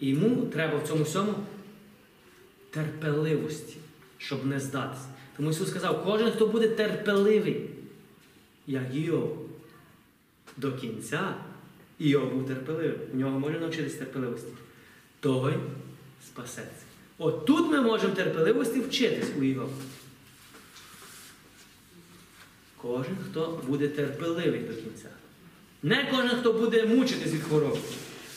І 0.00 0.08
йому 0.08 0.46
треба 0.46 0.78
в 0.78 0.88
цьому 0.88 1.04
всьому 1.04 1.34
терпеливості, 2.70 3.76
щоб 4.18 4.46
не 4.46 4.60
здатися. 4.60 5.06
Тому 5.36 5.50
Ісус 5.50 5.70
сказав, 5.70 6.04
кожен, 6.04 6.30
хто 6.30 6.46
буде 6.46 6.68
терпеливий, 6.68 7.70
як 8.66 8.94
Йов, 8.94 9.48
до 10.56 10.72
кінця, 10.72 11.34
Йов 11.98 12.32
був 12.32 12.46
терпеливий. 12.46 12.98
У 13.14 13.16
нього 13.16 13.40
можна 13.40 13.58
навчитися 13.58 13.98
терпеливості. 13.98 14.52
Той 15.20 15.54
спасеться. 16.26 16.91
От 17.24 17.44
тут 17.46 17.70
ми 17.70 17.80
можемо 17.80 18.14
терпеливості 18.14 18.80
вчитись 18.80 19.30
у 19.38 19.42
Йова. 19.42 19.68
Кожен, 22.76 23.16
хто 23.30 23.60
буде 23.66 23.88
терпеливий 23.88 24.60
до 24.60 24.74
кінця. 24.74 25.08
Не 25.82 26.08
кожен, 26.10 26.30
хто 26.30 26.52
буде 26.52 26.86
мучитись 26.86 27.32
від 27.32 27.42
хвороби. 27.42 27.78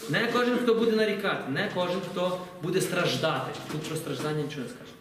Не 0.09 0.29
кожен, 0.33 0.57
хто 0.57 0.73
буде 0.73 0.91
нарікати, 0.91 1.51
не 1.51 1.71
кожен, 1.73 2.01
хто 2.11 2.41
буде 2.63 2.81
страждати. 2.81 3.59
Тут 3.71 3.81
про 3.81 3.95
страждання 3.95 4.41
нічого 4.41 4.61
не 4.61 4.69
скаже. 4.69 4.91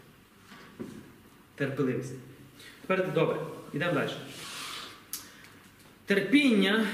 Терпеливість. 1.54 2.14
Тепер 2.86 3.12
добре, 3.14 3.36
йдемо 3.72 3.92
далі. 3.92 4.10
Терпіння, 6.06 6.86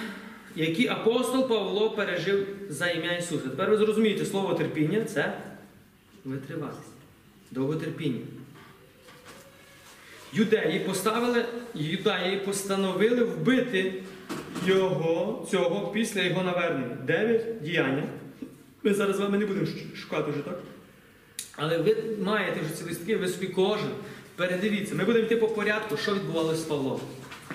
яке 0.56 0.92
апостол 0.92 1.48
Павло 1.48 1.90
пережив 1.90 2.46
за 2.68 2.90
ім'я 2.90 3.16
Ісуса. 3.16 3.48
Тепер 3.48 3.70
ви 3.70 3.76
зрозумієте, 3.76 4.24
слово 4.24 4.54
терпіння 4.54 5.04
це 5.04 5.49
витривалість, 6.24 6.92
довготерпіння. 7.50 8.20
Юдеї 10.32 10.78
поставили, 10.78 11.44
юдеї 11.74 12.36
постановили 12.36 13.24
вбити 13.24 14.02
його, 14.66 15.46
цього 15.50 15.92
після 15.92 16.22
його 16.22 16.42
навернення. 16.42 16.96
Дев'ять 17.06 17.62
діяння. 17.62 18.02
Ми 18.82 18.94
зараз 18.94 19.16
з 19.16 19.20
вами 19.20 19.38
не 19.38 19.46
будемо 19.46 19.66
шукати 19.96 20.30
вже, 20.30 20.40
так? 20.40 20.58
Але 21.56 21.78
ви 21.78 21.96
маєте 22.22 22.60
вже 22.60 22.74
ці 22.74 22.84
листки, 22.84 23.16
ви 23.16 23.28
собі 23.28 23.46
кожен. 23.46 23.90
Передивіться, 24.36 24.94
ми 24.94 25.04
будемо 25.04 25.24
йти 25.24 25.36
по 25.36 25.48
порядку, 25.48 25.96
що 25.96 26.14
відбувалося 26.14 26.60
з 26.60 26.64
Павлом. 26.64 27.00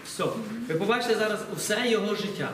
Все. 0.05 0.23
Ви 0.67 0.75
побачите 0.75 1.15
зараз 1.15 1.39
усе 1.55 1.89
його 1.89 2.15
життя. 2.15 2.51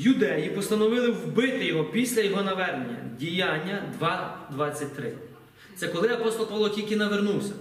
Юдеї 0.00 0.50
постановили 0.50 1.10
вбити 1.10 1.64
його 1.64 1.84
після 1.84 2.22
його 2.22 2.42
навернення. 2.42 3.10
Діяння 3.18 3.92
2.23. 4.00 5.12
Це 5.76 5.88
коли 5.88 6.08
апостол 6.08 6.48
Павло 6.48 6.68
тільки 6.68 6.96
навернувся. 6.96 7.52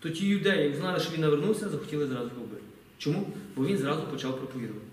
То 0.00 0.10
ті 0.10 0.26
юдеї 0.26 0.72
узнали, 0.72 1.00
що 1.00 1.12
він 1.12 1.20
навернувся, 1.20 1.68
захотіли 1.68 2.06
зразу 2.06 2.24
його 2.24 2.42
вбити. 2.42 2.62
Чому? 2.98 3.32
Бо 3.56 3.66
він 3.66 3.78
зразу 3.78 4.02
почав 4.02 4.36
проповідувати. 4.38 4.86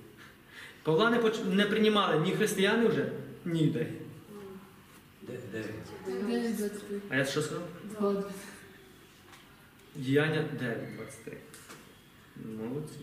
Павла 0.83 1.09
не, 1.09 1.17
поч... 1.17 1.33
не 1.51 1.65
приймали 1.65 2.19
ні 2.19 2.31
християни 2.31 2.87
вже, 2.87 3.11
ні 3.45 3.63
юдеї. 3.63 3.93
А 7.09 7.15
я 7.15 7.25
що 7.25 7.41
сказав? 7.41 8.31
Діяння 9.95 10.45
9.23. 10.61 11.33
Молодці. 12.57 12.99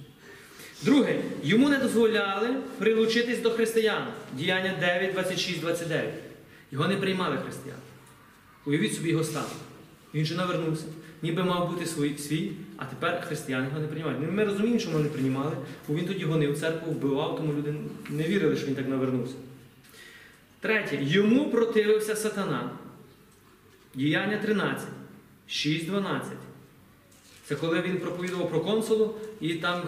Друге, 0.83 1.22
йому 1.43 1.68
не 1.68 1.79
дозволяли 1.79 2.49
прилучитись 2.79 3.39
до 3.39 3.51
християн. 3.51 4.07
Діяння 4.33 4.74
9, 4.81 5.12
26, 5.12 5.61
29. 5.61 6.14
Його 6.72 6.89
не 6.89 6.97
приймали 6.97 7.39
християни. 7.45 7.81
Уявіть 8.66 8.95
собі 8.95 9.11
його 9.11 9.24
стан. 9.24 9.45
Він 10.14 10.24
же 10.24 10.35
навернувся, 10.35 10.85
ніби 11.22 11.45
мав 11.45 11.70
бути 11.70 11.87
свій, 11.87 12.18
свій, 12.18 12.53
а 12.77 12.85
тепер 12.85 13.24
християни 13.27 13.66
його 13.66 13.81
не 13.81 13.87
приймають. 13.87 14.18
Ну, 14.22 14.33
Ми 14.33 14.45
розуміємо, 14.45 14.79
що 14.81 14.91
вони 14.91 15.05
не 15.05 15.11
приймали, 15.11 15.57
бо 15.89 15.95
він 15.95 16.07
тоді 16.07 16.24
гонив 16.24 16.61
церкву, 16.61 16.93
вбивав, 16.93 17.37
тому 17.37 17.53
люди 17.53 17.74
не 18.11 18.22
вірили, 18.22 18.57
що 18.57 18.66
він 18.66 18.74
так 18.74 18.89
навернувся. 18.89 19.35
Третє, 20.61 20.99
йому 21.03 21.51
противився 21.51 22.16
сатана. 22.16 22.70
Діяння 23.95 24.39
13, 24.39 24.89
6, 25.47 25.87
12. 25.87 26.33
Це 27.45 27.55
коли 27.55 27.81
він 27.81 27.99
проповідував 27.99 28.51
про 28.51 28.61
консулу, 28.61 29.14
і 29.41 29.55
там 29.55 29.83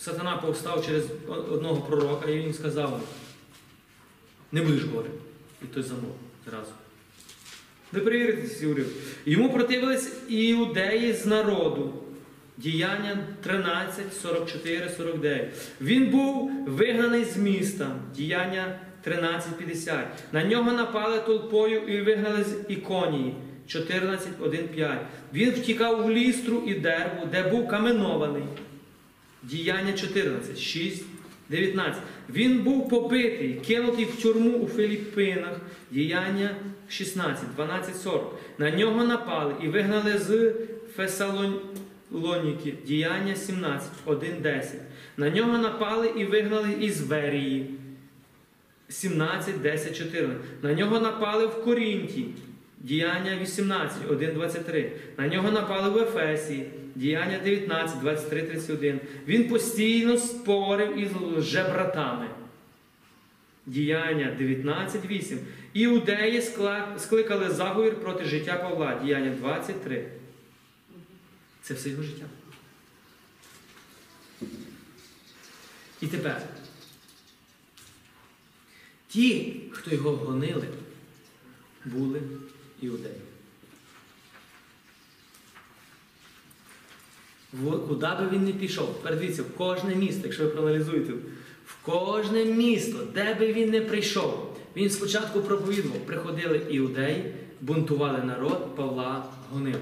сатана 0.00 0.36
повстав 0.36 0.86
через 0.86 1.04
одного 1.28 1.80
пророка, 1.80 2.30
і 2.30 2.38
він 2.38 2.54
сказав: 2.54 3.00
не 4.52 4.62
будеш 4.62 4.84
говорити. 4.84 5.14
І 5.62 5.66
той 5.66 5.82
замов 5.82 6.14
зразу. 6.48 6.70
Ви 7.92 8.00
перевірите 8.00 8.48
ці 8.48 8.66
уривки. 8.66 9.00
Йому 9.26 9.52
противились 9.52 10.12
іудеї 10.28 11.12
з 11.12 11.26
народу. 11.26 11.94
Діяння 12.56 13.18
13, 13.42 14.14
44, 14.22 14.90
49. 14.96 15.48
Він 15.80 16.06
був 16.06 16.50
вигнаний 16.66 17.24
з 17.24 17.36
міста. 17.36 17.96
Діяння 18.16 18.78
13, 19.02 19.56
50. 19.56 19.98
На 20.32 20.44
нього 20.44 20.72
напали 20.72 21.18
толпою 21.18 21.80
і 21.80 22.02
вигнали 22.02 22.44
з 22.44 22.72
іконії. 22.72 23.34
14, 23.66 24.28
1, 24.40 24.68
5. 24.68 24.98
Він 25.34 25.50
втікав 25.50 26.06
в 26.06 26.10
лістру 26.10 26.62
і 26.66 26.74
дерву, 26.74 27.26
де 27.30 27.42
був 27.42 27.68
каменований. 27.68 28.42
Діяння 29.42 29.92
14, 29.92 30.58
6, 30.58 31.04
19. 31.48 32.02
Він 32.30 32.58
був 32.58 32.88
побитий, 32.88 33.60
кинутий 33.66 34.04
в 34.04 34.22
тюрму 34.22 34.58
у 34.58 34.68
Філіппинах. 34.68 35.60
Діяння 35.90 36.56
16, 36.88 37.44
12, 37.56 37.96
40. 37.96 38.38
На 38.58 38.70
нього 38.70 39.04
напали 39.04 39.54
і 39.62 39.68
вигнали 39.68 40.18
з 40.18 40.54
Фесалоніки. 40.96 42.74
Діяння 42.86 43.34
17, 43.36 43.88
1, 44.04 44.30
10. 44.42 44.74
На 45.16 45.30
нього 45.30 45.58
напали 45.58 46.12
і 46.16 46.24
вигнали 46.24 46.72
із 46.80 47.00
Верії. 47.00 47.70
17, 48.88 49.60
10, 49.62 49.96
14. 49.98 50.36
На 50.62 50.74
нього 50.74 51.00
напали 51.00 51.46
в 51.46 51.64
Корінті. 51.64 52.26
Діяння 52.78 53.38
18, 53.42 54.10
1, 54.10 54.34
23. 54.34 54.92
На 55.18 55.28
нього 55.28 55.50
напали 55.50 55.90
в 55.90 55.98
Ефесі. 55.98 56.62
Діяння 57.00 57.38
19, 57.38 58.00
23, 58.00 58.42
31. 58.42 59.00
Він 59.26 59.48
постійно 59.48 60.18
спорив 60.18 60.98
із 60.98 61.10
лжебратами. 61.36 62.28
Діяння 63.66 64.36
19, 64.38 65.06
8. 65.06 65.38
Іудеї 65.72 66.42
скликали 66.98 67.50
заговір 67.50 68.00
проти 68.00 68.24
життя 68.24 68.54
Павла. 68.54 69.00
Діяння 69.04 69.30
23. 69.30 70.10
Це 71.62 71.74
все 71.74 71.90
його 71.90 72.02
життя. 72.02 72.24
І 76.00 76.06
тепер. 76.06 76.42
Ті, 79.08 79.60
хто 79.72 79.94
його 79.94 80.10
гонили, 80.10 80.68
були 81.84 82.20
іудеї. 82.82 83.29
Куди 87.88 88.06
би 88.20 88.28
він 88.32 88.44
не 88.44 88.52
пішов, 88.52 88.94
тепер 89.02 89.18
дивіться, 89.18 89.42
в 89.42 89.56
кожне 89.56 89.94
місто, 89.94 90.20
якщо 90.24 90.44
ви 90.44 90.48
проаналізуєте, 90.50 91.12
в 91.66 91.74
кожне 91.82 92.44
місто, 92.44 92.98
де 93.14 93.34
би 93.34 93.52
він 93.52 93.70
не 93.70 93.80
прийшов, 93.80 94.56
він 94.76 94.90
спочатку 94.90 95.40
проповідував, 95.40 95.98
приходили 95.98 96.60
іудеї, 96.70 97.34
бунтували 97.60 98.24
народ, 98.24 98.76
Павла 98.76 99.24
гонили. 99.52 99.80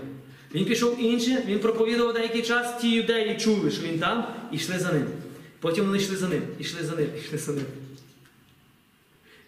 Він 0.55 0.65
пішов 0.65 1.01
інше, 1.01 1.43
він 1.47 1.59
проповідував 1.59 2.15
деякий 2.15 2.43
час, 2.43 2.81
ті 2.81 2.91
юдеї 2.91 3.37
чули, 3.37 3.71
що 3.71 3.83
він 3.83 3.99
там, 3.99 4.27
і 4.53 4.57
йшли 4.57 4.79
за 4.79 4.93
ним. 4.93 5.07
Потім 5.61 5.85
вони 5.85 5.99
йшли 5.99 6.17
за 6.17 6.29
ним, 6.29 6.43
йшли 6.59 6.85
за 6.85 6.97
ним, 6.97 7.09
йшли 7.25 7.39
за 7.39 7.53
ним. 7.53 7.65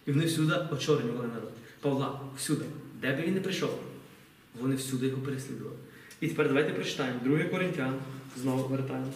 І 0.07 0.11
вони 0.11 0.25
всюди 0.25 0.53
очорнювали 0.71 1.27
народ. 1.27 1.51
Павла, 1.81 2.19
всюди. 2.37 2.65
Де 3.01 3.15
би 3.15 3.21
він 3.21 3.33
не 3.33 3.41
прийшов, 3.41 3.79
вони 4.61 4.75
всюди 4.75 5.07
його 5.07 5.21
переслідували. 5.21 5.75
І 6.21 6.27
тепер 6.27 6.47
давайте 6.47 6.73
прочитаємо 6.73 7.19
2 7.23 7.43
Коринтян, 7.43 7.93
знову 8.37 8.67
вертаємо. 8.67 9.11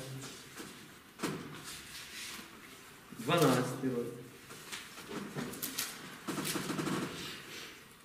12 3.19 3.55
розділ. 3.83 4.03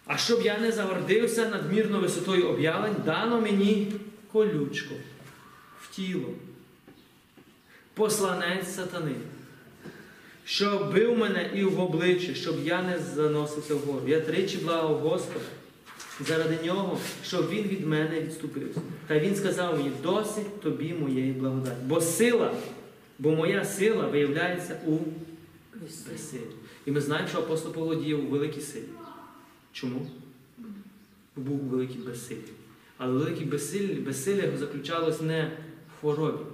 А 0.06 0.16
щоб 0.16 0.42
я 0.42 0.58
не 0.58 0.72
загордився 0.72 1.48
надмірно 1.48 2.00
висотою 2.00 2.48
об'явлень, 2.48 2.96
дано 3.04 3.40
мені 3.40 3.92
колючко 4.32 4.94
в 5.80 5.94
тіло, 5.94 6.28
посланець 7.94 8.74
сатани, 8.74 9.14
що 10.44 10.90
бив 10.94 11.18
мене 11.18 11.50
і 11.54 11.64
в 11.64 11.80
обличчя, 11.80 12.34
щоб 12.34 12.66
я 12.66 12.82
не 12.82 12.98
заносився 12.98 13.74
вгору. 13.74 14.08
Я 14.08 14.20
тричі 14.20 14.58
благав 14.58 14.98
Господа 14.98 15.44
заради 16.26 16.58
нього, 16.64 16.98
щоб 17.24 17.48
він 17.48 17.64
від 17.64 17.86
мене 17.86 18.20
відступився. 18.20 18.80
Та 19.06 19.18
він 19.18 19.36
сказав 19.36 19.78
мені, 19.78 19.90
досить 20.02 20.60
тобі 20.60 20.94
моєї 20.94 21.32
благодаті. 21.32 21.76
Бо 21.86 22.00
сила, 22.00 22.54
бо 23.18 23.30
моя 23.30 23.64
сила 23.64 24.06
виявляється 24.06 24.80
у 24.86 24.98
безсилі. 26.10 26.40
І 26.86 26.90
ми 26.90 27.00
знаємо, 27.00 27.28
що 27.28 27.38
апостол 27.38 27.72
Павло 27.72 27.94
діяв 27.94 28.24
у 28.24 28.28
великій 28.28 28.60
силі. 28.60 28.84
Чому? 29.72 30.06
Бо 31.36 31.42
Був 31.42 31.64
у 31.64 31.68
великій 31.68 31.98
безсилі. 31.98 32.38
Але 32.98 33.12
велике 33.12 33.44
безсилля, 33.44 34.00
безсилля 34.00 34.44
його 34.44 34.58
заключалось 34.58 35.20
не 35.20 35.52
в 35.96 36.00
хворобі, 36.00 36.44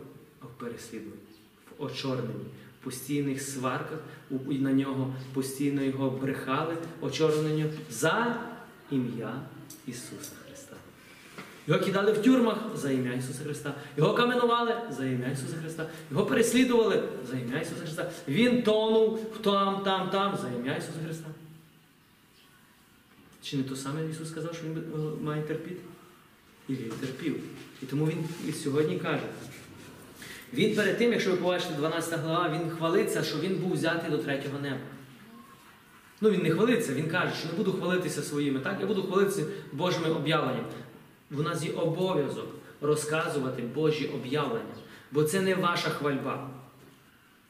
а 0.41 0.47
в 0.47 0.59
переслідуванні, 0.59 1.21
в 1.79 1.83
очорненні, 1.83 2.45
в 2.81 2.85
постійних 2.85 3.43
сварках, 3.43 3.99
на 4.49 4.73
нього 4.73 5.15
постійно 5.35 5.83
його 5.83 6.11
брехали, 6.11 6.77
очорненню 7.01 7.65
за 7.91 8.41
ім'я 8.91 9.41
Ісуса 9.87 10.33
Христа. 10.47 10.77
Його 11.67 11.81
кидали 11.81 12.13
в 12.13 12.23
тюрмах 12.23 12.57
за 12.75 12.91
ім'я 12.91 13.13
Ісуса 13.13 13.45
Христа. 13.45 13.75
Його 13.97 14.15
каменували 14.15 14.75
за 14.91 15.07
ім'я 15.07 15.29
Ісуса 15.29 15.57
Христа. 15.63 15.87
Його 16.11 16.27
переслідували 16.27 17.03
за 17.31 17.39
ім'я 17.39 17.61
Ісуса 17.61 17.81
Христа. 17.81 18.11
Він 18.29 18.63
тонув 18.63 19.21
там, 19.45 19.81
там, 19.85 20.11
там 20.11 20.39
за 20.43 20.49
ім'я 20.49 20.77
Ісуса 20.77 20.99
Христа. 21.05 21.27
Чи 23.43 23.57
не 23.57 23.63
то 23.63 23.77
саме 23.77 24.11
Ісус 24.11 24.29
сказав, 24.29 24.55
що 24.55 24.67
Він 24.67 24.79
е, 24.79 25.25
має 25.25 25.43
терпіти? 25.43 25.81
І 26.69 26.73
Він 26.73 26.91
терпів. 26.91 27.37
І 27.83 27.87
тому 27.87 28.07
Він 28.07 28.25
і 28.49 28.53
сьогодні 28.53 28.99
каже. 28.99 29.27
Він 30.55 30.77
перед 30.77 30.99
тим, 30.99 31.13
якщо 31.13 31.31
ви 31.31 31.37
побачите 31.37 31.75
12 31.75 32.21
глава, 32.21 32.59
він 32.59 32.71
хвалиться, 32.71 33.23
що 33.23 33.39
він 33.39 33.55
був 33.55 33.73
взятий 33.73 34.11
до 34.11 34.19
третього 34.19 34.59
неба. 34.59 34.79
Ну, 36.21 36.31
він 36.31 36.43
не 36.43 36.51
хвалиться, 36.51 36.95
він 36.95 37.09
каже, 37.09 37.35
що 37.39 37.49
не 37.49 37.55
буду 37.55 37.73
хвалитися 37.73 38.23
своїми, 38.23 38.61
так? 38.61 38.77
Я 38.81 38.87
буду 38.87 39.03
хвалитися 39.03 39.45
Божими 39.73 40.11
об'явленнями. 40.11 40.69
У 41.31 41.43
нас 41.43 41.65
є 41.65 41.73
обов'язок 41.73 42.47
розказувати 42.81 43.63
Божі 43.63 44.07
об'явлення, 44.07 44.75
бо 45.13 45.25
це 45.25 45.41
не 45.41 45.55
ваша 45.55 45.91
хвальба. 45.91 46.51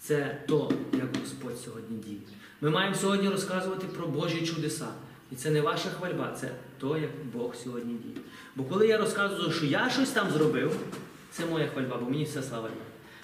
Це 0.00 0.38
то, 0.48 0.72
як 0.92 1.16
Господь 1.20 1.60
сьогодні 1.64 1.96
діє. 1.96 2.18
Ми 2.60 2.70
маємо 2.70 2.94
сьогодні 2.94 3.28
розказувати 3.28 3.86
про 3.86 4.06
Божі 4.06 4.46
чудеса. 4.46 4.88
І 5.32 5.34
це 5.34 5.50
не 5.50 5.60
ваша 5.60 5.88
хвальба, 5.88 6.36
це 6.40 6.50
то, 6.78 6.96
як 6.96 7.10
Бог 7.34 7.54
сьогодні 7.54 7.94
діє. 7.94 8.24
Бо 8.56 8.64
коли 8.64 8.86
я 8.86 8.98
розказую, 8.98 9.52
що 9.52 9.66
я 9.66 9.90
щось 9.90 10.10
там 10.10 10.30
зробив, 10.30 10.76
це 11.30 11.46
моя 11.46 11.66
хвальба, 11.66 11.96
бо 11.96 12.10
мені 12.10 12.24
вся 12.24 12.42
слава 12.42 12.68
йде. 12.68 12.80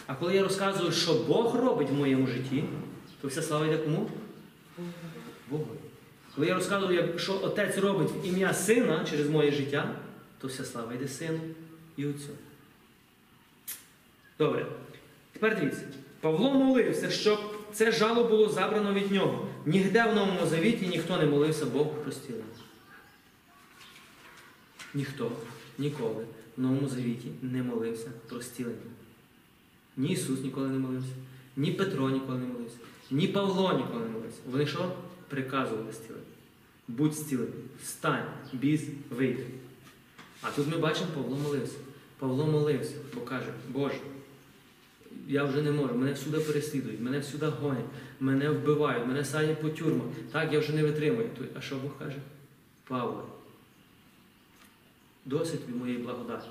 А 0.06 0.14
коли 0.14 0.34
я 0.34 0.42
розказую, 0.42 0.92
що 0.92 1.14
Бог 1.14 1.56
робить 1.56 1.90
в 1.90 1.94
моєму 1.94 2.26
житті, 2.26 2.64
то 3.20 3.28
вся 3.28 3.42
слава 3.42 3.66
йде 3.66 3.78
кому? 3.78 4.10
Богу. 5.52 5.66
Коли 6.34 6.46
я 6.46 6.54
розказую, 6.54 7.18
що 7.18 7.40
Отець 7.42 7.78
робить 7.78 8.08
в 8.08 8.26
ім'я 8.26 8.54
Сина 8.54 9.04
через 9.10 9.28
моє 9.28 9.52
життя, 9.52 9.94
то 10.38 10.48
вся 10.48 10.64
слава 10.64 10.94
йде 10.94 11.08
Сину 11.08 11.40
і 11.96 12.06
Отцю. 12.06 12.30
Добре. 14.38 14.66
Тепер 15.32 15.58
дивіться. 15.60 15.82
Павло 16.20 16.54
молився, 16.54 17.10
щоб 17.10 17.38
це 17.72 17.92
жало 17.92 18.24
було 18.24 18.48
забрано 18.48 18.94
від 18.94 19.12
нього. 19.12 19.48
Нігде 19.66 20.04
в 20.04 20.14
Новому 20.14 20.46
Завіті 20.46 20.86
ніхто 20.86 21.16
не 21.16 21.26
молився 21.26 21.66
Богу 21.66 21.94
про. 22.04 22.12
Ніхто 24.94 25.32
ніколи 25.78 26.26
в 26.56 26.60
Новому 26.60 26.88
Завіті 26.88 27.28
не 27.42 27.62
молився 27.62 28.10
про 28.28 28.40
зцілення. 28.40 28.76
Ні 29.96 30.08
Ісус 30.08 30.40
ніколи 30.40 30.68
не 30.68 30.78
молився, 30.78 31.12
ні 31.56 31.72
Петро 31.72 32.10
ніколи 32.10 32.38
не 32.38 32.46
молився, 32.46 32.76
ні 33.10 33.28
Павло 33.28 33.72
ніколи 33.72 34.00
не 34.00 34.08
молився. 34.08 34.38
Вони 34.50 34.66
що? 34.66 34.92
Приказували 35.32 35.92
зцілення. 35.92 36.24
Будь 36.88 37.14
зцілений, 37.14 37.54
встань, 37.82 38.24
біс, 38.52 38.82
вийди. 39.10 39.46
А 40.42 40.50
тут 40.50 40.68
ми 40.68 40.78
бачимо, 40.78 41.06
Павло 41.14 41.36
молився. 41.36 41.76
Павло 42.18 42.46
молився, 42.46 42.94
бо 43.14 43.20
каже, 43.20 43.46
Боже, 43.68 43.98
я 45.28 45.44
вже 45.44 45.62
не 45.62 45.70
можу, 45.70 45.94
мене 45.94 46.12
всюди 46.12 46.38
переслідують, 46.40 47.00
мене 47.00 47.18
всюди 47.18 47.46
гонять, 47.46 47.84
мене 48.20 48.50
вбивають, 48.50 49.06
мене 49.06 49.24
садять 49.24 49.60
по 49.60 49.68
тюрмах. 49.68 50.06
Так, 50.32 50.52
я 50.52 50.58
вже 50.58 50.72
не 50.72 50.82
витримую. 50.82 51.28
А 51.58 51.60
що 51.60 51.76
Бог 51.76 51.98
каже? 51.98 52.16
Павло, 52.88 53.26
досить 55.24 55.68
від 55.68 55.76
моєї 55.76 55.98
благодаті. 55.98 56.48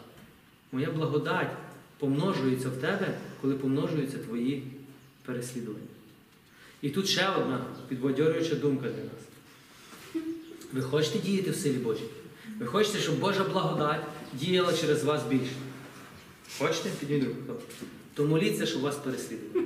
Моя 0.72 0.92
благодать 0.92 1.52
помножується 1.98 2.70
в 2.70 2.78
тебе, 2.78 3.18
коли 3.42 3.54
помножуються 3.54 4.18
твої 4.18 4.64
переслідування. 5.26 5.91
І 6.82 6.90
тут 6.90 7.08
ще 7.08 7.30
одна 7.30 7.66
підбадьорююча 7.90 8.56
думка 8.56 8.88
для 8.88 9.04
нас. 9.04 9.22
Ви 10.74 10.82
хочете 10.82 11.20
діяти 11.20 11.52
в 11.52 11.56
силі 11.56 11.78
Божій? 11.78 12.10
Ви 12.60 12.66
хочете, 12.66 13.00
щоб 13.00 13.20
Божа 13.20 13.44
благодать 13.44 14.02
діяла 14.34 14.74
через 14.74 15.04
вас 15.04 15.24
більше? 15.24 15.52
Хочете? 16.60 16.90
Підніміть 17.00 17.28
руку. 17.28 17.62
То 18.14 18.26
моліться, 18.26 18.66
щоб 18.66 18.82
вас 18.82 18.96
переслідували. 18.96 19.66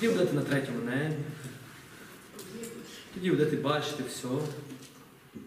Тоді 0.00 0.12
будете 0.12 0.32
на 0.32 0.42
третьому 0.42 0.78
небі. 0.84 1.14
Тоді 3.14 3.30
будете 3.30 3.56
бачити 3.56 4.02
все. 4.08 4.28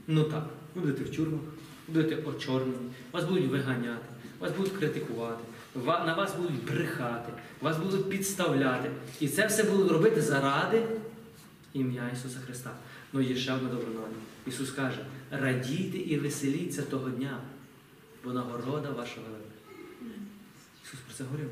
Ну 0.07 0.23
так, 0.23 0.49
ви 0.75 0.81
будете 0.81 1.03
в 1.03 1.15
тюрмах, 1.15 1.41
будете 1.87 2.15
очорнені, 2.29 2.91
вас 3.11 3.25
будуть 3.25 3.51
виганяти, 3.51 4.05
вас 4.39 4.51
будуть 4.57 4.73
критикувати, 4.73 5.43
на 5.85 6.15
вас 6.17 6.35
будуть 6.35 6.63
брехати, 6.65 7.31
вас 7.61 7.77
будуть 7.77 8.09
підставляти. 8.09 8.91
І 9.19 9.27
це 9.27 9.47
все 9.47 9.63
будуть 9.63 9.91
робити 9.91 10.21
заради 10.21 10.83
ім'я 11.73 12.11
Ісуса 12.13 12.39
Христа. 12.45 12.71
Ну 13.13 13.21
є 13.21 13.35
ще 13.35 13.53
одна 13.53 13.69
добра. 13.69 13.87
Ісус 14.47 14.71
каже: 14.71 15.05
радійте 15.31 15.97
і 15.97 16.17
веселіться 16.17 16.81
того 16.81 17.09
дня, 17.09 17.37
бо 18.23 18.33
нагорода 18.33 18.89
ваша 18.89 19.15
велика. 19.15 19.45
Ісус 20.85 20.99
про 20.99 21.13
це 21.17 21.23
говорив. 21.23 21.49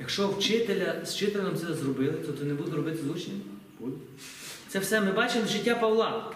Якщо 0.00 0.28
вчителя, 0.28 1.04
з 1.04 1.14
вчителем 1.14 1.56
це 1.56 1.74
зробили, 1.74 2.12
то 2.12 2.32
ти 2.32 2.44
не 2.44 2.54
буду 2.54 2.76
робити 2.76 2.98
з 3.06 3.10
учнем? 3.10 3.40
Це 4.68 4.78
все 4.78 5.00
ми 5.00 5.12
бачимо 5.12 5.46
життя 5.46 5.74
Павла. 5.74 6.32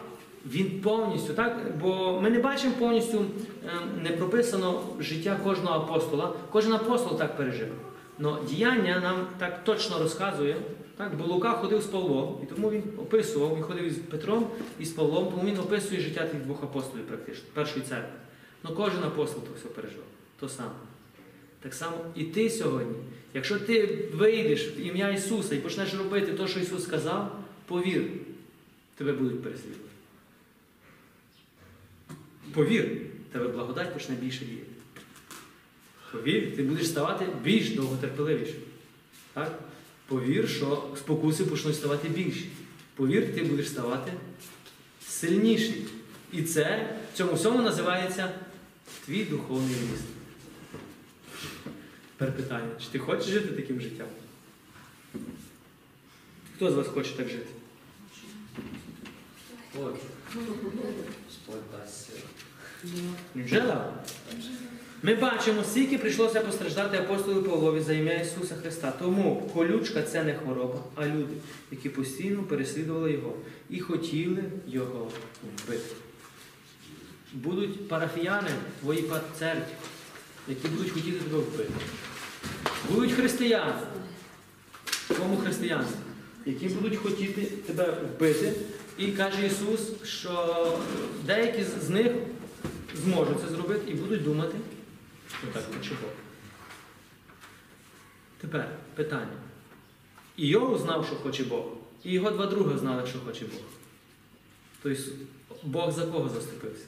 Він 0.46 0.80
повністю, 0.80 1.34
так? 1.34 1.78
Бо 1.80 2.20
ми 2.20 2.30
не 2.30 2.38
бачимо 2.38 2.74
повністю 2.78 3.18
ем, 3.18 4.02
не 4.02 4.10
прописано 4.10 4.82
життя 5.00 5.40
кожного 5.44 5.76
апостола. 5.76 6.34
Кожен 6.50 6.72
апостол 6.72 7.18
так 7.18 7.36
пережив. 7.36 7.68
Но 8.18 8.38
діяння 8.48 9.00
нам 9.00 9.26
так 9.38 9.64
точно 9.64 9.98
розказує. 9.98 10.56
Так? 10.96 11.16
Бо 11.16 11.24
Лука 11.24 11.52
ходив 11.52 11.82
з 11.82 11.86
Павлом, 11.86 12.40
і 12.42 12.46
тому 12.46 12.70
він 12.70 12.82
описував, 12.98 13.56
він 13.56 13.62
ходив 13.62 13.84
із 13.84 13.96
Петром 13.96 14.46
і 14.80 14.84
з 14.84 14.90
Павлом, 14.90 15.30
тому 15.30 15.48
він 15.50 15.58
описує 15.58 16.00
життя 16.00 16.26
тих 16.26 16.40
двох 16.40 16.62
апостолів 16.62 17.06
практично, 17.06 17.44
першої 17.54 17.84
церкви. 17.84 18.18
Ну 18.64 18.70
кожен 18.76 19.04
апостол 19.04 19.42
то 19.42 19.50
все 19.56 19.68
пережив. 19.68 20.02
То 20.40 20.48
саме. 20.48 20.70
Так 21.62 21.74
само 21.74 21.96
і 22.14 22.24
ти 22.24 22.50
сьогодні. 22.50 22.96
Якщо 23.34 23.58
ти 23.58 23.98
вийдеш 24.14 24.76
в 24.76 24.80
ім'я 24.80 25.10
Ісуса 25.10 25.54
і 25.54 25.58
почнеш 25.58 25.94
робити 25.94 26.32
те, 26.32 26.48
що 26.48 26.60
Ісус 26.60 26.84
сказав, 26.84 27.38
повір, 27.66 28.04
тебе 28.96 29.12
будуть 29.12 29.42
переслідувати. 29.42 29.85
Повір, 32.54 33.00
тебе 33.32 33.48
благодать 33.48 33.94
почне 33.94 34.14
більше 34.14 34.44
діяти. 34.44 34.66
Повір, 36.12 36.56
ти 36.56 36.62
будеш 36.62 36.88
ставати 36.88 37.26
більш 37.42 37.70
довготерпеливішим. 37.70 38.60
Так? 39.32 39.58
Повір, 40.06 40.48
що 40.48 40.88
спокуси 40.96 41.44
почнуть 41.44 41.76
ставати 41.76 42.08
більші. 42.08 42.48
Повір, 42.94 43.34
ти 43.34 43.42
будеш 43.42 43.68
ставати 43.68 44.12
сильніший. 45.08 45.86
І 46.32 46.42
це 46.42 46.96
в 47.12 47.16
цьому 47.16 47.34
всьому 47.34 47.62
називається 47.62 48.32
твій 49.06 49.24
духовний 49.24 49.74
ріст. 49.74 50.04
Тепер 52.16 52.36
питання, 52.36 52.70
чи 52.80 52.86
ти 52.88 52.98
хочеш 52.98 53.26
жити 53.26 53.48
таким 53.48 53.80
життям? 53.80 54.06
Хто 56.56 56.70
з 56.70 56.74
вас 56.74 56.86
хоче 56.88 57.10
так 57.16 57.28
жити? 57.28 57.46
Ой. 59.78 59.92
Невже 63.34 63.84
Ми 65.02 65.14
бачимо, 65.14 65.64
скільки 65.70 65.98
прийшлося 65.98 66.40
постраждати 66.40 66.96
апостолу 66.96 67.42
Павлові 67.42 67.80
за 67.80 67.92
ім'я 67.92 68.14
Ісуса 68.20 68.54
Христа. 68.54 68.92
Тому 68.98 69.50
колючка 69.54 70.02
це 70.02 70.24
не 70.24 70.34
хвороба, 70.34 70.80
а 70.94 71.06
люди, 71.06 71.34
які 71.70 71.88
постійно 71.88 72.42
переслідували 72.42 73.12
Його 73.12 73.34
і 73.70 73.80
хотіли 73.80 74.44
Його 74.66 75.10
вбити. 75.64 75.94
Будуть 77.32 77.88
парафіяни 77.88 78.50
пар- 78.86 79.22
церкві, 79.38 79.72
які 80.48 80.68
будуть 80.68 80.92
хотіти 80.92 81.18
тебе 81.20 81.38
вбити. 81.38 81.72
Будуть 82.90 83.12
християни, 83.12 83.72
твоєму 85.06 85.36
християнстві, 85.36 85.96
які 86.46 86.68
будуть 86.68 86.98
хотіти 86.98 87.42
тебе 87.42 87.90
вбити. 88.16 88.52
І 88.98 89.06
каже 89.06 89.46
Ісус, 89.46 89.80
що 90.04 90.56
деякі 91.26 91.64
з 91.86 91.90
них 91.90 92.12
зможуть 93.04 93.40
це 93.40 93.48
зробити 93.48 93.90
і 93.90 93.94
будуть 93.94 94.24
думати, 94.24 94.58
що 95.38 95.46
так 95.52 95.62
хоче 95.76 95.90
Бог. 95.90 96.10
Тепер 98.40 98.68
питання. 98.94 99.36
Іов 100.36 100.78
знав, 100.78 101.06
що 101.06 101.16
хоче 101.16 101.44
Бог, 101.44 101.64
і 102.04 102.12
його 102.12 102.30
два 102.30 102.46
друга 102.46 102.78
знали, 102.78 103.06
що 103.06 103.18
хоче 103.18 103.44
Бог. 103.44 103.62
Тобто 104.82 105.02
Бог 105.62 105.92
за 105.92 106.06
кого 106.06 106.28
заступився? 106.28 106.84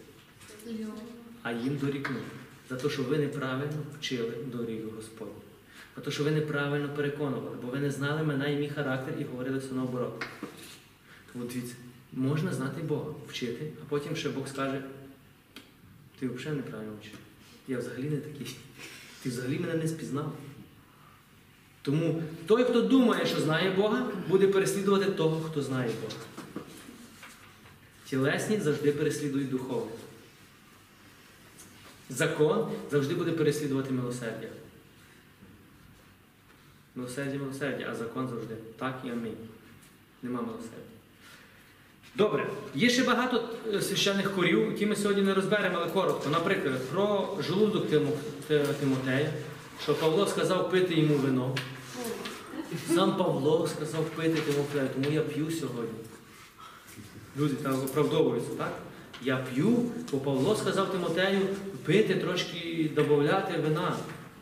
А 1.42 1.52
їм 1.52 1.76
дорікнув. 1.76 2.22
За 2.70 2.76
те, 2.76 2.90
що 2.90 3.02
ви 3.02 3.18
неправильно 3.18 3.82
вчили 3.98 4.32
дорігу 4.46 4.90
Господню. 4.96 5.34
За 5.96 6.02
те, 6.02 6.11
що 6.11 6.24
ви 6.24 6.30
неправильно 6.30 6.88
переконували, 6.96 7.56
бо 7.62 7.68
ви 7.68 7.78
не 7.78 7.90
знали 7.90 8.22
мене 8.22 8.52
і 8.52 8.56
мій 8.56 8.68
характер 8.68 9.14
і 9.20 9.24
говорили 9.24 9.59
все 9.59 9.74
наоборот. 9.74 10.26
Тому 11.32 11.44
дивіться, 11.44 11.74
можна 12.12 12.52
знати 12.52 12.82
Бога, 12.82 13.14
вчити, 13.28 13.72
а 13.82 13.84
потім 13.88 14.16
ще 14.16 14.28
Бог 14.28 14.48
скаже, 14.48 14.82
ти 16.18 16.28
взагалі 16.28 16.56
неправильно 16.56 16.92
вчив. 17.00 17.18
Я 17.68 17.78
взагалі 17.78 18.10
не 18.10 18.16
такий. 18.16 18.56
Ти 19.22 19.28
взагалі 19.28 19.58
мене 19.58 19.74
не 19.74 19.88
спізнав. 19.88 20.36
Тому 21.82 22.22
той, 22.46 22.64
хто 22.64 22.82
думає, 22.82 23.26
що 23.26 23.40
знає 23.40 23.70
Бога, 23.70 24.12
буде 24.28 24.48
переслідувати 24.48 25.10
того, 25.10 25.40
хто 25.40 25.62
знає 25.62 25.90
Бога. 26.02 26.22
Тілесні 28.04 28.60
завжди 28.60 28.92
переслідують 28.92 29.50
духовне. 29.50 29.92
Закон 32.10 32.72
завжди 32.90 33.14
буде 33.14 33.32
переслідувати 33.32 33.90
милосердя. 33.90 34.48
Милосердя, 36.94 37.38
милосердя, 37.38 37.88
а 37.90 37.94
закон 37.94 38.28
завжди. 38.28 38.54
Так 38.76 39.00
і 39.04 39.08
амінь. 39.08 39.36
Нема 40.22 40.40
милосердя. 40.40 40.97
Добре, 42.14 42.46
є 42.74 42.90
ще 42.90 43.02
багато 43.04 43.44
е, 43.74 43.82
священних 43.82 44.34
корів, 44.34 44.66
які 44.72 44.86
ми 44.86 44.96
сьогодні 44.96 45.22
не 45.22 45.34
розберемо, 45.34 45.78
але 45.82 45.90
коротко. 45.90 46.30
Наприклад, 46.30 46.80
про 46.92 47.28
Те- 48.48 48.59
Тимотея, 48.80 49.30
що 49.82 49.94
Павло 49.94 50.26
сказав 50.26 50.70
пити 50.70 50.94
йому 50.94 51.14
вино. 51.14 51.54
Сам 52.94 53.16
Павло 53.16 53.68
сказав 53.76 54.04
пити 54.04 54.40
Тимофею, 54.40 54.88
тому 54.94 55.14
я 55.14 55.20
п'ю 55.20 55.50
сьогодні. 55.50 55.98
Люди 57.38 57.54
там 57.54 57.74
оправдовуються, 57.74 58.50
так? 58.59 58.72
Я 59.22 59.36
п'ю, 59.54 59.76
бо 60.12 60.18
Павло 60.18 60.56
сказав 60.56 60.92
Тимотею 60.92 61.40
пити 61.84 62.14
трошки, 62.14 62.90
додати 62.94 63.61
вина 63.61 63.92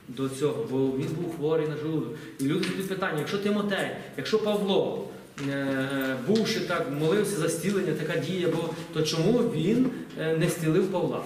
до 0.09 0.29
цього, 0.29 0.67
бо 0.71 0.79
він 0.79 1.09
був 1.21 1.37
хворий 1.37 1.69
на 1.69 1.77
желудок. 1.77 2.13
І 2.41 2.45
люди 2.45 2.65
задають 2.65 2.89
питання, 2.89 3.19
якщо 3.19 3.39
Тимотей, 3.39 3.91
якщо 4.17 4.39
Павло, 4.39 5.09
е, 5.41 6.17
бувши 6.27 6.61
так, 6.61 6.91
молився 7.01 7.37
за 7.37 7.49
стілення, 7.49 7.93
така 7.93 8.19
дія, 8.19 8.49
бо, 8.49 8.71
то 8.93 9.03
чому 9.03 9.39
він 9.39 9.91
е, 10.19 10.37
не 10.37 10.49
стілив 10.49 10.87
Павла 10.93 11.23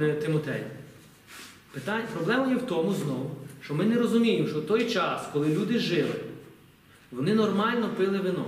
е, 0.00 0.12
Тимотея? 0.12 0.66
Питання, 1.72 2.06
проблема 2.14 2.50
є 2.50 2.56
в 2.56 2.66
тому 2.66 2.94
знову, 2.94 3.30
що 3.64 3.74
ми 3.74 3.84
не 3.84 3.98
розуміємо, 3.98 4.48
що 4.48 4.58
в 4.58 4.66
той 4.66 4.90
час, 4.90 5.28
коли 5.32 5.48
люди 5.48 5.78
жили, 5.78 6.14
вони 7.12 7.34
нормально 7.34 7.90
пили 7.96 8.18
вино. 8.18 8.44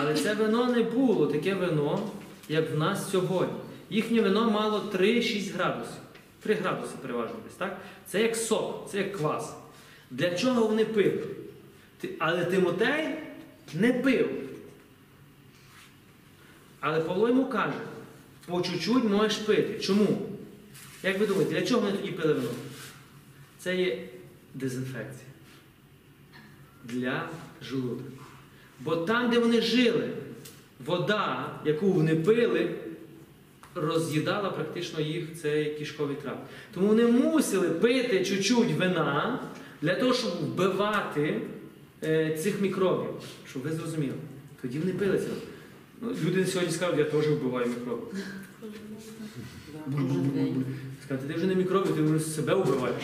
Але 0.00 0.14
це 0.14 0.34
вино 0.34 0.66
не 0.66 0.82
було 0.82 1.26
таке 1.26 1.54
вино, 1.54 2.10
як 2.48 2.74
в 2.74 2.78
нас 2.78 3.10
сьогодні. 3.10 3.54
Їхнє 3.90 4.20
вино 4.20 4.50
мало 4.50 4.82
3-6 4.94 5.54
градусів. 5.54 5.96
3 6.40 6.54
градуси 6.54 6.92
переважно 7.02 7.36
десь, 7.44 7.56
так? 7.56 7.78
Це 8.06 8.22
як 8.22 8.36
сок, 8.36 8.88
це 8.90 8.98
як 8.98 9.12
квас. 9.12 9.56
Для 10.10 10.30
чого 10.30 10.66
вони 10.66 10.84
пили? 10.84 11.22
Але 12.18 12.44
Тимотей 12.44 13.04
не 13.74 13.92
пив. 13.92 14.30
Але 16.80 17.00
Павло 17.00 17.28
йому 17.28 17.46
каже, 17.46 17.78
по 18.46 18.62
чуть-чуть 18.62 19.04
можеш 19.04 19.36
пити. 19.36 19.80
Чому? 19.80 20.28
Як 21.02 21.18
ви 21.18 21.26
думаєте, 21.26 21.54
для 21.54 21.66
чого 21.66 21.80
вони 21.80 21.96
тоді 21.96 22.12
пили 22.12 22.32
вино? 22.32 22.48
Це 23.58 23.76
є 23.76 24.08
дезінфекція. 24.54 25.26
Для 26.84 27.28
желудка. 27.62 28.10
Бо 28.80 28.96
там, 28.96 29.30
де 29.30 29.38
вони 29.38 29.60
жили, 29.60 30.08
вода, 30.86 31.50
яку 31.64 31.92
вони 31.92 32.16
пили, 32.16 32.74
роз'їдала 33.74 34.50
практично 34.50 35.00
їх 35.00 35.40
цей 35.42 35.74
кишковий 35.74 36.16
тракт. 36.16 36.40
Тому 36.74 36.86
вони 36.86 37.06
мусили 37.06 37.68
пити 37.68 38.24
чуть-чуть 38.24 38.72
вина 38.72 39.40
для 39.82 39.94
того, 39.94 40.14
щоб 40.14 40.30
вбивати 40.30 41.40
е, 42.02 42.38
цих 42.42 42.60
мікробів. 42.60 43.10
Щоб 43.50 43.62
ви 43.62 43.72
зрозуміли. 43.72 44.14
Тоді 44.62 44.78
вони 44.78 44.92
пили 44.92 45.18
це. 45.18 45.26
Ну, 46.00 46.08
люди 46.24 46.46
сьогодні 46.46 46.74
скажуть, 46.74 46.98
я 46.98 47.04
теж 47.04 47.28
вбиваю 47.28 47.66
мікроби. 47.66 48.02
Сказати, 51.04 51.28
ти 51.28 51.34
вже 51.34 51.46
не 51.46 51.54
мікроби, 51.54 51.86
ти 51.92 52.02
вже 52.02 52.24
себе 52.24 52.54
вбиваєш. 52.54 53.02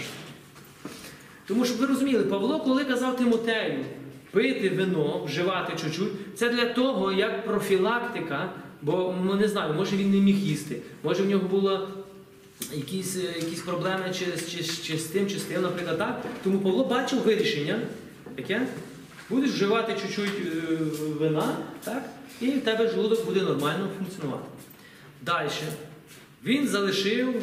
Тому 1.46 1.64
щоб 1.64 1.76
ви 1.76 1.86
розуміли, 1.86 2.24
Павло, 2.24 2.60
коли 2.60 2.84
казав 2.84 3.16
Тимотею 3.16 3.84
пити 4.32 4.68
вино, 4.70 5.24
вживати 5.24 5.72
чуть-чуть, 5.82 6.12
це 6.34 6.48
для 6.48 6.64
того, 6.64 7.12
як 7.12 7.46
профілактика, 7.46 8.52
бо 8.82 9.14
ну, 9.24 9.34
не 9.34 9.48
знаю, 9.48 9.74
може 9.74 9.96
він 9.96 10.10
не 10.10 10.16
міг 10.16 10.36
їсти, 10.36 10.76
може 11.02 11.22
в 11.22 11.26
нього 11.26 11.48
було 11.48 11.88
якісь, 12.72 13.16
е, 13.16 13.34
якісь 13.36 13.60
проблеми 13.60 14.04
чи, 14.14 14.26
чи, 14.50 14.64
чи 14.64 14.98
з 14.98 15.04
тим, 15.04 15.26
чи 15.26 15.38
з 15.38 15.42
тим, 15.42 15.62
наприклад, 15.62 15.98
так. 15.98 16.24
Тому 16.44 16.58
Павло 16.58 16.84
бачив 16.84 17.18
вирішення, 17.18 17.80
яке 18.36 18.66
будеш 19.30 19.50
вживати 19.50 19.96
чуть-чуть 20.02 20.46
е, 20.46 20.76
вина, 21.18 21.56
так, 21.84 22.02
і 22.40 22.50
в 22.50 22.64
тебе 22.64 22.88
желудок 22.88 23.24
буде 23.24 23.40
нормально 23.40 23.88
функціонувати. 23.98 24.44
Далі. 25.22 25.48
Він 26.44 26.68
залишив 26.68 27.42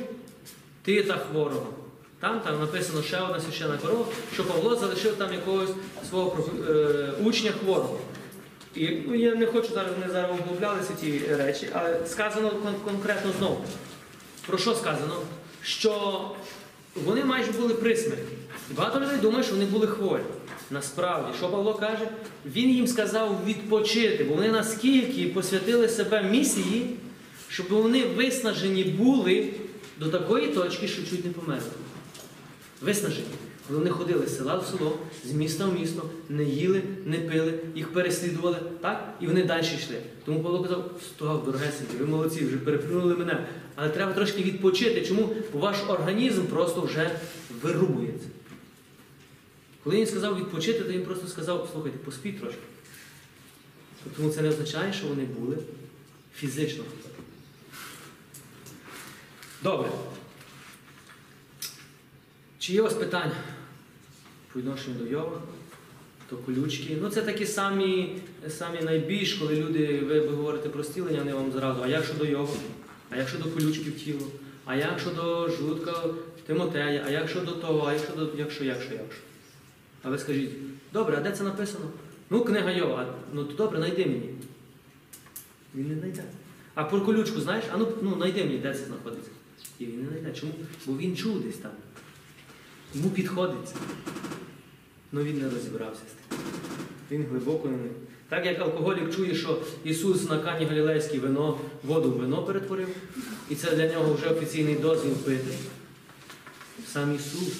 тита 0.83 1.17
хворого. 1.17 1.73
Там, 2.19 2.39
там 2.39 2.59
написано 2.59 3.01
ще 3.03 3.21
одна 3.21 3.39
священна 3.39 3.77
корова, 3.77 4.05
що 4.33 4.45
Павло 4.45 4.75
залишив 4.75 5.15
там 5.15 5.33
якогось 5.33 5.69
свого 6.09 6.49
е, 6.69 7.09
учня 7.23 7.51
хворого. 7.51 7.99
І 8.75 8.89
ну, 9.07 9.15
я 9.15 9.35
не 9.35 9.45
хочу 9.45 9.73
зараз, 9.73 9.91
не 10.05 10.11
зараз 10.13 10.31
углублялися 10.39 10.93
ті 11.01 11.21
речі, 11.37 11.69
але 11.73 12.07
сказано 12.07 12.49
кон- 12.49 12.83
конкретно 12.91 13.31
знову. 13.39 13.65
Про 14.47 14.57
що 14.57 14.75
сказано? 14.75 15.13
Що 15.63 16.21
вони 16.95 17.25
майже 17.25 17.51
були 17.51 17.73
при 17.73 17.95
смерті. 17.95 18.33
І 18.71 18.73
багато 18.73 18.99
людей 18.99 19.17
думає, 19.17 19.43
що 19.43 19.53
вони 19.53 19.65
були 19.65 19.87
хворі. 19.87 20.21
Насправді, 20.71 21.37
що 21.37 21.49
Павло 21.49 21.73
каже? 21.73 22.09
Він 22.45 22.69
їм 22.69 22.87
сказав 22.87 23.39
відпочити, 23.45 24.23
бо 24.23 24.35
вони 24.35 24.51
наскільки 24.51 25.27
посвятили 25.27 25.89
себе 25.89 26.23
місії, 26.23 26.95
щоб 27.49 27.67
вони 27.69 28.05
виснажені 28.05 28.83
були 28.83 29.53
до 29.99 30.09
такої 30.09 30.47
точки, 30.47 30.87
що 30.87 31.03
чуть 31.03 31.25
не 31.25 31.31
померли. 31.31 31.69
Виснажені. 32.81 33.27
Коли 33.67 33.79
вони 33.79 33.91
ходили 33.91 34.27
з 34.27 34.37
села 34.37 34.55
в 34.55 34.65
село, 34.65 34.97
з 35.25 35.31
міста 35.31 35.65
в 35.65 35.79
місто, 35.79 36.09
не 36.29 36.43
їли, 36.43 36.81
не 37.05 37.17
пили, 37.17 37.53
їх 37.75 37.93
переслідували, 37.93 38.57
так? 38.81 39.13
І 39.21 39.27
вони 39.27 39.43
далі 39.43 39.61
йшли. 39.61 39.95
Тому 40.25 40.43
Павло 40.43 40.63
казав, 40.63 40.91
стоп, 41.05 41.45
дорогесенькі, 41.45 41.97
ви 41.99 42.05
молодці, 42.05 42.45
вже 42.45 42.57
переплюнули 42.57 43.15
мене. 43.15 43.47
Але 43.75 43.89
треба 43.89 44.13
трошки 44.13 44.43
відпочити. 44.43 45.05
Чому? 45.05 45.29
Бо 45.53 45.59
ваш 45.59 45.77
організм 45.87 46.45
просто 46.45 46.81
вже 46.81 47.11
вирубується. 47.61 48.27
Коли 49.89 50.01
він 50.01 50.07
сказав 50.07 50.37
відпочити, 50.37 50.79
то 50.79 50.91
він 50.91 51.05
просто 51.05 51.27
сказав, 51.27 51.69
слухайте, 51.71 51.97
поспіть 51.97 52.39
трошки. 52.39 52.59
Тому 54.17 54.29
це 54.29 54.41
не 54.41 54.49
означає, 54.49 54.93
що 54.93 55.07
вони 55.07 55.23
були 55.23 55.57
фізично. 56.35 56.83
Добре. 59.63 59.89
Чи 62.59 62.73
є 62.73 62.81
у 62.81 62.83
вас 62.83 62.93
питання 62.93 63.35
по 64.53 64.59
відношенню 64.59 64.95
до 64.99 65.05
Йова? 65.05 65.41
хто 66.27 66.37
колючки. 66.37 66.97
Ну 67.01 67.09
це 67.09 67.21
такі 67.21 67.45
самі, 67.45 68.15
самі 68.49 68.81
найбільш, 68.81 69.33
коли 69.33 69.55
люди, 69.55 69.99
ви, 69.99 70.19
ви 70.19 70.35
говорите 70.35 70.69
про 70.69 70.83
стілення, 70.83 71.19
вони 71.19 71.33
вам 71.33 71.51
зразу, 71.51 71.81
а 71.83 71.87
як 71.87 72.05
щодо 72.05 72.25
його? 72.25 72.53
А 73.09 73.17
як 73.17 73.29
щодо 73.29 73.49
колючки 73.49 73.89
в 73.89 74.03
тіло? 74.03 74.27
А 74.65 74.75
як 74.75 74.99
щодо 74.99 75.49
жлудка 75.49 76.03
Тимотея? 76.45 77.03
А 77.07 77.09
як 77.09 77.29
щодо 77.29 77.51
того? 77.51 77.87
А 77.87 77.93
як 77.93 78.03
щодо 78.03 78.29
якщо, 78.37 78.63
якщо, 78.63 78.93
якщо? 78.93 79.28
А 80.03 80.09
ви 80.09 80.17
скажіть, 80.17 80.51
добре, 80.93 81.17
а 81.17 81.21
де 81.21 81.31
це 81.31 81.43
написано? 81.43 81.85
Ну, 82.29 82.43
книга 82.43 82.71
Йова, 82.71 83.13
ну 83.33 83.43
то 83.43 83.53
добре, 83.53 83.79
найди 83.79 84.05
мені. 84.05 84.29
Він 85.75 85.89
не 85.89 85.95
знайде. 85.95 86.23
А 86.75 86.83
про 86.83 87.01
колючку 87.01 87.41
знаєш? 87.41 87.65
А 87.73 87.77
ну, 87.77 87.87
ну 88.01 88.15
найди 88.15 88.43
мені, 88.43 88.57
де 88.57 88.73
це 88.73 88.85
знаходиться. 88.85 89.31
І 89.79 89.85
він 89.85 90.01
не 90.01 90.09
знайде. 90.09 90.39
Чому? 90.39 90.53
Бо 90.85 90.97
він 90.97 91.17
чув 91.17 91.41
десь 91.41 91.57
там. 91.57 91.71
Йому 92.93 93.09
підходить. 93.09 93.75
Ну 95.11 95.23
він 95.23 95.39
не 95.39 95.49
розібрався 95.49 96.01
з 96.01 96.35
тим. 96.35 96.39
Він 97.11 97.25
глибоко 97.29 97.67
не. 97.67 97.77
Так 98.29 98.45
як 98.45 98.59
алкоголік 98.59 99.15
чує, 99.15 99.35
що 99.35 99.61
Ісус 99.83 100.29
на 100.29 100.39
Кані 100.39 100.65
Галілейській 100.65 101.19
вино, 101.19 101.59
воду 101.83 102.11
в 102.11 102.17
вино 102.17 102.43
перетворив, 102.43 102.87
і 103.49 103.55
це 103.55 103.75
для 103.75 103.93
нього 103.93 104.13
вже 104.13 104.29
офіційний 104.29 104.75
дозвіл 104.75 105.13
пити. 105.13 105.53
Сам 106.87 107.15
Ісус 107.15 107.53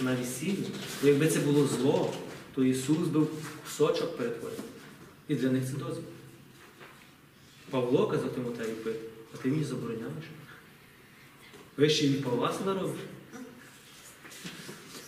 на 0.00 0.14
весіллі, 0.14 0.66
якби 1.02 1.28
це 1.28 1.38
було 1.38 1.66
зло, 1.66 2.14
то 2.54 2.64
Ісус 2.64 3.08
би 3.08 3.20
в 3.20 3.28
кусочок 3.64 4.16
перетворив. 4.16 4.58
І 5.28 5.34
для 5.34 5.50
них 5.50 5.64
це 5.64 5.72
дозвіл. 5.72 6.04
Павло 7.70 8.06
казав 8.06 8.32
Тимотею 8.32 8.76
пити, 8.76 9.00
а 9.34 9.36
ти 9.36 9.48
мені 9.48 9.64
забороняєш. 9.64 10.24
Ви 11.76 11.90
ще 11.90 12.06
від 12.06 12.24
Павла 12.24 12.52
робиш. 12.66 13.00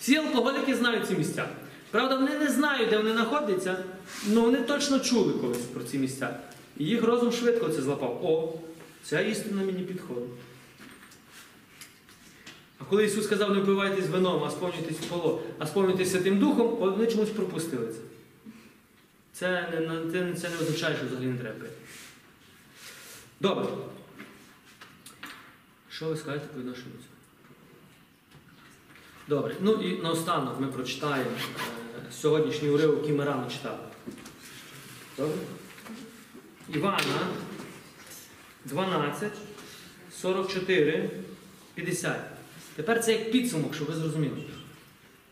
Всі 0.00 0.16
алкоголіки 0.16 0.74
знають 0.74 1.08
ці 1.08 1.14
місця. 1.14 1.48
Правда, 1.90 2.16
вони 2.16 2.38
не 2.38 2.50
знають, 2.50 2.90
де 2.90 2.96
вони 2.96 3.12
знаходяться, 3.12 3.84
але 4.26 4.40
вони 4.40 4.58
точно 4.58 5.00
чули 5.00 5.32
колись 5.32 5.58
про 5.58 5.84
ці 5.84 5.98
місця. 5.98 6.40
І 6.76 6.84
їх 6.84 7.04
розум 7.04 7.32
швидко 7.32 7.68
це 7.68 7.82
злапав. 7.82 8.20
О, 8.24 8.58
ця 9.04 9.20
істина 9.20 9.62
мені 9.62 9.82
підходить. 9.82 10.28
А 12.78 12.84
коли 12.84 13.04
Ісус 13.04 13.24
сказав, 13.24 13.54
не 13.54 13.60
впивайтесь 13.60 14.06
вином, 14.06 14.44
а 14.44 14.50
сповнюйтесь 14.50 14.96
поло, 14.96 15.42
а 15.58 15.66
сповнюйтесь 15.66 16.10
Святим 16.10 16.38
Духом, 16.38 16.76
вони 16.76 17.06
чомусь 17.06 17.30
пропустили 17.30 17.86
це. 17.86 17.98
Це 19.32 19.70
не, 19.70 20.34
це, 20.34 20.48
не 20.50 20.56
означає, 20.56 20.96
що 20.96 21.06
взагалі 21.06 21.26
не 21.26 21.38
треба. 21.38 21.66
Добре. 23.40 23.66
Що 25.90 26.06
ви 26.06 26.16
скажете 26.16 26.46
по 26.46 26.60
відношенню 26.60 26.92
цього? 26.92 27.18
Добре. 29.28 29.56
Ну 29.60 29.72
і 29.72 30.02
наостанок 30.02 30.60
ми 30.60 30.66
прочитаємо 30.66 31.30
е, 31.30 32.12
сьогоднішній 32.12 32.68
уривок, 32.68 32.96
який 32.96 33.12
ми 33.12 33.24
рано 33.24 33.50
читали. 33.50 33.78
Добре? 35.16 35.38
Івана 36.68 36.98
12, 38.64 39.32
44, 40.12 41.10
50. 41.74 42.37
Тепер 42.78 43.04
це 43.04 43.12
як 43.12 43.30
підсумок, 43.30 43.74
щоб 43.74 43.86
ви 43.88 43.94
зрозуміли. 43.94 44.36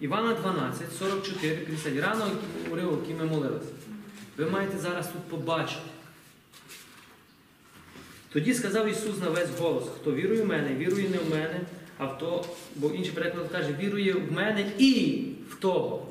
Івана 0.00 0.34
12, 0.34 0.92
44, 0.98 1.56
50. 1.56 2.00
Рано 2.00 2.30
уривок, 2.72 3.00
який 3.00 3.14
ми 3.14 3.24
молилися. 3.24 3.70
Ви 4.36 4.50
маєте 4.50 4.78
зараз 4.78 5.08
тут 5.08 5.22
побачити. 5.22 5.80
Тоді 8.32 8.54
сказав 8.54 8.88
Ісус 8.88 9.20
на 9.20 9.30
весь 9.30 9.58
голос: 9.60 9.84
хто 10.00 10.12
вірує 10.12 10.42
в 10.42 10.46
мене, 10.46 10.74
вірує 10.74 11.08
не 11.08 11.18
в 11.18 11.30
мене, 11.30 11.60
а 11.98 12.06
в 12.06 12.18
то, 12.18 12.44
бо 12.76 12.88
інший 12.88 13.12
переклад 13.12 13.48
каже, 13.52 13.76
вірує 13.80 14.12
в 14.12 14.32
мене 14.32 14.72
і 14.78 15.22
в 15.50 15.54
того, 15.54 16.06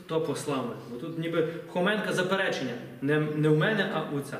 хто 0.00 0.20
послав 0.20 0.62
мене. 0.62 0.80
Бо 0.90 0.96
тут 0.96 1.18
ніби 1.18 1.48
Хоменка 1.68 2.12
заперечення. 2.12 2.74
Не, 3.02 3.20
не 3.20 3.48
в 3.48 3.58
мене, 3.58 3.90
а 3.94 4.00
в 4.00 4.16
Отця. 4.16 4.38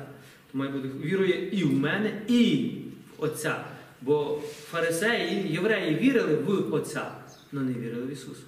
То 0.53 0.59
має 0.59 0.71
бути 0.71 0.89
вірує 0.89 1.49
і 1.53 1.65
в 1.65 1.73
мене, 1.73 2.11
і 2.29 2.71
в 3.19 3.25
Отця. 3.25 3.65
Бо 4.03 4.41
фарисеї, 4.71 5.53
євреї 5.53 5.95
вірили 5.95 6.35
в 6.35 6.75
Отця, 6.75 7.13
але 7.53 7.63
не 7.63 7.73
вірили 7.73 8.07
в 8.07 8.13
Ісуса. 8.13 8.43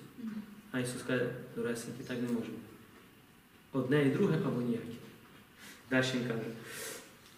А 0.73 0.81
Ісус 0.81 1.03
каже, 1.07 1.27
доресеньки, 1.57 2.05
так 2.07 2.17
не 2.23 2.29
бути. 2.29 2.49
Одне 3.73 4.03
і 4.07 4.11
друге 4.11 4.39
або 4.47 4.63
ніяке. 4.63 4.85
Далі 5.91 6.05
він 6.15 6.29
каже. 6.29 6.41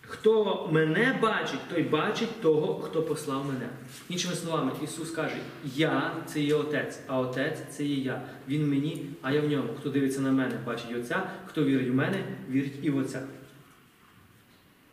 Хто 0.01 0.69
мене 0.73 1.19
бачить, 1.23 1.69
той 1.75 1.83
бачить 1.83 2.41
того, 2.41 2.81
хто 2.81 3.03
послав 3.03 3.47
мене. 3.47 3.69
Іншими 4.09 4.35
словами, 4.35 4.73
Ісус 4.85 5.11
каже, 5.11 5.37
Я 5.77 6.15
це 6.27 6.41
є 6.41 6.55
Отець, 6.55 7.01
а 7.07 7.19
Отець 7.19 7.59
це 7.71 7.85
є 7.85 7.97
я. 7.97 8.23
Він 8.49 8.71
мені, 8.71 9.07
а 9.23 9.33
я 9.33 9.41
в 9.41 9.49
ньому. 9.49 9.69
Хто 9.81 9.91
дивиться 9.91 10.21
на 10.21 10.33
мене, 10.33 10.55
бачить 10.67 10.97
Отця, 10.97 11.31
хто 11.47 11.65
вірить 11.65 11.91
в 11.91 11.95
мене, 11.95 12.25
вірить 12.51 12.79
і 12.83 12.91
в 12.91 12.97
Отця. 12.97 13.23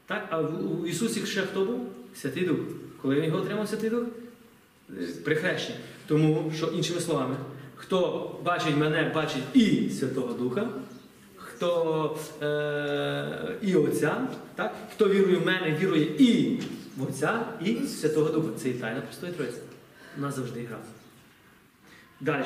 Так, 0.06 0.28
а 0.30 0.42
в 0.42 0.88
Ісусі 0.88 1.26
ще 1.26 1.42
хто 1.42 1.66
був? 1.66 1.90
Святий 2.16 2.46
Дух. 2.46 2.58
Коли 3.02 3.16
він 3.16 3.24
його 3.24 3.38
отримав 3.38 3.68
Святий 3.68 3.90
Дух? 3.90 4.04
При 5.24 5.36
хрещенні. 5.36 5.80
Тому 6.08 6.52
що, 6.56 6.68
іншими 6.68 7.00
словами, 7.00 7.36
хто 7.76 8.30
бачить 8.44 8.78
мене, 8.78 9.12
бачить 9.16 9.44
і 9.54 9.90
Святого 9.90 10.34
Духа, 10.34 10.70
хто 11.36 12.18
е, 12.42 13.56
і 13.62 13.76
Отця, 13.76 14.28
так? 14.56 14.76
хто 14.94 15.10
вірує 15.10 15.38
в 15.38 15.46
мене, 15.46 15.78
вірує 15.82 16.04
і 16.04 16.60
в 16.98 17.04
Отця, 17.04 17.46
і 17.66 17.88
Святого 17.88 18.30
Духа. 18.30 18.50
Це 18.58 18.70
і 18.70 18.74
тайна 18.74 19.02
Простої 19.02 19.34
Троїці. 19.34 19.58
Вона 20.18 20.32
завжди 20.32 20.60
грає. 20.60 20.84
Далі. 22.22 22.46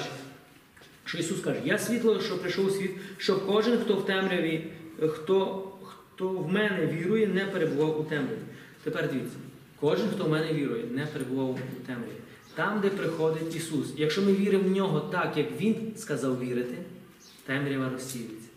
Що 1.05 1.17
Ісус 1.17 1.39
каже, 1.39 1.59
я 1.65 1.77
світло, 1.77 2.21
що 2.21 2.37
прийшов 2.37 2.65
у 2.65 2.69
світ, 2.69 2.91
щоб 3.17 3.45
кожен, 3.47 3.79
хто 3.79 3.93
в 3.93 4.05
темряві, 4.05 4.67
хто, 5.09 5.67
хто 5.83 6.29
в 6.29 6.51
мене 6.51 6.85
вірує, 6.85 7.27
не 7.27 7.45
перебував 7.45 8.01
у 8.01 8.03
темряві. 8.03 8.39
Тепер 8.83 9.09
дивіться, 9.11 9.37
кожен, 9.79 10.09
хто 10.15 10.23
в 10.23 10.29
мене 10.29 10.53
вірує, 10.53 10.83
не 10.91 11.05
перебував 11.05 11.49
у 11.49 11.85
темряві. 11.87 12.17
Там, 12.55 12.81
де 12.81 12.89
приходить 12.89 13.55
Ісус. 13.55 13.87
Якщо 13.97 14.21
ми 14.21 14.33
віримо 14.33 14.69
в 14.69 14.71
нього 14.71 14.99
так, 14.99 15.37
як 15.37 15.47
Він 15.61 15.75
сказав 15.97 16.39
вірити, 16.39 16.75
темрява 17.45 17.89
розсіюється. 17.89 18.47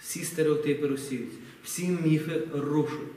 Всі 0.00 0.24
стереотипи 0.24 0.86
розсіюються, 0.86 1.38
всі 1.64 1.88
міфи 1.88 2.42
рухнуть. 2.54 3.08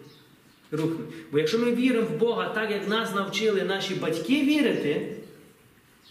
Бо 1.31 1.39
якщо 1.39 1.59
ми 1.59 1.75
віримо 1.75 2.07
в 2.07 2.17
Бога 2.17 2.49
так, 2.49 2.71
як 2.71 2.87
нас 2.87 3.15
навчили 3.15 3.61
наші 3.63 3.95
батьки 3.95 4.41
вірити, 4.41 5.15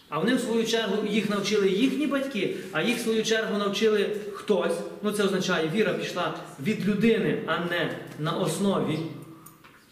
а 0.09 0.19
вони 0.19 0.35
в 0.35 0.39
свою 0.39 0.65
чергу 0.65 1.07
їх 1.07 1.29
навчили 1.29 1.69
їхні 1.69 2.07
батьки, 2.07 2.55
а 2.71 2.81
їх 2.81 2.97
в 2.97 3.01
свою 3.01 3.23
чергу 3.23 3.57
навчили 3.57 4.09
хтось. 4.33 4.77
Ну 5.03 5.11
це 5.11 5.23
означає, 5.23 5.71
віра 5.75 5.93
пішла 5.93 6.37
від 6.63 6.87
людини, 6.87 7.41
а 7.45 7.59
не 7.59 7.97
на 8.19 8.31
основі 8.31 8.99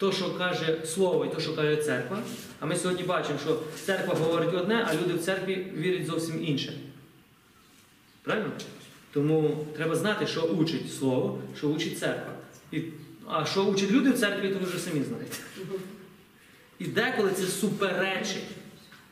то, 0.02 0.12
що 0.12 0.34
каже 0.34 0.78
слово 0.84 1.24
і 1.24 1.28
то, 1.28 1.40
що 1.40 1.56
каже 1.56 1.76
церква. 1.76 2.18
А 2.60 2.66
ми 2.66 2.76
сьогодні 2.76 3.02
бачимо, 3.02 3.38
що 3.44 3.60
церква 3.84 4.14
говорить 4.14 4.54
одне, 4.54 4.86
а 4.90 4.94
люди 4.94 5.14
в 5.14 5.22
церкві 5.22 5.66
вірять 5.76 6.06
зовсім 6.06 6.44
інше. 6.44 6.72
Правильно? 8.22 8.50
Тому 9.12 9.66
треба 9.76 9.96
знати, 9.96 10.26
що 10.26 10.42
учить 10.42 10.94
слово, 10.94 11.38
що 11.56 11.68
учить 11.68 11.98
церква. 11.98 12.34
І, 12.72 12.82
а 13.26 13.44
що 13.44 13.64
учать 13.64 13.90
люди 13.90 14.10
в 14.10 14.18
церкві, 14.18 14.48
то 14.48 14.58
ви 14.58 14.66
вже 14.66 14.78
самі 14.78 15.02
знаєте. 15.04 15.36
І 16.78 16.84
деколи 16.84 17.30
це 17.30 17.42
суперечить. 17.42 18.44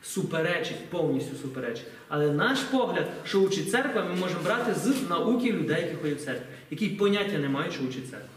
Суперечить, 0.03 0.89
повністю 0.89 1.35
суперечить. 1.41 1.85
Але 2.07 2.31
наш 2.31 2.59
погляд, 2.59 3.07
що 3.25 3.39
учить 3.39 3.71
церква, 3.71 4.03
ми 4.03 4.15
можемо 4.15 4.41
брати 4.43 4.73
з 4.73 5.09
науки 5.09 5.51
людей, 5.51 5.81
які 5.81 5.95
ходять 5.95 6.17
в 6.17 6.25
церкву, 6.25 6.45
які 6.71 6.87
поняття 6.89 7.37
не 7.37 7.49
мають, 7.49 7.73
що 7.73 7.83
учить 7.83 8.09
церква. 8.09 8.29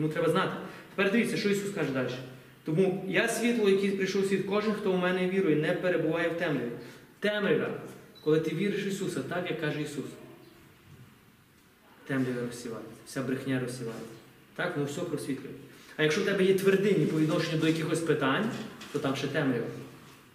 Тому 0.00 0.12
треба 0.12 0.30
знати. 0.30 0.52
Тепер 0.96 1.12
дивіться, 1.12 1.36
що 1.36 1.48
Ісус 1.48 1.70
каже 1.70 1.90
далі. 1.90 2.08
Тому 2.64 3.04
я 3.08 3.28
світло, 3.28 3.70
який 3.70 3.90
прийшов 3.90 4.26
світ, 4.26 4.46
кожен, 4.48 4.72
хто 4.72 4.92
у 4.92 4.96
мене 4.96 5.28
вірує, 5.28 5.56
не 5.56 5.72
перебуває 5.72 6.28
в 6.28 6.38
темряві. 6.38 6.70
Темрява, 7.18 7.80
коли 8.24 8.40
ти 8.40 8.54
віриш 8.54 8.84
в 8.84 8.88
Ісуса, 8.88 9.20
так 9.20 9.50
як 9.50 9.60
каже 9.60 9.82
Ісус. 9.82 10.04
Темрява 12.06 12.40
розсівається, 12.46 12.92
вся 13.06 13.22
брехня 13.22 13.60
розсівається. 13.60 14.14
Так, 14.56 14.76
воно 14.76 14.88
все 14.88 15.00
просвітлює. 15.00 15.52
А 15.96 16.02
якщо 16.02 16.20
в 16.20 16.24
тебе 16.24 16.44
є 16.44 16.54
твердині 16.54 17.06
по 17.06 17.20
відношенню 17.20 17.58
до 17.58 17.66
якихось 17.66 18.00
питань, 18.00 18.50
то 18.92 18.98
там 18.98 19.16
ще 19.16 19.26
темрява. 19.26 19.66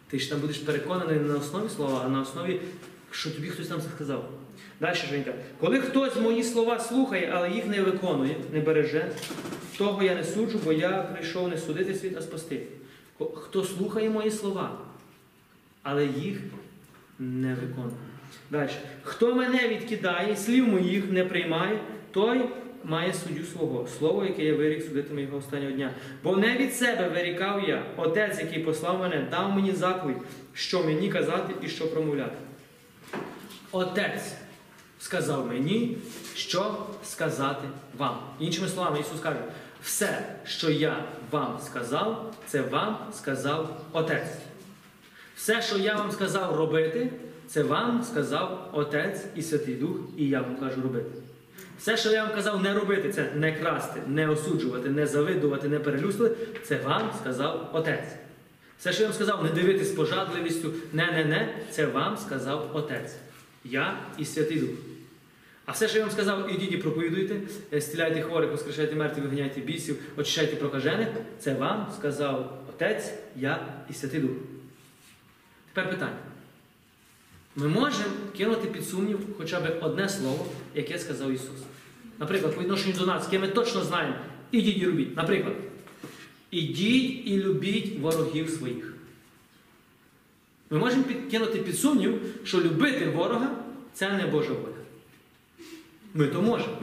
Ти 0.07 0.19
ж 0.19 0.29
там 0.29 0.39
будеш 0.39 0.57
переконаний 0.57 1.19
не 1.19 1.27
на 1.27 1.37
основі 1.37 1.69
слова, 1.69 2.01
а 2.05 2.09
на 2.09 2.21
основі, 2.21 2.61
що 3.11 3.31
тобі 3.31 3.47
хтось 3.49 3.67
там 3.67 3.81
сказав. 3.95 4.31
Далі 4.79 4.97
Женька. 5.09 5.33
Коли 5.59 5.79
хтось 5.79 6.15
мої 6.15 6.43
слова 6.43 6.79
слухає, 6.79 7.31
але 7.33 7.51
їх 7.51 7.67
не 7.67 7.81
виконує, 7.81 8.35
не 8.53 8.59
береже, 8.59 9.11
того 9.77 10.03
я 10.03 10.15
не 10.15 10.23
суджу, 10.23 10.59
бо 10.65 10.73
я 10.73 10.89
прийшов 10.89 11.47
не 11.47 11.57
судити 11.57 11.95
світ, 11.95 12.15
а 12.17 12.21
спасти. 12.21 12.61
Хто 13.35 13.63
слухає 13.63 14.09
мої 14.09 14.31
слова, 14.31 14.77
але 15.83 16.05
їх 16.05 16.37
не 17.19 17.55
виконує. 17.55 17.95
Далі. 18.51 18.69
Хто 19.03 19.35
мене 19.35 19.67
відкидає, 19.67 20.35
слів 20.35 20.67
моїх 20.67 21.11
не 21.11 21.25
приймає, 21.25 21.79
той 22.11 22.45
має 22.83 23.13
суддю 23.13 23.43
свого, 23.43 23.87
слово, 23.97 24.25
яке 24.25 24.43
я 24.43 24.55
вирік 24.55 24.83
судитиме 24.83 25.21
його 25.21 25.37
останнього 25.37 25.71
дня. 25.71 25.91
Бо 26.23 26.37
не 26.37 26.57
від 26.57 26.73
себе 26.73 27.09
вирікав 27.09 27.69
я, 27.69 27.83
отець, 27.97 28.39
який 28.39 28.59
послав 28.59 28.99
мене, 28.99 29.27
дав 29.31 29.51
мені 29.51 29.71
заповідь, 29.71 30.17
що 30.53 30.83
мені 30.83 31.09
казати 31.09 31.53
і 31.61 31.67
що 31.67 31.91
промовляти. 31.91 32.35
Отець 33.71 34.35
сказав 34.99 35.47
мені, 35.47 35.97
що 36.35 36.77
сказати 37.03 37.67
вам. 37.97 38.19
Іншими 38.39 38.67
словами, 38.67 38.99
Ісус 38.99 39.19
каже, 39.21 39.39
все, 39.83 40.35
що 40.45 40.69
я 40.69 41.03
вам 41.31 41.59
сказав, 41.65 42.33
це 42.47 42.61
вам 42.61 42.97
сказав 43.13 43.81
Отець. 43.91 44.37
Все, 45.35 45.61
що 45.61 45.77
я 45.77 45.95
вам 45.95 46.11
сказав 46.11 46.55
робити, 46.55 47.11
це 47.47 47.63
вам 47.63 48.03
сказав 48.03 48.69
Отець 48.73 49.25
і 49.35 49.41
Святий 49.41 49.75
Дух, 49.75 49.97
і 50.17 50.29
я 50.29 50.41
вам 50.41 50.55
кажу 50.55 50.81
робити. 50.81 51.09
Все, 51.79 51.97
що 51.97 52.11
я 52.11 52.23
вам 52.23 52.35
казав 52.35 52.63
не 52.63 52.73
робити, 52.73 53.13
це 53.13 53.31
не 53.35 53.51
красти, 53.51 54.01
не 54.07 54.29
осуджувати, 54.29 54.89
не 54.89 55.07
завидувати, 55.07 55.67
не 55.67 55.79
перелюстувати, 55.79 56.35
це 56.63 56.77
вам 56.77 57.11
сказав 57.21 57.69
Отець. 57.73 58.09
Все, 58.79 58.93
що 58.93 59.01
я 59.01 59.07
вам 59.07 59.15
сказав, 59.15 59.43
не 59.43 59.49
дивитись 59.49 59.91
пожадливістю, 59.91 60.73
не-не-не, 60.93 61.55
це 61.71 61.85
вам 61.85 62.17
сказав 62.17 62.69
Отець. 62.73 63.15
Я 63.65 63.99
і 64.17 64.25
Святий 64.25 64.59
Дух. 64.59 64.69
А 65.65 65.71
все, 65.71 65.87
що 65.87 65.97
я 65.97 66.03
вам 66.03 66.13
сказав, 66.13 66.53
ідіть 66.53 66.71
і 66.71 66.77
проповідуйте, 66.77 67.41
е, 67.73 67.81
зціляйте 67.81 68.21
хворих, 68.21 68.51
воскрешайте 68.51 68.95
мертвих, 68.95 69.25
виганяйте 69.25 69.61
бісів, 69.61 69.97
очищайте 70.17 70.55
прокажених, 70.55 71.07
це 71.39 71.53
вам 71.53 71.87
сказав 71.97 72.63
Отець, 72.69 73.13
я 73.35 73.67
і 73.89 73.93
Святий 73.93 74.19
Дух. 74.19 74.31
Тепер 75.73 75.91
питання. 75.91 76.17
Ми 77.55 77.67
можемо 77.67 78.09
кинути 78.37 78.67
під 78.67 78.87
сумнів 78.87 79.19
хоча 79.37 79.59
б 79.59 79.79
одне 79.81 80.09
слово, 80.09 80.47
яке 80.75 80.99
сказав 80.99 81.31
Ісус. 81.31 81.61
Наприклад, 82.19 82.55
по 82.55 82.61
відношенню 82.61 82.97
до 82.97 83.05
нас, 83.05 83.23
яке 83.23 83.39
ми 83.39 83.47
точно 83.47 83.83
знаємо, 83.83 84.15
ідіть 84.51 84.77
і 84.77 84.85
робіть. 84.85 85.17
Наприклад, 85.17 85.55
ідіть 86.51 87.27
і 87.27 87.37
любіть 87.37 87.99
ворогів 87.99 88.49
своїх. 88.49 88.94
Ми 90.69 90.77
можемо 90.77 91.03
кинути 91.31 91.59
під 91.59 91.79
сумнів, 91.79 92.21
що 92.43 92.61
любити 92.61 93.09
ворога 93.09 93.55
це 93.93 94.11
не 94.17 94.27
Божа 94.27 94.53
воля. 94.53 94.73
Ми 96.13 96.27
то 96.27 96.41
можемо. 96.41 96.77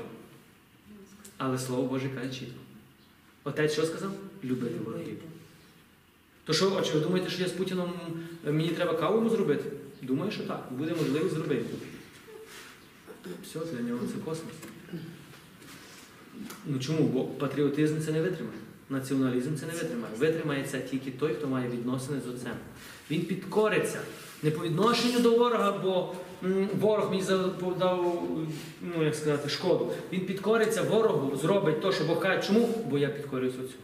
Але 1.37 1.59
Слово 1.59 1.83
Боже 1.83 2.09
каже 2.09 2.33
чітко. 2.33 2.61
Отець 3.45 3.73
що 3.73 3.87
сказав? 3.87 4.11
Любити 4.45 4.75
ворогів. 4.85 5.19
То 6.45 6.53
що, 6.53 6.75
отче, 6.75 6.93
ви 6.93 7.01
думаєте, 7.01 7.31
що 7.31 7.43
я 7.43 7.49
з 7.49 7.53
Путіном 7.53 7.93
е, 8.47 8.53
мені 8.53 8.69
треба 8.69 8.95
каву 8.95 9.31
зробити? 9.31 9.65
Думаю, 10.03 10.33
що 10.33 10.43
так. 10.43 10.69
Буде 10.71 10.95
можливість 10.95 11.35
зробити. 11.35 11.65
Все, 13.45 13.59
для 13.59 13.81
нього 13.81 14.01
це 14.07 14.15
космос. 14.25 14.55
Ну 16.67 16.79
чому? 16.79 17.09
Бо 17.09 17.25
патріотизм 17.25 18.01
це 18.01 18.13
не 18.13 18.23
витримає. 18.23 18.59
Націоналізм 18.91 19.55
це 19.55 19.67
не 19.67 19.73
витримає. 19.73 20.15
Витримає 20.19 20.65
це 20.65 20.81
тільки 20.81 21.11
той, 21.11 21.35
хто 21.35 21.49
має 21.49 21.71
відносини 21.71 22.21
з 22.21 22.29
отцем. 22.29 22.55
Він 23.11 23.23
підкориться 23.23 23.99
не 24.43 24.51
по 24.51 24.65
відношенню 24.65 25.21
до 25.21 25.31
ворога, 25.31 25.73
бо 25.73 26.15
ворог 26.81 27.11
мені 27.11 27.23
завдав, 27.23 28.29
ну 28.83 29.05
як 29.05 29.15
сказати, 29.15 29.49
шкоду. 29.49 29.93
Він 30.13 30.21
підкориться 30.21 30.83
ворогу, 30.83 31.37
зробить 31.37 31.81
те, 31.83 31.93
що 31.93 32.05
Бог 32.05 32.21
каже. 32.21 32.43
Чому? 32.47 32.69
Бо 32.91 32.99
я 32.99 33.09
підкорююсь 33.09 33.55
отцю. 33.55 33.75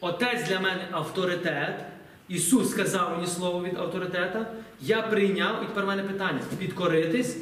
Отець 0.00 0.48
для 0.48 0.60
мене 0.60 0.88
авторитет. 0.90 1.84
Ісус 2.28 2.70
сказав 2.70 3.12
мені 3.12 3.26
слово 3.26 3.64
від 3.64 3.78
авторитета. 3.78 4.52
Я 4.80 5.02
прийняв, 5.02 5.62
і 5.62 5.66
тепер 5.66 5.84
в 5.84 5.86
мене 5.86 6.02
питання: 6.02 6.40
підкоритись 6.58 7.36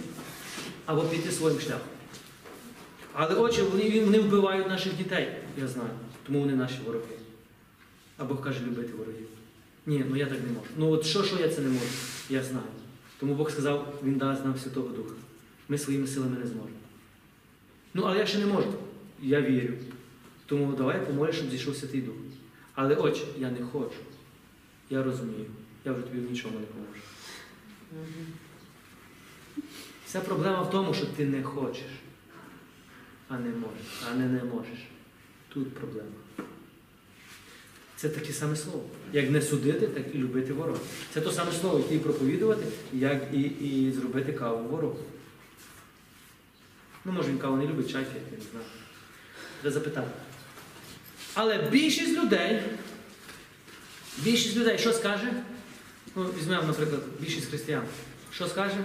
або 0.87 1.03
піти 1.03 1.31
своїм 1.31 1.61
шляхом. 1.61 1.89
Але 3.12 3.35
очі 3.35 3.62
вони 3.62 4.21
вбивають 4.21 4.69
наших 4.69 4.97
дітей, 4.97 5.29
я 5.59 5.67
знаю. 5.69 5.91
Тому 6.27 6.41
вони 6.41 6.53
наші 6.53 6.79
вороги. 6.87 7.05
А 8.19 8.25
Бог 8.25 8.41
каже 8.41 8.61
любити 8.61 8.93
ворогів. 8.99 9.27
Ні, 9.87 10.05
ну 10.09 10.16
я 10.16 10.26
так 10.26 10.39
не 10.41 10.49
можу. 10.49 10.66
Ну 10.76 10.91
от 10.91 11.07
що, 11.07 11.24
що 11.24 11.37
я 11.37 11.49
це 11.49 11.61
не 11.61 11.68
можу? 11.68 11.87
Я 12.30 12.43
знаю. 12.43 12.66
Тому 13.20 13.34
Бог 13.34 13.51
сказав, 13.51 13.99
Він 14.03 14.18
дасть 14.18 14.45
нам 14.45 14.59
Святого 14.59 14.89
Духа. 14.89 15.14
Ми 15.68 15.78
своїми 15.78 16.07
силами 16.07 16.37
не 16.39 16.47
зможемо. 16.47 16.76
Ну, 17.95 18.03
але 18.03 18.18
я 18.18 18.26
ще 18.26 18.39
не 18.39 18.47
можу. 18.47 18.72
Я 19.22 19.41
вірю. 19.41 19.74
Тому 20.47 20.72
давай 20.72 21.07
помолиш, 21.07 21.37
щоб 21.37 21.51
зійшов 21.51 21.76
Святий 21.76 22.01
Дух. 22.01 22.14
Але 22.74 22.95
очі, 22.95 23.24
я 23.39 23.51
не 23.51 23.66
хочу. 23.66 23.97
Я 24.91 25.03
розумію. 25.03 25.47
Я 25.84 25.93
вже 25.93 26.03
тобі 26.03 26.18
в 26.18 26.30
нічому 26.30 26.59
не 26.59 26.66
поможу. 26.66 27.01
Вся 30.07 30.20
проблема 30.20 30.62
в 30.62 30.70
тому, 30.70 30.95
що 30.95 31.07
ти 31.07 31.26
не 31.26 31.43
хочеш, 31.43 31.87
а 33.28 33.39
не 33.39 33.51
можеш, 33.51 34.03
а 34.11 34.14
не 34.14 34.26
не 34.26 34.45
можеш. 34.45 34.78
Тут 35.49 35.74
проблема. 35.74 36.09
Це 37.97 38.09
таке 38.09 38.32
саме 38.32 38.57
слово. 38.57 38.84
Як 39.12 39.30
не 39.30 39.42
судити, 39.42 39.86
так 39.86 40.05
і 40.14 40.18
любити 40.18 40.53
ворога. 40.53 40.78
Це 41.14 41.20
то 41.20 41.32
саме 41.32 41.53
слово, 41.53 41.78
яке 41.78 41.94
і 41.94 41.99
проповідувати, 41.99 42.66
як 42.92 43.22
і, 43.32 43.40
і 43.40 43.92
зробити 43.92 44.32
каву 44.32 44.68
ворогу. 44.68 44.99
Ну, 47.05 47.12
може, 47.12 47.28
він 47.28 47.38
каву 47.38 47.57
не 47.57 47.66
любить, 47.66 47.90
чай 47.90 48.07
я 48.14 48.38
не 48.38 48.44
знаю. 48.51 48.66
Треба 49.61 49.74
запитати. 49.74 50.11
Але 51.34 51.68
більшість 51.70 52.18
людей, 52.18 52.62
більшість 54.18 54.57
людей, 54.57 54.78
що 54.78 54.92
скаже? 54.92 55.32
Ну, 56.16 56.24
візьмемо, 56.38 56.62
наприклад, 56.62 57.01
більшість 57.20 57.49
християн. 57.49 57.82
Що 58.32 58.49
скаже? 58.49 58.76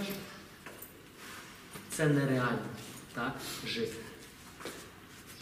Це 1.89 2.07
нереально 2.07 2.59
так 3.13 3.35
жити. 3.67 4.10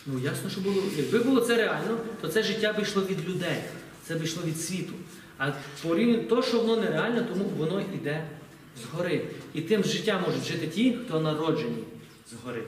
Ну, 0.06 0.20
ясно, 0.20 0.50
що 0.50 0.62
було. 0.62 0.84
Якби 0.98 1.20
було 1.20 1.42
це 1.42 1.56
реально, 1.56 1.98
то 2.22 2.28
це 2.28 2.44
життя 2.44 2.74
би 2.74 2.82
йшло 2.82 3.04
від 3.04 3.30
людей, 3.30 3.64
це 4.04 4.16
би 4.16 4.24
йшло 4.24 4.44
від 4.46 4.62
світу. 4.62 4.94
А 5.38 5.52
порівняно 5.84 6.24
то, 6.24 6.42
що 6.42 6.60
воно 6.60 6.82
нереально, 6.82 7.22
тому 7.22 7.46
воно 7.58 7.82
йде 7.82 8.28
згори. 8.82 9.26
І 9.54 9.62
тим 9.62 9.84
життям 9.84 10.22
можуть 10.28 10.48
жити 10.48 10.68
ті, 10.68 10.98
хто 11.06 11.20
народжені 11.20 11.84
згори. 12.32 12.64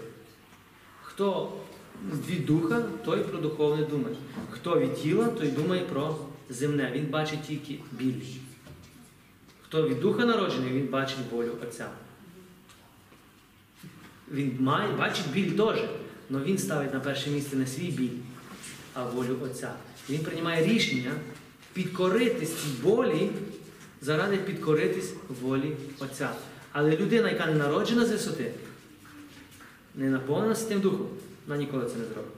Хто 1.02 1.54
від 2.30 2.46
духа, 2.46 2.82
той 3.06 3.20
про 3.20 3.40
духовне 3.40 3.86
думає. 3.86 4.16
Хто 4.50 4.80
від 4.80 4.96
тіла, 4.96 5.28
той 5.28 5.48
думає 5.48 5.82
про 5.82 6.18
земне. 6.50 6.92
Він 6.96 7.06
бачить 7.06 7.44
тільки 7.48 7.80
біль. 7.92 8.22
Хто 9.62 9.88
від 9.88 10.00
духа 10.00 10.26
народжений, 10.26 10.74
він 10.74 10.88
бачить 10.88 11.18
волю 11.32 11.52
Отця. 11.64 11.90
Він 14.32 14.58
має, 14.60 14.92
бачить 14.93 15.32
біль 15.34 15.51
теж, 15.51 15.80
але 16.32 16.43
він 16.43 16.58
ставить 16.58 16.93
на 16.93 16.99
перше 16.99 17.29
місце 17.29 17.55
не 17.55 17.67
свій 17.67 17.87
біль, 17.87 18.17
а 18.93 19.05
волю 19.05 19.37
Отця. 19.43 19.74
Він 20.09 20.20
приймає 20.20 20.66
рішення 20.66 21.12
підкоритись 21.74 22.49
цій 22.49 22.83
болі 22.83 23.29
заради 24.01 24.37
підкоритись 24.37 25.13
волі 25.41 25.71
Отця. 25.99 26.32
Але 26.71 26.97
людина, 26.97 27.29
яка 27.29 27.45
не 27.45 27.53
народжена 27.53 28.05
з 28.05 28.12
висоти, 28.12 28.51
не 29.95 30.09
наповнена 30.09 30.55
Святим 30.55 30.79
Духом, 30.79 31.08
вона 31.47 31.59
ніколи 31.59 31.86
це 31.86 31.95
не 31.95 32.05
зробить. 32.05 32.32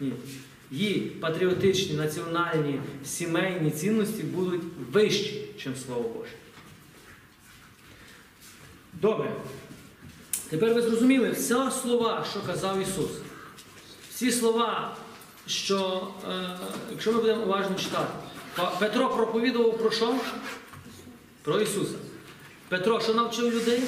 Ні. 0.00 0.12
Її 0.70 1.00
патріотичні, 1.00 1.96
національні, 1.96 2.80
сімейні 3.04 3.70
цінності 3.70 4.22
будуть 4.22 4.62
вищі, 4.92 5.48
ніж 5.66 5.80
Слово 5.86 6.08
Боже. 6.08 6.32
Добре. 8.92 9.32
Тепер 10.50 10.74
ви 10.74 10.82
зрозуміли 10.82 11.30
всі 11.30 11.54
слова, 11.82 12.26
що 12.30 12.40
казав 12.46 12.82
Ісус. 12.82 13.10
Всі 14.10 14.32
слова, 14.32 14.96
що, 15.46 16.08
е, 16.30 16.58
якщо 16.90 17.12
ми 17.12 17.20
будемо 17.20 17.42
уважно 17.42 17.76
читати, 17.76 18.12
Петро 18.78 19.08
проповідував 19.08 19.78
про 19.78 19.90
що? 19.90 20.14
Про 21.42 21.60
Ісуса. 21.60 21.94
Петро, 22.68 23.00
що 23.00 23.14
навчив 23.14 23.54
людей? 23.54 23.82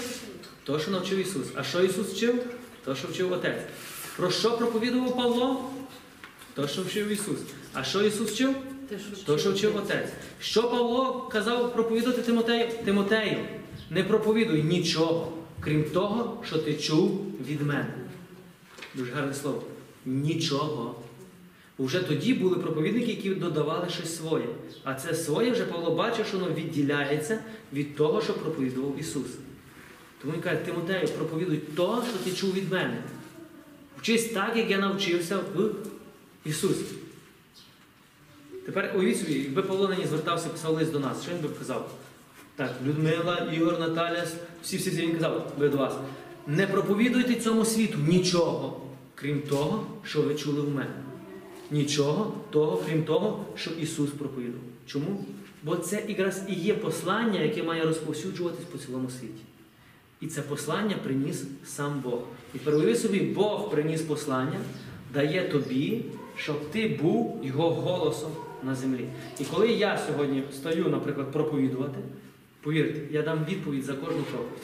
То, 0.65 0.79
що 0.79 0.91
навчив 0.91 1.19
Ісус. 1.19 1.47
А 1.55 1.63
що 1.65 1.83
Ісус 1.83 2.07
вчив? 2.07 2.43
То, 2.85 2.95
що 2.95 3.09
вчив 3.09 3.33
Отець. 3.33 3.61
Про 4.17 4.31
що 4.31 4.57
проповідував 4.57 5.17
Павло? 5.17 5.71
То, 6.55 6.69
що 6.69 6.83
вчив 6.83 7.09
Ісус. 7.09 7.39
А 7.75 7.85
що 7.85 8.03
Ісус 8.03 8.31
вчив? 8.31 8.55
То, 9.27 9.39
що 9.39 9.53
вчив 9.53 9.77
Отець. 9.77 10.11
Що 10.41 10.63
Павло 10.63 11.29
казав 11.33 11.73
проповідати 11.73 12.23
Тимотею? 12.23 12.69
Тимотею, 12.85 13.45
не 13.91 14.05
проповідуй 14.05 14.63
нічого, 14.63 15.33
крім 15.61 15.85
того, 15.85 16.43
що 16.47 16.59
ти 16.59 16.75
чув 16.75 17.27
від 17.49 17.63
мене. 17.63 17.95
Дуже 18.95 19.13
гарне 19.13 19.35
слово. 19.35 19.63
Нічого. 20.07 20.95
Вже 21.79 22.03
тоді 22.03 22.35
були 22.35 22.57
проповідники, 22.57 23.11
які 23.11 23.31
додавали 23.31 23.89
щось 23.89 24.17
своє. 24.17 24.47
А 24.85 24.95
це 24.95 25.15
своє 25.15 25.51
вже 25.51 25.65
Павло 25.65 25.95
бачив, 25.95 26.27
що 26.27 26.39
воно 26.39 26.55
відділяється 26.55 27.39
від 27.73 27.97
того, 27.97 28.23
що 28.23 28.33
проповідував 28.35 29.01
Ісус. 29.01 29.27
Тому 30.23 30.35
він 30.35 30.41
каже, 30.41 30.57
Тимотею, 30.57 31.09
проповідуй 31.09 31.57
то, 31.77 32.05
що 32.09 32.31
ти 32.31 32.37
чув 32.37 32.53
від 32.53 32.73
мене. 32.73 33.03
Вчись 33.99 34.29
так, 34.29 34.57
як 34.57 34.71
я 34.71 34.79
навчився 34.79 35.39
в 35.55 35.71
Ісусі. 36.45 36.85
Тепер 38.67 38.95
уявіть 38.97 39.19
собі, 39.19 39.33
якби 39.33 39.63
Павло 39.63 39.89
нині 39.89 40.07
звертався, 40.07 40.49
писав 40.49 40.75
лист 40.75 40.93
до 40.93 40.99
нас, 40.99 41.23
що 41.23 41.33
він 41.33 41.43
би 41.43 41.49
казав? 41.49 41.95
Так, 42.61 42.75
Людмила, 42.87 43.49
Ігор, 43.57 43.81
Наталя, 43.81 44.25
всі 44.63 44.77
всі 44.77 44.91
він 44.91 45.15
казав 45.15 45.53
ви 45.59 45.69
до 45.69 45.77
вас. 45.77 45.95
Не 46.47 46.67
проповідуйте 46.67 47.35
цьому 47.35 47.65
світу 47.65 47.99
нічого, 48.09 48.81
крім 49.15 49.41
того, 49.41 49.87
що 50.05 50.23
ви 50.23 50.35
чули 50.35 50.61
в 50.61 50.69
мене. 50.69 50.95
Нічого 51.71 52.35
того, 52.51 52.83
крім 52.87 53.03
того, 53.03 53.45
що 53.57 53.71
Ісус 53.71 54.11
проповідував. 54.11 54.63
Чому? 54.87 55.25
Бо 55.63 55.77
це 55.77 56.03
якраз 56.09 56.43
і 56.49 56.55
є 56.55 56.75
послання, 56.75 57.41
яке 57.41 57.63
має 57.63 57.85
розповсюджуватись 57.85 58.65
по 58.65 58.79
цілому 58.79 59.11
світі. 59.11 59.43
І 60.21 60.27
це 60.27 60.43
послання 60.43 60.97
приніс 61.05 61.45
сам 61.65 62.01
Бог. 62.05 62.21
І 62.55 62.59
переуяви 62.59 62.97
собі, 62.97 63.21
Бог 63.21 63.71
приніс 63.71 64.03
послання, 64.03 64.61
дає 65.15 65.49
тобі, 65.49 66.05
щоб 66.37 66.71
ти 66.71 66.99
був 67.03 67.41
його 67.45 67.71
голосом 67.71 68.31
на 68.63 68.75
землі. 68.75 69.05
І 69.41 69.45
коли 69.45 69.69
я 69.69 69.99
сьогодні 70.07 70.43
стою, 70.53 70.89
наприклад, 70.89 71.33
проповідувати, 71.33 71.99
повірте, 72.61 73.01
я 73.11 73.23
дам 73.23 73.45
відповідь 73.49 73.85
за 73.85 73.95
кожну 73.95 74.23
проповідь. 74.23 74.63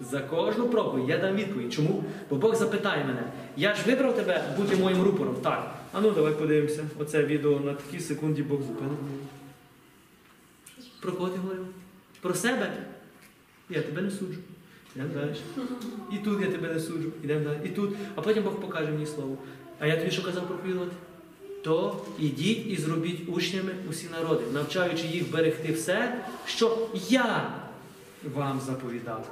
За 0.00 0.20
кожну 0.20 0.68
проповідь 0.68 1.08
я 1.08 1.18
дам 1.18 1.36
відповідь. 1.36 1.72
Чому? 1.72 2.04
Бо 2.30 2.36
Бог 2.36 2.54
запитає 2.54 3.04
мене, 3.04 3.22
я 3.56 3.74
ж 3.74 3.82
вибрав 3.86 4.16
тебе 4.16 4.44
бути 4.56 4.76
моїм 4.76 5.02
рупором. 5.02 5.34
Так. 5.42 5.74
А 5.92 6.00
ну 6.00 6.10
давай 6.10 6.32
подивимося. 6.32 6.84
Оце 6.98 7.24
відео 7.24 7.60
на 7.60 7.74
такій 7.74 8.00
секунді 8.00 8.42
Бог 8.42 8.62
зупинив. 8.62 8.96
Про 11.00 11.12
кого 11.12 11.28
ти 11.28 11.38
говорив? 11.38 11.66
Про 12.20 12.34
себе? 12.34 12.72
Я 13.70 13.82
тебе 13.82 14.02
не 14.02 14.10
суджу. 14.10 14.38
Йдемо 14.96 15.14
далі. 15.14 15.34
І 16.12 16.18
тут 16.18 16.40
я 16.40 16.46
тебе 16.46 16.74
не 16.74 16.80
суджу. 16.80 17.08
Йдемо 17.24 17.44
далі. 17.44 17.58
І 17.64 17.68
тут. 17.68 17.94
А 18.14 18.20
потім 18.20 18.42
Бог 18.42 18.60
покаже 18.60 18.90
мені 18.90 19.06
слово. 19.06 19.38
А 19.78 19.86
я 19.86 19.96
тобі 19.96 20.10
що 20.10 20.24
казав 20.24 20.46
проповідувати? 20.48 20.92
То 21.62 22.04
ідіть 22.18 22.66
і 22.66 22.76
зробіть 22.76 23.28
учнями 23.28 23.72
усі 23.90 24.06
народи, 24.12 24.44
навчаючи 24.52 25.06
їх 25.06 25.30
берегти 25.30 25.72
все, 25.72 26.24
що 26.46 26.88
я 27.08 27.54
вам 28.34 28.60
заповідав. 28.66 29.30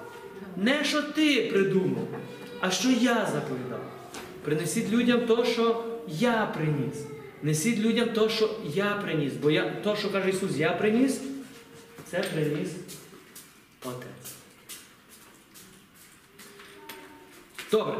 Не 0.56 0.84
що 0.84 1.02
ти 1.02 1.50
придумав, 1.52 2.08
а 2.60 2.70
що 2.70 2.88
я 2.90 3.28
заповідав. 3.32 3.80
Принесіть 4.44 4.90
людям 4.90 5.26
то, 5.26 5.44
що 5.44 5.84
я 6.08 6.52
приніс. 6.56 7.04
Несіть 7.42 7.78
людям 7.78 8.08
то, 8.08 8.28
що 8.28 8.50
я 8.74 9.00
приніс. 9.04 9.32
Бо 9.32 9.50
я, 9.50 9.70
то, 9.84 9.96
що 9.96 10.12
каже 10.12 10.30
Ісус, 10.30 10.56
я 10.56 10.70
приніс, 10.70 11.20
це 12.10 12.18
приніс 12.18 12.70
Отець. 13.84 14.34
Добре. 17.70 17.94